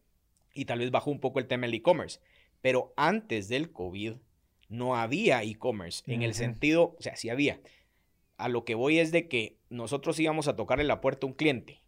y 0.55 0.65
tal 0.65 0.79
vez 0.79 0.91
bajó 0.91 1.11
un 1.11 1.21
poco 1.21 1.39
el 1.39 1.47
tema 1.49 1.67
del 1.67 1.75
e-commerce. 1.75 2.21
Pero 2.63 2.95
antes 2.97 3.49
del 3.49 3.71
COVID 3.73 4.15
no 4.69 4.97
había 4.97 5.43
e-commerce 5.43 6.03
en 6.07 6.23
el 6.23 6.35
sentido, 6.35 6.95
o 6.99 7.03
sea, 7.03 7.17
sí 7.17 7.29
había. 7.29 7.61
A 8.37 8.49
lo 8.49 8.65
que 8.65 8.75
voy 8.75 8.99
es 8.99 9.13
de 9.13 9.29
que 9.29 9.57
nosotros 9.71 10.19
íbamos 10.21 10.49
a 10.49 10.57
tocarle 10.57 10.85
la 10.85 11.01
puerta 11.01 11.27
a 11.27 11.29
un 11.29 11.35
cliente. 11.35 11.83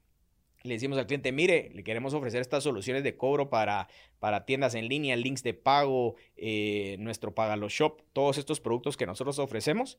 Le 0.62 0.74
decimos 0.74 0.98
al 0.98 1.06
cliente, 1.06 1.30
mire, 1.30 1.70
le 1.72 1.84
queremos 1.84 2.14
ofrecer 2.14 2.40
estas 2.40 2.64
soluciones 2.64 3.04
de 3.04 3.16
cobro 3.16 3.48
para, 3.48 3.88
para 4.18 4.44
tiendas 4.44 4.74
en 4.74 4.88
línea, 4.88 5.14
links 5.16 5.42
de 5.42 5.54
pago, 5.54 6.16
eh, 6.36 6.96
nuestro 6.98 7.34
Pagalo 7.34 7.68
Shop, 7.68 8.02
todos 8.12 8.38
estos 8.38 8.60
productos 8.60 8.96
que 8.96 9.06
nosotros 9.06 9.38
ofrecemos. 9.38 9.98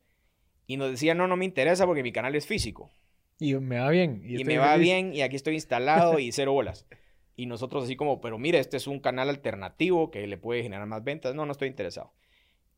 Y 0.68 0.78
nos 0.78 0.92
decía, 0.92 1.16
no, 1.16 1.28
no 1.28 1.38
me 1.38 1.46
interesa 1.46 1.86
porque 1.86 2.04
mi 2.04 2.12
canal 2.12 2.36
es 2.36 2.46
físico. 2.46 2.92
Y 3.40 3.56
me 3.56 3.80
va 3.80 3.90
bien. 3.90 4.22
Y, 4.26 4.44
me 4.44 4.58
va 4.58 4.74
feliz. 4.74 4.84
bien 4.84 5.14
y 5.14 5.22
aquí 5.22 5.36
estoy 5.38 5.56
instalado 5.56 6.20
y 6.20 6.32
cero 6.34 6.52
bolas. 6.52 6.86
Y 7.38 7.46
nosotros 7.46 7.86
así 7.86 7.96
como, 7.96 8.20
pero 8.20 8.38
mire, 8.38 8.60
este 8.60 8.76
es 8.76 8.86
un 8.86 9.00
canal 9.00 9.30
alternativo 9.30 10.12
que 10.12 10.28
le 10.28 10.38
puede 10.38 10.62
generar 10.62 10.86
más 10.88 11.06
ventas. 11.06 11.34
No, 11.36 11.46
no 11.46 11.54
estoy 11.54 11.70
interesado. 11.70 12.12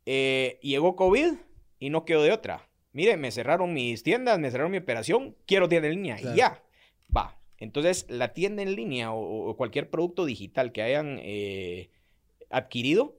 Eh, 0.06 0.60
llegó 0.62 0.96
COVID 0.96 1.34
y 1.80 1.90
no 1.90 2.06
quedó 2.06 2.24
de 2.24 2.32
otra. 2.32 2.70
Mire, 2.94 3.18
me 3.18 3.32
cerraron 3.32 3.74
mis 3.74 4.04
tiendas, 4.04 4.40
me 4.40 4.52
cerraron 4.52 4.72
mi 4.72 4.80
operación, 4.80 5.36
quiero 5.46 5.70
tienda 5.70 5.88
en 5.88 5.96
línea. 5.96 6.16
Claro. 6.18 6.36
Y 6.36 6.38
ya, 6.38 6.64
va. 7.16 7.40
Entonces, 7.58 8.06
la 8.10 8.34
tienda 8.34 8.64
en 8.64 8.76
línea 8.76 9.14
o, 9.14 9.50
o 9.50 9.56
cualquier 9.56 9.90
producto 9.90 10.26
digital 10.26 10.72
que 10.72 10.82
hayan 10.82 11.20
eh, 11.22 11.92
adquirido, 12.50 13.18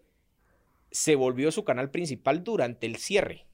se 0.91 1.15
volvió 1.15 1.51
su 1.51 1.65
canal 1.65 1.91
principal 1.91 2.45
durante 2.45 2.87
el 2.87 2.97
cierre. 2.97 3.47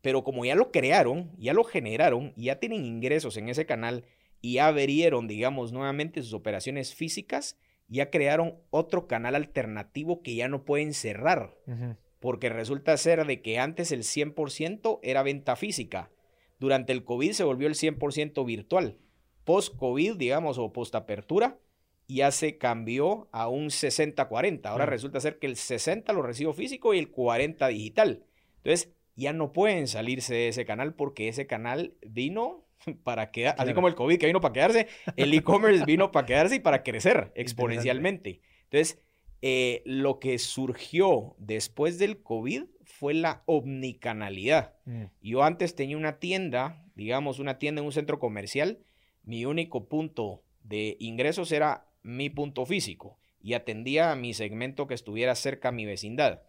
Pero 0.00 0.24
como 0.24 0.44
ya 0.44 0.56
lo 0.56 0.72
crearon, 0.72 1.30
ya 1.38 1.54
lo 1.54 1.62
generaron, 1.62 2.32
ya 2.36 2.58
tienen 2.58 2.84
ingresos 2.84 3.36
en 3.36 3.48
ese 3.48 3.66
canal 3.66 4.04
y 4.40 4.54
ya 4.54 4.66
abrieron, 4.66 5.28
digamos, 5.28 5.72
nuevamente 5.72 6.20
sus 6.22 6.32
operaciones 6.32 6.94
físicas, 6.94 7.56
ya 7.86 8.10
crearon 8.10 8.58
otro 8.70 9.06
canal 9.06 9.36
alternativo 9.36 10.22
que 10.22 10.34
ya 10.34 10.48
no 10.48 10.64
pueden 10.64 10.94
cerrar. 10.94 11.56
Ujú. 11.66 11.96
Porque 12.22 12.48
resulta 12.48 12.96
ser 12.96 13.26
de 13.26 13.42
que 13.42 13.58
antes 13.58 13.92
el 13.92 14.04
100% 14.04 15.00
era 15.02 15.22
venta 15.22 15.56
física. 15.56 16.10
Durante 16.58 16.92
el 16.92 17.04
COVID 17.04 17.32
se 17.32 17.44
volvió 17.44 17.68
el 17.68 17.74
100% 17.74 18.46
virtual. 18.46 18.96
Post-COVID, 19.44 20.14
digamos, 20.16 20.56
o 20.58 20.72
post-apertura, 20.72 21.58
ya 22.08 22.30
se 22.30 22.56
cambió 22.58 23.28
a 23.32 23.48
un 23.48 23.66
60-40. 23.70 24.66
Ahora 24.70 24.84
Claro. 24.84 24.90
resulta 24.92 25.20
ser 25.20 25.38
que 25.38 25.46
el 25.48 25.56
60 25.56 26.12
lo 26.12 26.22
recibo 26.22 26.52
físico 26.52 26.94
y 26.94 26.98
el 26.98 27.10
40 27.10 27.66
digital. 27.68 28.22
Entonces, 28.58 28.92
ya 29.16 29.32
no 29.32 29.52
pueden 29.52 29.88
salirse 29.88 30.32
de 30.34 30.48
ese 30.48 30.64
canal 30.64 30.94
porque 30.94 31.28
ese 31.28 31.46
canal 31.46 31.94
vino 32.06 32.64
para 33.04 33.30
quedar, 33.32 33.54
así 33.54 33.64
Claro. 33.64 33.74
como 33.74 33.88
el 33.88 33.94
COVID 33.96 34.18
que 34.18 34.26
vino 34.26 34.40
para 34.40 34.52
quedarse, 34.52 34.86
el 35.16 35.34
e-commerce 35.34 35.84
vino 35.84 36.12
para 36.12 36.26
quedarse 36.26 36.54
y 36.56 36.60
para 36.60 36.82
crecer 36.84 37.32
exponencialmente. 37.34 38.40
Entonces, 38.70 39.01
eh, 39.42 39.82
lo 39.84 40.20
que 40.20 40.38
surgió 40.38 41.34
después 41.38 41.98
del 41.98 42.22
COVID 42.22 42.62
fue 42.84 43.12
la 43.12 43.42
omnicanalidad. 43.46 44.74
Mm. 44.84 45.04
Yo 45.20 45.42
antes 45.42 45.74
tenía 45.74 45.96
una 45.96 46.20
tienda, 46.20 46.86
digamos, 46.94 47.40
una 47.40 47.58
tienda 47.58 47.80
en 47.80 47.86
un 47.86 47.92
centro 47.92 48.20
comercial. 48.20 48.78
Mi 49.24 49.44
único 49.44 49.88
punto 49.88 50.44
de 50.62 50.96
ingresos 51.00 51.50
era 51.50 51.88
mi 52.02 52.30
punto 52.30 52.64
físico 52.66 53.18
y 53.40 53.54
atendía 53.54 54.12
a 54.12 54.16
mi 54.16 54.32
segmento 54.32 54.86
que 54.86 54.94
estuviera 54.94 55.34
cerca 55.34 55.70
a 55.70 55.72
mi 55.72 55.84
vecindad. 55.86 56.42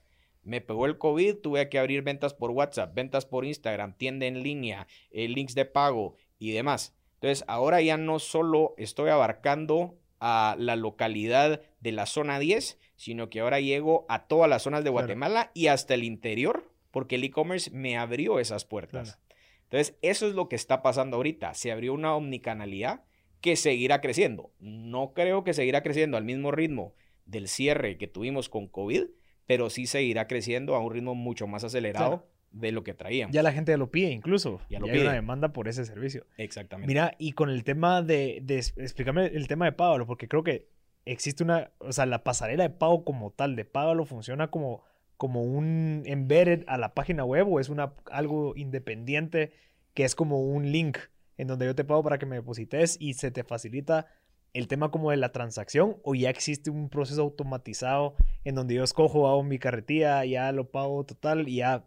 Me 0.44 0.62
pegó 0.62 0.86
el 0.86 1.00
COVID, 1.00 1.38
tuve 1.38 1.70
que 1.70 1.80
abrir 1.80 2.04
ventas 2.04 2.36
por 2.36 2.52
WhatsApp, 2.52 2.94
ventas 2.94 3.26
por 3.26 3.46
Instagram, 3.46 3.98
tienda 3.98 4.28
en 4.28 4.44
línea, 4.44 4.88
eh, 5.10 5.28
links 5.28 5.56
de 5.56 5.66
pago 5.66 6.16
y 6.38 6.52
demás. 6.52 6.96
Entonces, 7.16 7.44
ahora 7.48 7.82
ya 7.82 7.98
no 7.98 8.20
solo 8.20 8.76
estoy 8.78 9.10
abarcando 9.10 9.98
a 10.26 10.56
la 10.58 10.78
localidad 10.78 11.62
de 11.82 11.92
la 11.92 12.06
zona 12.06 12.40
10, 12.40 12.80
sino 12.96 13.30
que 13.30 13.42
ahora 13.42 13.60
llego 13.60 14.06
a 14.08 14.28
todas 14.28 14.50
las 14.50 14.64
zonas 14.64 14.80
de 14.86 14.90
Claro. 14.92 15.06
Guatemala 15.06 15.52
y 15.54 15.68
hasta 15.68 15.94
el 15.96 16.06
interior, 16.06 16.72
porque 16.92 17.16
el 17.16 17.26
e-commerce 17.26 17.70
me 17.72 17.98
abrió 17.98 18.40
esas 18.40 18.64
puertas. 18.64 19.18
Claro. 19.20 19.36
Entonces, 19.64 19.98
eso 20.02 20.28
es 20.28 20.34
lo 20.34 20.48
que 20.48 20.56
está 20.56 20.82
pasando 20.82 21.18
ahorita. 21.18 21.54
Se 21.56 21.74
abrió 21.74 21.94
una 21.94 22.16
omnicanalidad 22.16 23.04
que 23.42 23.58
seguirá 23.58 24.00
creciendo. 24.00 24.54
No 24.60 25.14
creo 25.14 25.44
que 25.44 25.54
seguirá 25.54 25.84
creciendo 25.84 26.16
al 26.16 26.24
mismo 26.24 26.52
ritmo 26.52 26.94
del 27.26 27.50
cierre 27.50 27.98
que 27.98 28.08
tuvimos 28.08 28.48
con 28.48 28.68
COVID, 28.68 29.04
pero 29.46 29.70
sí 29.70 29.88
seguirá 29.88 30.28
creciendo 30.28 30.76
a 30.76 30.80
un 30.80 30.94
ritmo 30.94 31.16
mucho 31.16 31.48
más 31.48 31.66
acelerado 31.66 32.20
Claro. 32.20 32.33
De 32.54 32.72
lo 32.72 32.84
que 32.84 32.94
traíamos. 32.94 33.34
Ya 33.34 33.44
la 33.44 33.52
gente 33.52 33.72
ya 33.74 33.78
lo 33.78 33.92
pide 33.92 34.12
incluso. 34.12 34.62
Ya 34.70 34.80
lo 34.80 34.86
hay 34.86 34.92
una 34.94 35.02
pide. 35.02 35.14
demanda 35.14 35.52
por 35.54 35.68
ese 35.68 35.84
servicio. 35.86 36.26
Exactamente. 36.38 36.88
Mira, 36.88 37.16
y 37.18 37.34
con 37.34 37.50
el 37.50 37.64
tema 37.66 38.02
de, 38.02 38.40
de- 38.44 38.60
explícame 38.60 39.26
el 39.26 39.48
tema 39.48 39.66
de 39.66 39.72
Pablo, 39.74 40.06
porque 40.08 40.28
creo 40.28 40.44
que 40.44 40.70
existe 41.06 41.44
una, 41.44 41.72
o 41.80 41.92
sea, 41.92 42.06
la 42.06 42.24
pasarela 42.24 42.64
de 42.64 42.70
pago 42.70 43.04
como 43.04 43.32
tal 43.32 43.56
de 43.58 43.66
Pablo 43.66 44.06
funciona 44.06 44.50
como, 44.50 44.84
como 45.18 45.44
un 45.44 46.04
embedded 46.06 46.64
a 46.68 46.78
la 46.78 46.94
página 46.94 47.26
web 47.26 47.48
o 47.52 47.60
es 47.60 47.68
una, 47.70 47.94
algo 48.12 48.54
independiente 48.56 49.52
que 49.94 50.06
es 50.06 50.16
como 50.16 50.42
un 50.42 50.72
link 50.72 50.98
en 51.38 51.48
donde 51.48 51.66
yo 51.66 51.76
te 51.76 51.84
pago 51.84 52.04
para 52.04 52.18
que 52.20 52.26
me 52.26 52.36
deposites 52.36 52.98
y 53.00 53.16
se 53.16 53.32
te 53.32 53.44
facilita 53.44 54.08
el 54.54 54.68
tema 54.68 54.92
como 54.92 55.10
de 55.12 55.18
la 55.18 55.32
transacción 55.32 55.98
o 56.04 56.14
ya 56.14 56.30
existe 56.30 56.70
un 56.70 56.90
proceso 56.90 57.22
automatizado 57.24 58.16
en 58.44 58.54
donde 58.56 58.76
yo 58.76 58.84
escojo, 58.84 59.28
hago 59.28 59.42
mi 59.44 59.58
carretilla, 59.58 60.24
ya 60.26 60.52
lo 60.52 60.70
pago 60.70 61.04
total 61.06 61.48
y 61.50 61.56
ya 61.58 61.86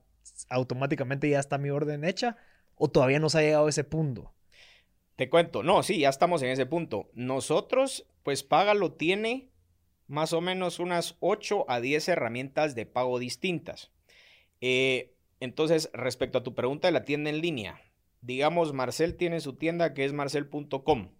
automáticamente 0.49 1.29
ya 1.29 1.41
está 1.41 1.59
mi 1.59 1.71
orden 1.71 2.05
hecha 2.05 2.37
o 2.75 2.89
todavía 2.89 3.19
no 3.19 3.29
se 3.29 3.39
ha 3.39 3.43
llegado 3.43 3.67
a 3.67 3.71
ese 3.71 3.85
punto. 3.85 4.33
Te 5.17 5.31
cuento, 5.31 5.63
no, 5.63 5.83
sí, 5.83 5.99
ya 5.99 6.11
estamos 6.11 6.43
en 6.43 6.51
ese 6.51 6.67
punto. 6.67 7.09
Nosotros, 7.15 8.07
pues 8.23 8.43
Págalo 8.43 8.93
tiene 8.93 9.51
más 10.09 10.33
o 10.33 10.41
menos 10.41 10.79
unas 10.79 11.17
8 11.21 11.65
a 11.69 11.81
10 11.81 12.09
herramientas 12.09 12.75
de 12.75 12.87
pago 12.87 13.19
distintas. 13.19 13.91
Eh, 14.61 15.15
entonces, 15.41 15.91
respecto 15.93 16.39
a 16.39 16.43
tu 16.43 16.55
pregunta 16.55 16.89
de 16.89 16.93
la 16.93 17.05
tienda 17.05 17.31
en 17.31 17.41
línea, 17.41 17.81
digamos, 18.21 18.73
Marcel 18.73 19.17
tiene 19.17 19.41
su 19.41 19.55
tienda 19.55 19.95
que 19.95 20.05
es 20.05 20.13
marcel.com 20.13 21.11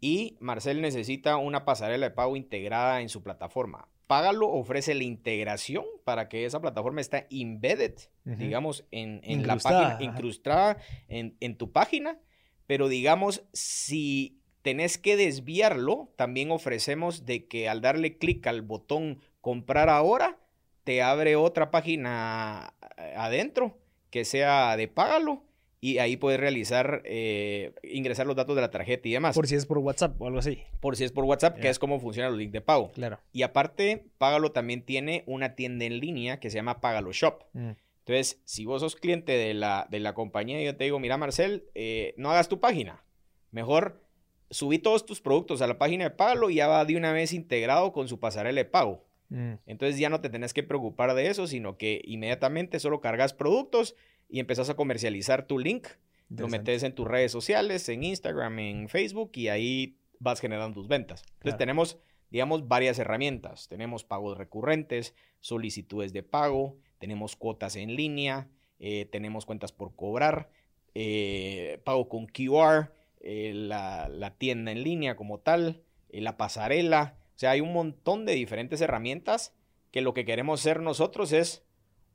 y 0.00 0.36
Marcel 0.40 0.80
necesita 0.80 1.36
una 1.36 1.64
pasarela 1.64 2.08
de 2.08 2.14
pago 2.14 2.36
integrada 2.36 3.00
en 3.00 3.08
su 3.08 3.22
plataforma. 3.22 3.88
Págalo 4.08 4.48
ofrece 4.48 4.94
la 4.94 5.04
integración 5.04 5.84
para 6.04 6.28
que 6.28 6.46
esa 6.46 6.60
plataforma 6.60 7.00
esté 7.00 7.26
embedded, 7.30 7.94
digamos, 8.24 8.86
en, 8.90 9.20
en 9.22 9.46
la 9.46 9.56
página, 9.56 9.98
incrustada 10.00 10.78
en, 11.08 11.36
en 11.40 11.56
tu 11.56 11.72
página, 11.72 12.18
pero 12.66 12.88
digamos, 12.88 13.44
si 13.52 14.40
tenés 14.62 14.96
que 14.98 15.16
desviarlo, 15.16 16.10
también 16.16 16.50
ofrecemos 16.50 17.26
de 17.26 17.46
que 17.46 17.68
al 17.68 17.82
darle 17.82 18.16
clic 18.16 18.46
al 18.46 18.62
botón 18.62 19.20
comprar 19.42 19.90
ahora, 19.90 20.38
te 20.84 21.02
abre 21.02 21.36
otra 21.36 21.70
página 21.70 22.72
eh, 22.96 23.12
adentro 23.14 23.78
que 24.10 24.24
sea 24.24 24.74
de 24.78 24.88
págalo 24.88 25.44
y 25.80 25.98
ahí 25.98 26.16
puedes 26.16 26.40
realizar, 26.40 27.02
eh, 27.04 27.72
ingresar 27.82 28.26
los 28.26 28.34
datos 28.36 28.56
de 28.56 28.62
la 28.62 28.70
tarjeta 28.70 29.08
y 29.08 29.12
demás. 29.12 29.34
Por 29.34 29.44
Por, 29.44 29.48
si 29.48 29.54
es 29.54 29.66
por 29.66 29.78
WhatsApp 29.78 30.20
o 30.20 30.26
algo 30.26 30.38
así. 30.40 30.62
si 30.94 31.04
es 31.04 31.12
por 31.12 31.24
WhatsApp, 31.24 31.58
que 31.58 31.68
es 31.68 31.78
como 31.78 32.00
funcionan 32.00 32.32
los 32.32 32.38
links 32.38 32.52
de 32.52 32.60
pago. 32.60 32.90
Claro. 32.92 33.20
Y 33.32 33.42
aparte, 33.42 34.06
Págalo 34.18 34.52
también 34.52 34.82
tiene 34.82 35.22
una 35.26 35.54
tienda 35.54 35.84
en 35.84 36.00
línea 36.00 36.40
que 36.40 36.50
se 36.50 36.56
llama 36.56 36.80
Págalo 36.80 37.12
Shop. 37.12 37.44
Mm. 37.52 37.70
Entonces, 38.00 38.40
si 38.44 38.64
vos 38.64 38.80
sos 38.80 38.96
cliente 38.96 39.32
de 39.32 39.54
la, 39.54 39.86
de 39.90 40.00
la 40.00 40.14
compañía 40.14 40.62
yo 40.62 40.76
te 40.76 40.84
digo, 40.84 40.98
mira 40.98 41.16
Marcel, 41.16 41.68
eh, 41.74 42.14
no 42.16 42.30
hagas 42.30 42.48
tu 42.48 42.58
página. 42.58 43.04
Mejor 43.50 44.02
subí 44.50 44.78
todos 44.78 45.04
tus 45.06 45.20
productos 45.20 45.60
a 45.62 45.66
la 45.66 45.78
página 45.78 46.04
de 46.04 46.10
Págalo 46.10 46.50
y 46.50 46.56
ya 46.56 46.68
va 46.68 46.84
de 46.84 46.96
una 46.96 47.12
vez 47.12 47.32
integrado 47.32 47.92
con 47.92 48.08
su 48.08 48.18
pasarela 48.18 48.56
de 48.56 48.64
pago. 48.64 49.04
Mm. 49.28 49.54
Entonces 49.66 49.98
ya 49.98 50.08
no 50.08 50.20
te 50.20 50.30
tenés 50.30 50.54
que 50.54 50.62
preocupar 50.62 51.14
de 51.14 51.28
eso, 51.28 51.46
sino 51.46 51.76
que 51.76 52.00
inmediatamente 52.04 52.80
solo 52.80 53.00
cargas 53.00 53.34
productos 53.34 53.94
y 54.28 54.40
empezás 54.40 54.70
a 54.70 54.74
comercializar 54.74 55.46
tu 55.46 55.58
link. 55.58 55.86
Lo 56.30 56.48
metes 56.48 56.82
en 56.82 56.94
tus 56.94 57.08
redes 57.08 57.32
sociales, 57.32 57.88
en 57.88 58.02
Instagram, 58.02 58.58
en 58.58 58.88
Facebook 58.90 59.32
y 59.34 59.48
ahí 59.48 59.96
vas 60.18 60.40
generando 60.40 60.74
tus 60.74 60.88
ventas. 60.88 61.22
Entonces 61.22 61.40
Claro. 61.42 61.56
tenemos, 61.58 61.98
digamos, 62.30 62.68
varias 62.68 62.98
herramientas. 62.98 63.66
Tenemos 63.68 64.04
pagos 64.04 64.36
recurrentes, 64.36 65.14
solicitudes 65.40 66.12
de 66.12 66.22
pago, 66.22 66.76
tenemos 66.98 67.34
cuotas 67.36 67.76
en 67.76 67.96
línea, 67.96 68.48
eh, 68.78 69.06
tenemos 69.10 69.46
cuentas 69.46 69.72
por 69.72 69.94
cobrar, 69.96 70.50
eh, 70.94 71.80
pago 71.84 72.08
con 72.08 72.26
QR, 72.26 72.90
eh, 73.20 73.52
la, 73.54 74.08
la 74.08 74.36
tienda 74.36 74.70
en 74.72 74.82
línea 74.82 75.16
como 75.16 75.38
tal, 75.40 75.82
la 76.10 76.36
pasarela. 76.36 77.17
O 77.38 77.40
sea, 77.40 77.52
hay 77.52 77.60
un 77.60 77.72
montón 77.72 78.26
de 78.26 78.32
diferentes 78.32 78.80
herramientas 78.80 79.54
que 79.92 80.00
lo 80.00 80.12
que 80.12 80.24
queremos 80.24 80.60
ser 80.60 80.82
nosotros 80.82 81.30
es 81.32 81.64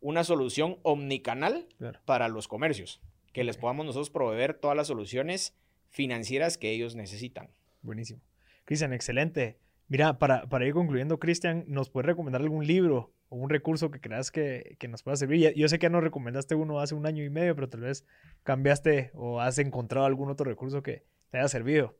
una 0.01 0.25
solución 0.25 0.79
omnicanal 0.83 1.65
Claro. 1.77 2.01
para 2.03 2.27
los 2.27 2.49
comercios, 2.49 2.99
que 3.31 3.45
les 3.45 3.55
podamos 3.55 3.85
nosotros 3.85 4.09
proveer 4.09 4.53
todas 4.53 4.75
las 4.75 4.87
soluciones 4.87 5.55
financieras 5.91 6.57
que 6.57 6.71
ellos 6.71 6.95
necesitan. 6.95 7.51
Buenísimo. 7.83 8.19
Cristian, 8.65 8.91
excelente. 8.91 9.57
Mira, 9.87 10.19
para, 10.19 10.45
para 10.49 10.67
ir 10.67 10.73
concluyendo, 10.73 11.17
Cristian, 11.21 11.63
¿nos 11.69 11.89
puedes 11.89 12.05
recomendar 12.07 12.41
algún 12.41 12.67
libro 12.67 13.13
o 13.29 13.37
un 13.37 13.49
recurso 13.49 13.91
que 13.91 14.01
creas 14.01 14.29
que, 14.29 14.75
que 14.77 14.89
nos 14.89 15.03
pueda 15.03 15.15
servir? 15.15 15.53
Yo 15.55 15.69
sé 15.69 15.79
que 15.79 15.85
ya 15.85 15.89
nos 15.89 16.03
recomendaste 16.03 16.53
uno 16.55 16.81
hace 16.81 16.95
un 16.95 17.05
año 17.05 17.23
y 17.23 17.29
medio, 17.29 17.55
pero 17.55 17.69
tal 17.69 17.79
vez 17.79 18.05
cambiaste 18.43 19.11
o 19.13 19.39
has 19.39 19.57
encontrado 19.57 20.05
algún 20.05 20.29
otro 20.29 20.43
recurso 20.45 20.83
que 20.83 21.05
te 21.29 21.37
haya 21.37 21.47
servido. 21.47 21.95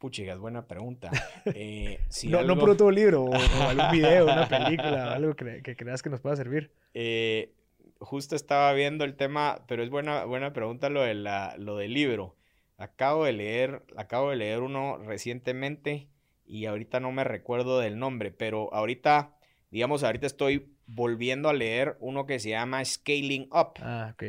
Puchigas, 0.00 0.38
buena 0.38 0.66
pregunta. 0.66 1.10
Eh, 1.54 2.00
si 2.08 2.28
no, 2.28 2.42
no 2.42 2.58
por 2.58 2.70
otro 2.70 2.90
libro 2.90 3.22
o, 3.24 3.30
o 3.30 3.62
algún 3.68 3.90
video, 3.92 4.24
una 4.24 4.48
película, 4.48 5.12
algo 5.14 5.34
que, 5.36 5.62
que 5.62 5.76
creas 5.76 6.02
que 6.02 6.10
nos 6.10 6.20
pueda 6.20 6.34
servir. 6.36 6.72
Eh, 6.94 7.52
justo 8.00 8.34
estaba 8.34 8.72
viendo 8.72 9.04
el 9.04 9.14
tema, 9.14 9.62
pero 9.68 9.82
es 9.82 9.90
buena, 9.90 10.24
buena 10.24 10.52
pregunta 10.52 10.88
lo, 10.90 11.02
de 11.02 11.14
la, 11.14 11.54
lo 11.58 11.76
del 11.76 11.92
libro. 11.94 12.34
Acabo 12.78 13.24
de 13.26 13.32
leer, 13.34 13.82
acabo 13.96 14.30
de 14.30 14.36
leer 14.36 14.60
uno 14.60 14.98
recientemente 14.98 16.08
y 16.46 16.64
ahorita 16.66 16.98
no 16.98 17.12
me 17.12 17.24
recuerdo 17.24 17.78
del 17.78 17.98
nombre, 17.98 18.30
pero 18.30 18.72
ahorita, 18.74 19.36
digamos, 19.70 20.02
ahorita 20.02 20.26
estoy 20.26 20.72
volviendo 20.86 21.48
a 21.48 21.52
leer 21.52 21.96
uno 22.00 22.26
que 22.26 22.40
se 22.40 22.48
llama 22.50 22.84
Scaling 22.84 23.48
Up, 23.52 23.74
Ah, 23.82 24.10
ok. 24.14 24.24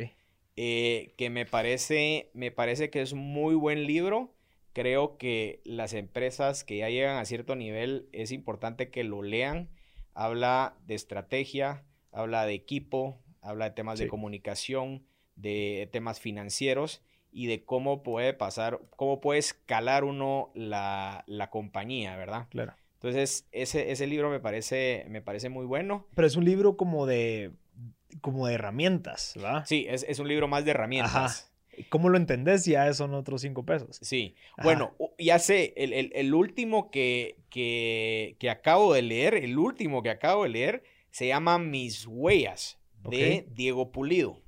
eh, 0.56 1.14
que 1.16 1.30
me 1.30 1.46
parece, 1.46 2.30
me 2.34 2.50
parece 2.50 2.90
que 2.90 3.00
es 3.02 3.14
muy 3.14 3.54
buen 3.54 3.86
libro. 3.86 4.34
Creo 4.72 5.18
que 5.18 5.60
las 5.64 5.92
empresas 5.92 6.64
que 6.64 6.78
ya 6.78 6.88
llegan 6.88 7.18
a 7.18 7.24
cierto 7.24 7.56
nivel 7.56 8.08
es 8.12 8.32
importante 8.32 8.90
que 8.90 9.04
lo 9.04 9.22
lean. 9.22 9.68
Habla 10.14 10.76
de 10.86 10.94
estrategia, 10.94 11.84
habla 12.10 12.46
de 12.46 12.54
equipo, 12.54 13.22
habla 13.40 13.66
de 13.66 13.70
temas 13.72 13.98
de 13.98 14.08
comunicación, 14.08 15.04
de 15.36 15.88
temas 15.92 16.20
financieros 16.20 17.02
y 17.30 17.46
de 17.46 17.64
cómo 17.64 18.02
puede 18.02 18.34
pasar, 18.34 18.80
cómo 18.96 19.20
puede 19.20 19.40
escalar 19.40 20.04
uno 20.04 20.50
la, 20.54 21.24
la 21.26 21.50
compañía, 21.50 22.16
¿verdad? 22.16 22.46
Claro. 22.50 22.74
Entonces, 22.94 23.48
ese, 23.50 23.90
ese 23.90 24.06
libro 24.06 24.30
me 24.30 24.38
parece, 24.38 25.06
me 25.08 25.22
parece 25.22 25.48
muy 25.48 25.66
bueno. 25.66 26.06
Pero 26.14 26.26
es 26.26 26.36
un 26.36 26.44
libro 26.44 26.76
como 26.76 27.06
de, 27.06 27.50
como 28.20 28.46
de 28.46 28.54
herramientas, 28.54 29.32
¿verdad? 29.34 29.64
Sí, 29.66 29.86
es, 29.88 30.04
es 30.08 30.18
un 30.18 30.28
libro 30.28 30.46
más 30.46 30.64
de 30.64 30.70
herramientas. 30.70 31.14
Ajá. 31.14 31.51
¿Cómo 31.88 32.08
lo 32.08 32.16
entendés? 32.16 32.64
Ya 32.64 32.92
son 32.94 33.14
otros 33.14 33.42
cinco 33.42 33.64
pesos. 33.64 33.98
Sí, 34.02 34.34
Ajá. 34.56 34.64
bueno, 34.64 34.96
ya 35.18 35.38
sé, 35.38 35.72
el, 35.76 35.92
el- 35.92 36.12
el 36.14 36.34
último 36.34 36.90
que, 36.90 37.36
que, 37.50 38.36
que 38.38 38.50
acabo 38.50 38.92
de 38.94 39.02
leer, 39.02 39.34
el 39.34 39.58
último 39.58 40.02
que 40.02 40.10
acabo 40.10 40.44
de 40.44 40.50
leer, 40.50 40.84
se 41.10 41.26
llama 41.28 41.58
Mis 41.58 42.06
Huellas, 42.06 42.78
de. 43.02 43.46
Diego 43.54 43.92
Pulido, 43.92 44.40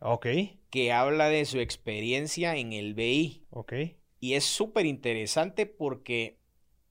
Ok, 0.00 0.26
que 0.70 0.92
habla 0.92 1.28
de 1.28 1.44
su 1.44 1.60
experiencia 1.60 2.56
en 2.56 2.72
el 2.72 2.94
BI. 2.94 3.42
ok. 3.50 3.72
Y 4.20 4.34
es 4.34 4.44
súper 4.44 4.86
interesante 4.86 5.66
porque 5.66 6.38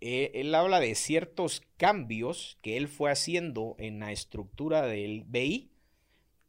eh, 0.02 0.32
él 0.36 0.56
habla 0.56 0.80
de 0.80 0.96
ciertos 0.96 1.62
cambios 1.78 2.58
que 2.62 2.78
él 2.78 2.88
fue 2.88 3.12
haciendo 3.12 3.76
en 3.80 4.00
la 4.00 4.12
estructura 4.12 4.84
del 4.84 5.24
BI 5.26 5.72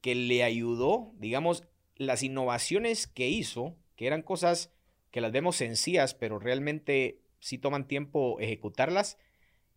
que 0.01 0.15
le 0.15 0.45
ayudó, 0.45 1.13
digamos, 1.19 1.65
las 1.99 2.23
innovaciones 2.23 3.07
que 3.07 3.29
hizo, 3.29 3.77
que 3.97 4.07
eran 4.07 4.23
cosas 4.23 4.73
que 5.11 5.21
las 5.21 5.33
vemos 5.33 5.57
sencillas, 5.57 6.15
pero 6.15 6.39
realmente 6.39 7.21
sí 7.41 7.59
toman 7.59 7.87
tiempo 7.87 8.39
ejecutarlas, 8.41 9.19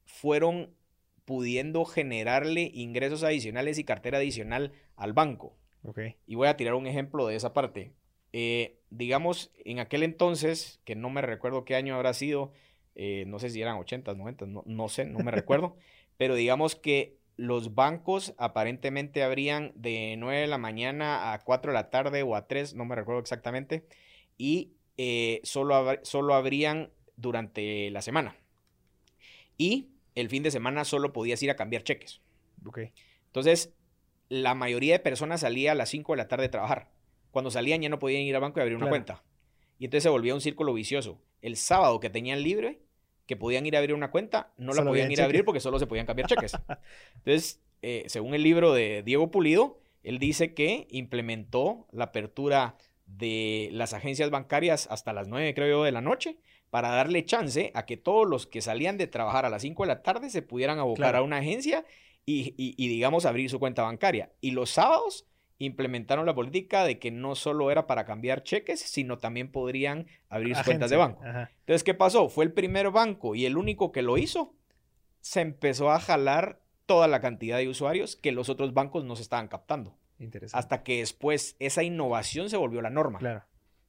fueron 0.05 0.73
pudiendo 1.25 1.85
generarle 1.85 2.71
ingresos 2.73 3.23
adicionales 3.23 3.77
y 3.77 3.83
cartera 3.83 4.17
adicional 4.17 4.73
al 4.95 5.13
banco. 5.13 5.57
Y 6.27 6.35
voy 6.35 6.47
a 6.47 6.57
tirar 6.57 6.75
un 6.75 6.85
ejemplo 6.85 7.25
de 7.27 7.35
esa 7.35 7.53
parte. 7.53 7.93
Eh, 8.33 8.79
digamos, 8.89 9.51
en 9.65 9.79
aquel 9.79 10.03
entonces, 10.03 10.79
que 10.85 10.95
no 10.95 11.09
me 11.09 11.21
recuerdo 11.21 11.65
qué 11.65 11.75
año 11.75 11.95
habrá 11.95 12.13
sido, 12.13 12.51
eh, 12.95 13.25
no 13.27 13.39
sé 13.39 13.49
si 13.49 13.61
eran 13.61 13.77
80, 13.77 14.13
90, 14.13 14.45
no, 14.45 14.63
no 14.65 14.89
sé, 14.89 15.05
no 15.05 15.19
me 15.19 15.31
recuerdo, 15.31 15.75
pero 16.17 16.35
digamos 16.35 16.75
que 16.75 17.17
los 17.41 17.73
bancos 17.73 18.35
aparentemente 18.37 19.23
abrían 19.23 19.71
de 19.73 20.15
9 20.19 20.41
de 20.41 20.47
la 20.47 20.59
mañana 20.59 21.33
a 21.33 21.39
4 21.39 21.71
de 21.71 21.73
la 21.73 21.89
tarde 21.89 22.21
o 22.21 22.35
a 22.35 22.45
3, 22.45 22.75
no 22.75 22.85
me 22.85 22.95
recuerdo 22.95 23.19
exactamente, 23.19 23.83
y 24.37 24.73
eh, 24.97 25.41
solo, 25.43 25.97
solo 26.03 26.35
abrían 26.35 26.91
durante 27.15 27.89
la 27.89 28.03
semana. 28.03 28.35
Y 29.57 29.89
el 30.13 30.29
fin 30.29 30.43
de 30.43 30.51
semana 30.51 30.85
solo 30.85 31.13
podías 31.13 31.41
ir 31.41 31.49
a 31.49 31.55
cambiar 31.55 31.83
cheques. 31.83 32.21
Ok. 32.63 32.81
Entonces, 33.25 33.73
la 34.29 34.53
mayoría 34.53 34.93
de 34.93 34.99
personas 34.99 35.41
salía 35.41 35.71
a 35.71 35.75
las 35.75 35.89
5 35.89 36.13
de 36.13 36.17
la 36.17 36.27
tarde 36.27 36.45
a 36.45 36.51
trabajar. 36.51 36.91
Cuando 37.31 37.49
salían 37.49 37.81
ya 37.81 37.89
no 37.89 37.97
podían 37.97 38.21
ir 38.21 38.35
al 38.35 38.41
banco 38.41 38.59
y 38.59 38.61
abrir 38.61 38.77
una 38.77 38.89
cuenta. 38.89 39.23
Y 39.79 39.85
entonces 39.85 40.03
se 40.03 40.09
volvía 40.09 40.35
un 40.35 40.41
círculo 40.41 40.75
vicioso. 40.75 41.19
El 41.41 41.57
sábado 41.57 41.99
que 41.99 42.11
tenían 42.11 42.43
libre, 42.43 42.83
que 43.31 43.37
podían 43.37 43.65
ir 43.65 43.75
a 43.75 43.79
abrir 43.79 43.95
una 43.95 44.11
cuenta, 44.11 44.51
no 44.57 44.73
la 44.73 44.83
podían 44.83 45.09
ir 45.11 45.21
a 45.21 45.25
abrir 45.25 45.45
porque 45.45 45.61
solo 45.61 45.79
se 45.79 45.87
podían 45.87 46.05
cambiar 46.05 46.27
cheques. 46.27 46.51
Entonces, 47.15 47.61
eh, 47.81 48.03
según 48.07 48.33
el 48.33 48.43
libro 48.43 48.73
de 48.73 49.03
Diego 49.03 49.31
Pulido, 49.31 49.79
él 50.03 50.19
dice 50.19 50.53
que 50.53 50.87
implementó 50.89 51.87
la 51.93 52.05
apertura 52.05 52.75
de 53.05 53.69
las 53.71 53.93
agencias 53.93 54.29
bancarias 54.31 54.87
hasta 54.91 55.13
las 55.13 55.27
9, 55.29 55.53
creo 55.53 55.67
yo, 55.79 55.83
de 55.83 55.91
la 55.91 56.01
noche, 56.01 56.37
para 56.69 56.89
darle 56.89 57.23
chance 57.25 57.71
a 57.73 57.85
que 57.85 57.97
todos 57.97 58.27
los 58.27 58.47
que 58.47 58.61
salían 58.61 58.97
de 58.97 59.07
trabajar 59.07 59.45
a 59.45 59.49
las 59.49 59.61
5 59.61 59.83
de 59.83 59.87
la 59.87 60.01
tarde 60.03 60.29
se 60.29 60.41
pudieran 60.41 60.79
abocar 60.79 61.11
Claro. 61.11 61.17
a 61.19 61.21
una 61.23 61.37
agencia 61.37 61.85
y, 62.25 62.53
y- 62.57 62.75
y, 62.77 62.87
digamos, 62.87 63.25
abrir 63.25 63.49
su 63.49 63.59
cuenta 63.59 63.83
bancaria. 63.83 64.31
Y 64.41 64.51
los 64.51 64.69
sábados 64.69 65.25
implementaron 65.65 66.25
la 66.25 66.33
política 66.35 66.83
de 66.83 66.99
que 66.99 67.11
no 67.11 67.35
solo 67.35 67.71
era 67.71 67.87
para 67.87 68.05
cambiar 68.05 68.43
cheques, 68.43 68.79
sino 68.79 69.17
también 69.17 69.51
podrían 69.51 70.07
abrir 70.29 70.55
cuentas 70.65 70.89
de 70.89 70.97
banco. 70.97 71.21
Ajá. 71.23 71.51
Entonces, 71.59 71.83
¿qué 71.83 71.93
pasó? 71.93 72.29
Fue 72.29 72.43
el 72.45 72.51
primer 72.53 72.91
banco 72.91 73.35
y 73.35 73.45
el 73.45 73.57
único 73.57 73.91
que 73.91 74.01
lo 74.01 74.17
hizo. 74.17 74.53
Se 75.19 75.41
empezó 75.41 75.91
a 75.91 75.99
jalar 75.99 76.59
toda 76.85 77.07
la 77.07 77.21
cantidad 77.21 77.57
de 77.57 77.67
usuarios 77.69 78.15
que 78.15 78.31
los 78.31 78.49
otros 78.49 78.73
bancos 78.73 79.05
no 79.05 79.15
se 79.15 79.21
estaban 79.21 79.47
captando. 79.47 79.95
Interesante. 80.19 80.59
Hasta 80.59 80.83
que 80.83 80.97
después 80.99 81.55
esa 81.59 81.83
innovación 81.83 82.49
se 82.49 82.57
volvió 82.57 82.81
la 82.81 82.89
norma. 82.89 83.19
Claro. 83.19 83.43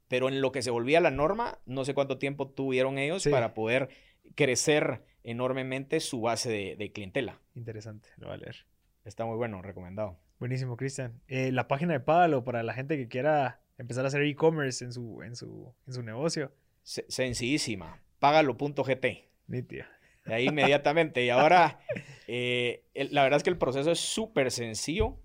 Pero 0.08 0.28
en 0.28 0.40
lo 0.42 0.52
que 0.52 0.62
se 0.62 0.70
volvía 0.70 1.00
la 1.00 1.10
norma, 1.10 1.58
no 1.66 1.84
sé 1.84 1.94
cuánto 1.94 2.18
tiempo 2.18 2.48
tuvieron 2.48 2.98
ellos 2.98 3.22
Sí. 3.22 3.30
para 3.30 3.54
poder 3.54 3.88
crecer 4.34 5.02
enormemente 5.24 6.00
su 6.00 6.20
base 6.20 6.50
de, 6.50 6.76
de 6.76 6.92
clientela. 6.92 7.40
Interesante. 7.54 8.08
Lo 8.16 8.26
voy 8.28 8.34
a 8.34 8.38
leer. 8.38 8.56
Está 9.04 9.24
muy 9.24 9.36
bueno, 9.36 9.62
recomendado. 9.62 10.18
Buenísimo, 10.42 10.76
Cristian. 10.76 11.20
Eh, 11.28 11.52
la 11.52 11.68
página 11.68 11.92
de 11.92 12.00
Pádalo 12.00 12.42
para 12.42 12.64
la 12.64 12.74
gente 12.74 12.96
que 12.96 13.06
quiera 13.06 13.60
empezar 13.78 14.04
a 14.04 14.08
hacer 14.08 14.22
e-commerce 14.22 14.84
en 14.84 14.92
su, 14.92 15.22
en, 15.22 15.36
su, 15.36 15.72
en 15.86 15.92
su 15.92 16.02
negocio. 16.02 16.50
Se- 16.82 17.04
sencillísima. 17.08 18.02
Págalo.gt. 18.18 19.06
Nítido. 19.46 19.84
De 20.26 20.34
ahí 20.34 20.48
inmediatamente. 20.48 21.24
Y 21.24 21.30
ahora, 21.30 21.78
eh, 22.26 22.82
el- 22.92 23.14
la 23.14 23.22
verdad 23.22 23.36
es 23.36 23.44
que 23.44 23.50
el 23.50 23.56
proceso 23.56 23.92
es 23.92 24.00
súper 24.00 24.50
sencillo 24.50 25.16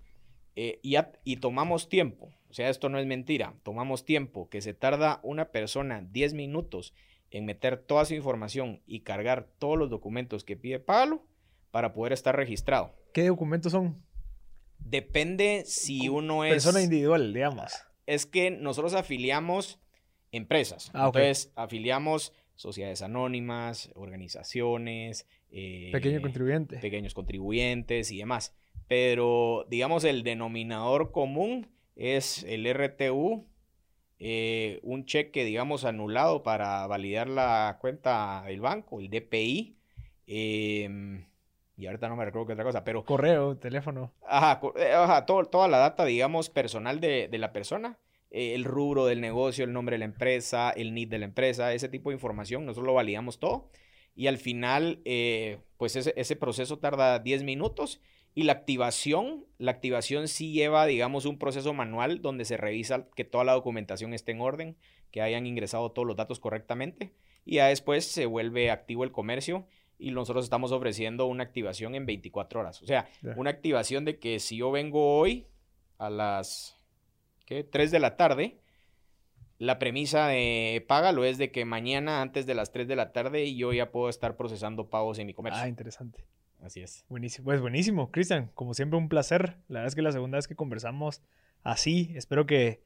eh, 0.54 0.78
y, 0.84 0.94
a- 0.94 1.10
y 1.24 1.38
tomamos 1.38 1.88
tiempo. 1.88 2.30
O 2.48 2.52
sea, 2.52 2.68
esto 2.68 2.88
no 2.88 3.00
es 3.00 3.06
mentira. 3.06 3.54
Tomamos 3.64 4.04
tiempo 4.04 4.48
que 4.48 4.60
se 4.60 4.72
tarda 4.72 5.18
una 5.24 5.46
persona 5.50 6.00
10 6.00 6.34
minutos 6.34 6.94
en 7.32 7.44
meter 7.44 7.76
toda 7.76 8.04
su 8.04 8.14
información 8.14 8.82
y 8.86 9.00
cargar 9.00 9.48
todos 9.58 9.76
los 9.76 9.90
documentos 9.90 10.44
que 10.44 10.56
pide 10.56 10.78
Pablo 10.78 11.26
para 11.72 11.92
poder 11.92 12.12
estar 12.12 12.36
registrado. 12.36 12.94
¿Qué 13.12 13.26
documentos 13.26 13.72
son? 13.72 14.06
Depende 14.78 15.64
si 15.66 16.08
uno 16.08 16.44
es... 16.44 16.52
Persona 16.52 16.82
individual, 16.82 17.32
digamos. 17.32 17.72
Es 18.06 18.26
que 18.26 18.50
nosotros 18.50 18.94
afiliamos 18.94 19.78
empresas. 20.32 20.90
Ah. 20.94 21.06
Entonces, 21.06 21.52
afiliamos 21.56 22.32
sociedades 22.54 23.02
anónimas, 23.02 23.90
organizaciones. 23.94 25.26
eh, 25.50 25.90
Pequeño 25.92 26.20
contribuyente. 26.20 26.78
pequeños 26.78 27.14
contribuyentes 27.14 28.10
y 28.10 28.18
demás. 28.18 28.54
Pero, 28.88 29.66
digamos, 29.68 30.04
el 30.04 30.22
denominador 30.22 31.12
común 31.12 31.68
es 31.94 32.42
el 32.44 32.66
RTU, 32.66 33.46
eh, 34.18 34.80
un 34.82 35.04
cheque, 35.04 35.44
digamos, 35.44 35.84
anulado 35.84 36.42
para 36.42 36.86
validar 36.86 37.28
la 37.28 37.76
cuenta 37.80 38.44
del 38.46 38.60
banco, 38.60 39.00
el 39.00 39.10
DPI. 39.10 39.76
em, 40.30 41.24
y 41.78 41.86
ahorita 41.86 42.08
no 42.08 42.16
me 42.16 42.24
recuerdo 42.24 42.46
qué 42.48 42.52
otra 42.54 42.64
cosa, 42.64 42.84
pero 42.84 43.04
Correo, 43.04 43.56
teléfono. 43.56 44.12
Ajá, 44.26 44.60
eh, 44.76 44.92
ajá, 44.92 45.24
todo- 45.26 45.44
toda 45.46 45.68
la 45.68 45.78
data, 45.78 46.04
digamos, 46.04 46.50
personal 46.50 47.00
de, 47.00 47.28
de 47.28 47.38
la 47.38 47.52
persona, 47.52 47.98
eh, 48.30 48.54
el 48.54 48.64
rubro 48.64 49.06
del 49.06 49.20
negocio, 49.20 49.64
el 49.64 49.72
nombre 49.72 49.94
de 49.94 49.98
la 50.00 50.04
empresa, 50.04 50.70
el 50.70 50.88
NID 50.88 51.08
de 51.08 51.18
la 51.18 51.24
empresa, 51.26 51.72
ese 51.72 51.88
tipo 51.88 52.10
de 52.10 52.14
información, 52.16 52.66
nosotros 52.66 52.86
lo 52.86 52.94
validamos 52.94 53.38
todo. 53.38 53.70
Y 54.14 54.26
al 54.26 54.38
final, 54.38 55.00
eh, 55.04 55.60
pues 55.76 55.96
ese, 55.96 56.12
ese 56.16 56.36
proceso 56.36 56.78
tarda 56.78 57.18
10 57.20 57.44
minutos 57.44 58.00
Y 58.34 58.44
la 58.44 58.52
activación, 58.52 59.46
la 59.58 59.72
activación 59.72 60.28
sí 60.28 60.52
lleva, 60.52 60.86
digamos, 60.86 61.24
un 61.24 61.38
proceso 61.38 61.72
manual 61.74 62.22
donde 62.22 62.44
se 62.44 62.56
revisa 62.56 63.08
que 63.16 63.24
toda 63.24 63.42
la 63.44 63.52
documentación 63.54 64.14
esté 64.14 64.30
en 64.32 64.40
orden, 64.40 64.76
que 65.10 65.22
hayan 65.22 65.46
ingresado 65.46 65.90
todos 65.90 66.06
los 66.06 66.16
datos 66.16 66.38
correctamente. 66.38 67.14
Y 67.44 67.56
ya 67.56 67.66
después 67.68 68.04
se 68.04 68.26
vuelve 68.26 68.70
activo 68.70 69.02
el 69.02 69.10
comercio 69.12 69.66
y 69.98 70.12
nosotros 70.12 70.44
estamos 70.44 70.72
ofreciendo 70.72 71.26
una 71.26 71.42
activación 71.42 71.94
en 71.94 72.06
24 72.06 72.60
horas. 72.60 72.82
O 72.82 72.86
sea, 72.86 73.08
una 73.36 73.50
activación 73.50 74.04
de 74.04 74.18
que 74.18 74.38
si 74.38 74.56
yo 74.58 74.70
vengo 74.70 75.18
hoy 75.18 75.48
a 75.98 76.08
las 76.08 76.76
¿qué? 77.44 77.64
3 77.64 77.90
de 77.90 77.98
la 77.98 78.16
tarde, 78.16 78.60
la 79.58 79.78
premisa 79.78 80.28
de 80.28 80.84
págalo 80.86 81.24
es 81.24 81.36
de 81.36 81.50
que 81.50 81.64
mañana 81.64 82.22
antes 82.22 82.46
de 82.46 82.54
las 82.54 82.70
3 82.70 82.86
de 82.86 82.96
la 82.96 83.12
tarde 83.12 83.54
yo 83.54 83.72
ya 83.72 83.90
puedo 83.90 84.08
estar 84.08 84.36
procesando 84.36 84.88
pagos 84.88 85.18
en 85.18 85.26
mi 85.26 85.34
comercio. 85.34 85.62
Ah, 85.62 85.68
interesante. 85.68 86.24
Así 86.62 86.80
es. 86.80 87.04
Buenísimo. 87.08 87.44
Pues 87.46 87.60
buenísimo, 87.60 88.10
Cristian. 88.10 88.50
Como 88.54 88.74
siempre, 88.74 88.98
un 88.98 89.08
placer. 89.08 89.56
La 89.68 89.80
verdad 89.80 89.88
es 89.88 89.94
que 89.94 90.02
la 90.02 90.12
segunda 90.12 90.38
vez 90.38 90.48
que 90.48 90.56
conversamos 90.56 91.22
así, 91.62 92.12
espero 92.14 92.46
que, 92.46 92.82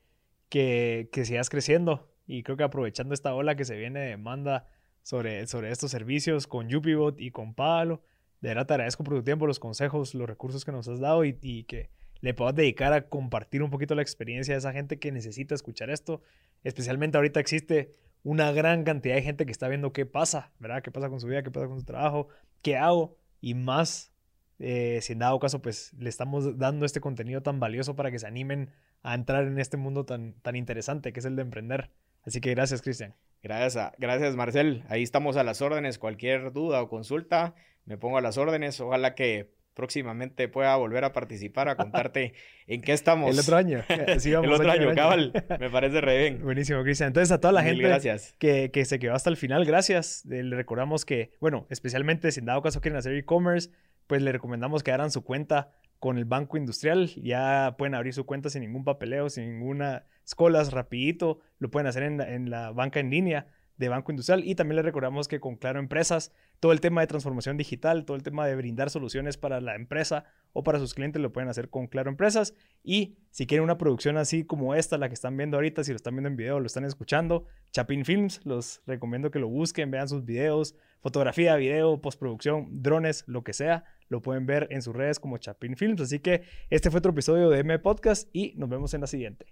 que, 0.48 1.08
que 1.12 1.24
sigas 1.24 1.50
creciendo. 1.50 2.10
Y 2.26 2.42
creo 2.42 2.56
que 2.56 2.64
aprovechando 2.64 3.14
esta 3.14 3.34
ola 3.34 3.56
que 3.56 3.64
se 3.64 3.76
viene 3.76 4.00
de 4.00 4.06
demanda 4.08 4.66
sobre, 5.02 5.46
sobre 5.46 5.70
estos 5.70 5.90
servicios 5.90 6.46
con 6.46 6.74
UPBot 6.74 7.20
y 7.20 7.30
con 7.30 7.54
Pablo, 7.54 8.02
de 8.40 8.48
verdad 8.48 8.66
te 8.66 8.74
agradezco 8.74 9.04
por 9.04 9.14
tu 9.14 9.22
tiempo, 9.22 9.46
los 9.46 9.60
consejos, 9.60 10.14
los 10.14 10.28
recursos 10.28 10.64
que 10.64 10.72
nos 10.72 10.88
has 10.88 11.00
dado 11.00 11.24
y, 11.24 11.38
y 11.42 11.64
que 11.64 11.90
le 12.20 12.34
puedas 12.34 12.54
dedicar 12.54 12.92
a 12.92 13.08
compartir 13.08 13.62
un 13.62 13.70
poquito 13.70 13.94
la 13.94 14.02
experiencia 14.02 14.54
de 14.54 14.58
esa 14.58 14.72
gente 14.72 14.98
que 14.98 15.12
necesita 15.12 15.54
escuchar 15.54 15.90
esto. 15.90 16.22
Especialmente 16.62 17.16
ahorita 17.18 17.40
existe 17.40 17.92
una 18.22 18.52
gran 18.52 18.84
cantidad 18.84 19.16
de 19.16 19.22
gente 19.22 19.44
que 19.44 19.52
está 19.52 19.68
viendo 19.68 19.92
qué 19.92 20.06
pasa, 20.06 20.52
¿verdad? 20.60 20.82
¿Qué 20.82 20.90
pasa 20.90 21.08
con 21.08 21.20
su 21.20 21.26
vida? 21.26 21.42
¿Qué 21.42 21.50
pasa 21.50 21.66
con 21.66 21.80
su 21.80 21.84
trabajo? 21.84 22.28
¿Qué 22.62 22.76
hago? 22.76 23.16
Y 23.40 23.54
más, 23.54 24.12
eh, 24.60 25.00
si 25.02 25.14
en 25.14 25.18
dado 25.18 25.40
caso, 25.40 25.60
pues 25.60 25.92
le 25.94 26.08
estamos 26.08 26.58
dando 26.58 26.86
este 26.86 27.00
contenido 27.00 27.42
tan 27.42 27.58
valioso 27.58 27.96
para 27.96 28.10
que 28.12 28.20
se 28.20 28.26
animen 28.26 28.70
a 29.02 29.14
entrar 29.14 29.44
en 29.44 29.58
este 29.58 29.76
mundo 29.76 30.04
tan, 30.04 30.34
tan 30.42 30.54
interesante 30.54 31.12
que 31.12 31.18
es 31.18 31.26
el 31.26 31.34
de 31.34 31.42
emprender. 31.42 31.90
Así 32.22 32.40
que 32.40 32.50
gracias, 32.50 32.82
Cristian. 32.82 33.16
Gracias, 33.42 33.76
a- 33.76 33.92
gracias 33.98 34.36
Marcel. 34.36 34.84
Ahí 34.88 35.02
estamos 35.02 35.36
a 35.36 35.44
las 35.44 35.62
órdenes. 35.62 35.98
Cualquier 35.98 36.52
duda 36.52 36.80
o 36.82 36.88
consulta, 36.88 37.54
me 37.86 37.96
pongo 37.96 38.18
a 38.18 38.20
las 38.20 38.38
órdenes. 38.38 38.80
Ojalá 38.80 39.14
que 39.14 39.50
próximamente 39.74 40.48
pueda 40.48 40.76
volver 40.76 41.02
a 41.04 41.12
participar, 41.14 41.68
a 41.68 41.76
contarte 41.76 42.34
en 42.66 42.82
qué 42.82 42.92
estamos. 42.92 43.30
El 43.30 43.40
otro 43.40 43.56
año. 43.56 43.82
Vamos 43.88 44.26
El 44.26 44.52
otro 44.52 44.70
año 44.70 44.94
cabal. 44.94 45.32
Me 45.58 45.70
parece 45.70 46.00
re 46.00 46.18
bien. 46.18 46.40
Buenísimo, 46.44 46.82
Cristian. 46.82 47.08
Entonces, 47.08 47.32
a 47.32 47.40
toda 47.40 47.52
la 47.52 47.62
Mil 47.62 47.72
gente 47.76 47.88
gracias. 47.88 48.34
que, 48.38 48.70
que 48.70 48.84
se 48.84 48.98
quedó 48.98 49.14
hasta 49.14 49.30
el 49.30 49.36
final, 49.36 49.64
gracias. 49.64 50.24
Eh, 50.30 50.42
le 50.42 50.54
recordamos 50.56 51.04
que, 51.04 51.32
bueno, 51.40 51.66
especialmente 51.70 52.30
si 52.32 52.40
en 52.40 52.46
dado 52.46 52.62
caso 52.62 52.80
quieren 52.80 52.98
hacer 52.98 53.14
e-commerce, 53.14 53.70
pues 54.06 54.20
le 54.22 54.30
recomendamos 54.30 54.82
que 54.82 54.92
abran 54.92 55.10
su 55.10 55.24
cuenta 55.24 55.70
con 56.02 56.18
el 56.18 56.24
Banco 56.24 56.56
Industrial. 56.56 57.06
Ya 57.14 57.76
pueden 57.78 57.94
abrir 57.94 58.12
su 58.12 58.26
cuenta 58.26 58.50
sin 58.50 58.62
ningún 58.62 58.82
papeleo, 58.82 59.30
sin 59.30 59.48
ninguna 59.48 60.04
escolas, 60.24 60.72
rapidito. 60.72 61.38
Lo 61.60 61.70
pueden 61.70 61.86
hacer 61.86 62.02
en, 62.02 62.50
la- 62.50 62.72
banca 62.72 62.98
en 62.98 63.08
línea 63.08 63.46
de 63.76 63.88
Banco 63.88 64.10
Industrial. 64.10 64.42
Y 64.44 64.56
también 64.56 64.74
les 64.76 64.84
recordamos 64.84 65.28
que 65.28 65.38
con 65.38 65.54
Claro 65.54 65.78
Empresas, 65.78 66.32
todo 66.58 66.72
el 66.72 66.80
tema 66.80 67.02
de 67.02 67.06
transformación 67.06 67.56
digital, 67.56 68.04
todo 68.04 68.16
el 68.16 68.24
tema 68.24 68.48
de 68.48 68.56
brindar 68.56 68.90
soluciones 68.90 69.36
para 69.36 69.60
la 69.60 69.76
empresa 69.76 70.24
o 70.52 70.64
para 70.64 70.80
sus 70.80 70.92
clientes 70.92 71.22
lo 71.22 71.32
pueden 71.32 71.48
hacer 71.48 71.70
con 71.70 71.86
Claro 71.86 72.10
Empresas. 72.10 72.52
Y 72.82 73.14
si 73.30 73.46
quieren 73.46 73.62
una 73.62 73.78
producción 73.78 74.16
así 74.16 74.42
como 74.42 74.74
esta, 74.74 74.98
la 74.98 75.06
que 75.06 75.14
están 75.14 75.36
viendo 75.36 75.56
ahorita, 75.56 75.84
si 75.84 75.92
lo 75.92 75.96
están 75.96 76.14
viendo 76.16 76.30
en 76.30 76.36
video 76.36 76.58
lo 76.58 76.66
están 76.66 76.84
escuchando, 76.84 77.46
Chapin 77.70 78.04
Films, 78.04 78.40
los 78.44 78.82
recomiendo 78.88 79.30
que 79.30 79.38
lo 79.38 79.48
busquen, 79.48 79.92
vean 79.92 80.08
sus 80.08 80.24
videos, 80.24 80.74
fotografía, 81.00 81.54
video, 81.54 82.00
postproducción, 82.00 82.82
drones, 82.82 83.22
lo 83.28 83.44
que 83.44 83.52
sea, 83.52 83.84
lo 84.12 84.20
pueden 84.22 84.46
ver 84.46 84.68
en 84.70 84.82
sus 84.82 84.94
redes 84.94 85.18
como 85.18 85.38
Chapin 85.38 85.76
Films. 85.76 86.00
Así 86.00 86.20
que 86.20 86.42
este 86.70 86.90
fue 86.90 86.98
otro 86.98 87.10
episodio 87.10 87.48
de 87.48 87.58
M 87.60 87.78
Podcast 87.80 88.28
y 88.32 88.52
nos 88.56 88.68
vemos 88.68 88.94
en 88.94 89.00
la 89.00 89.06
siguiente. 89.08 89.46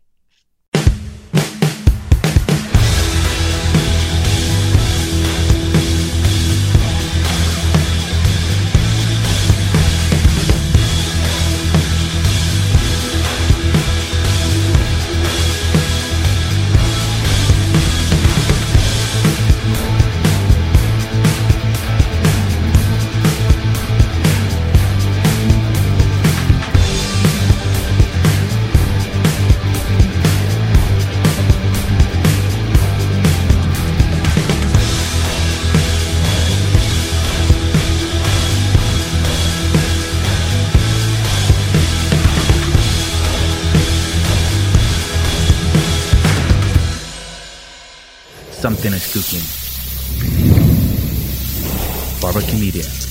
Something 48.71 48.93
is 48.93 49.13
cooking. 49.13 49.43
Barbecue 52.21 52.61
Media. 52.61 53.10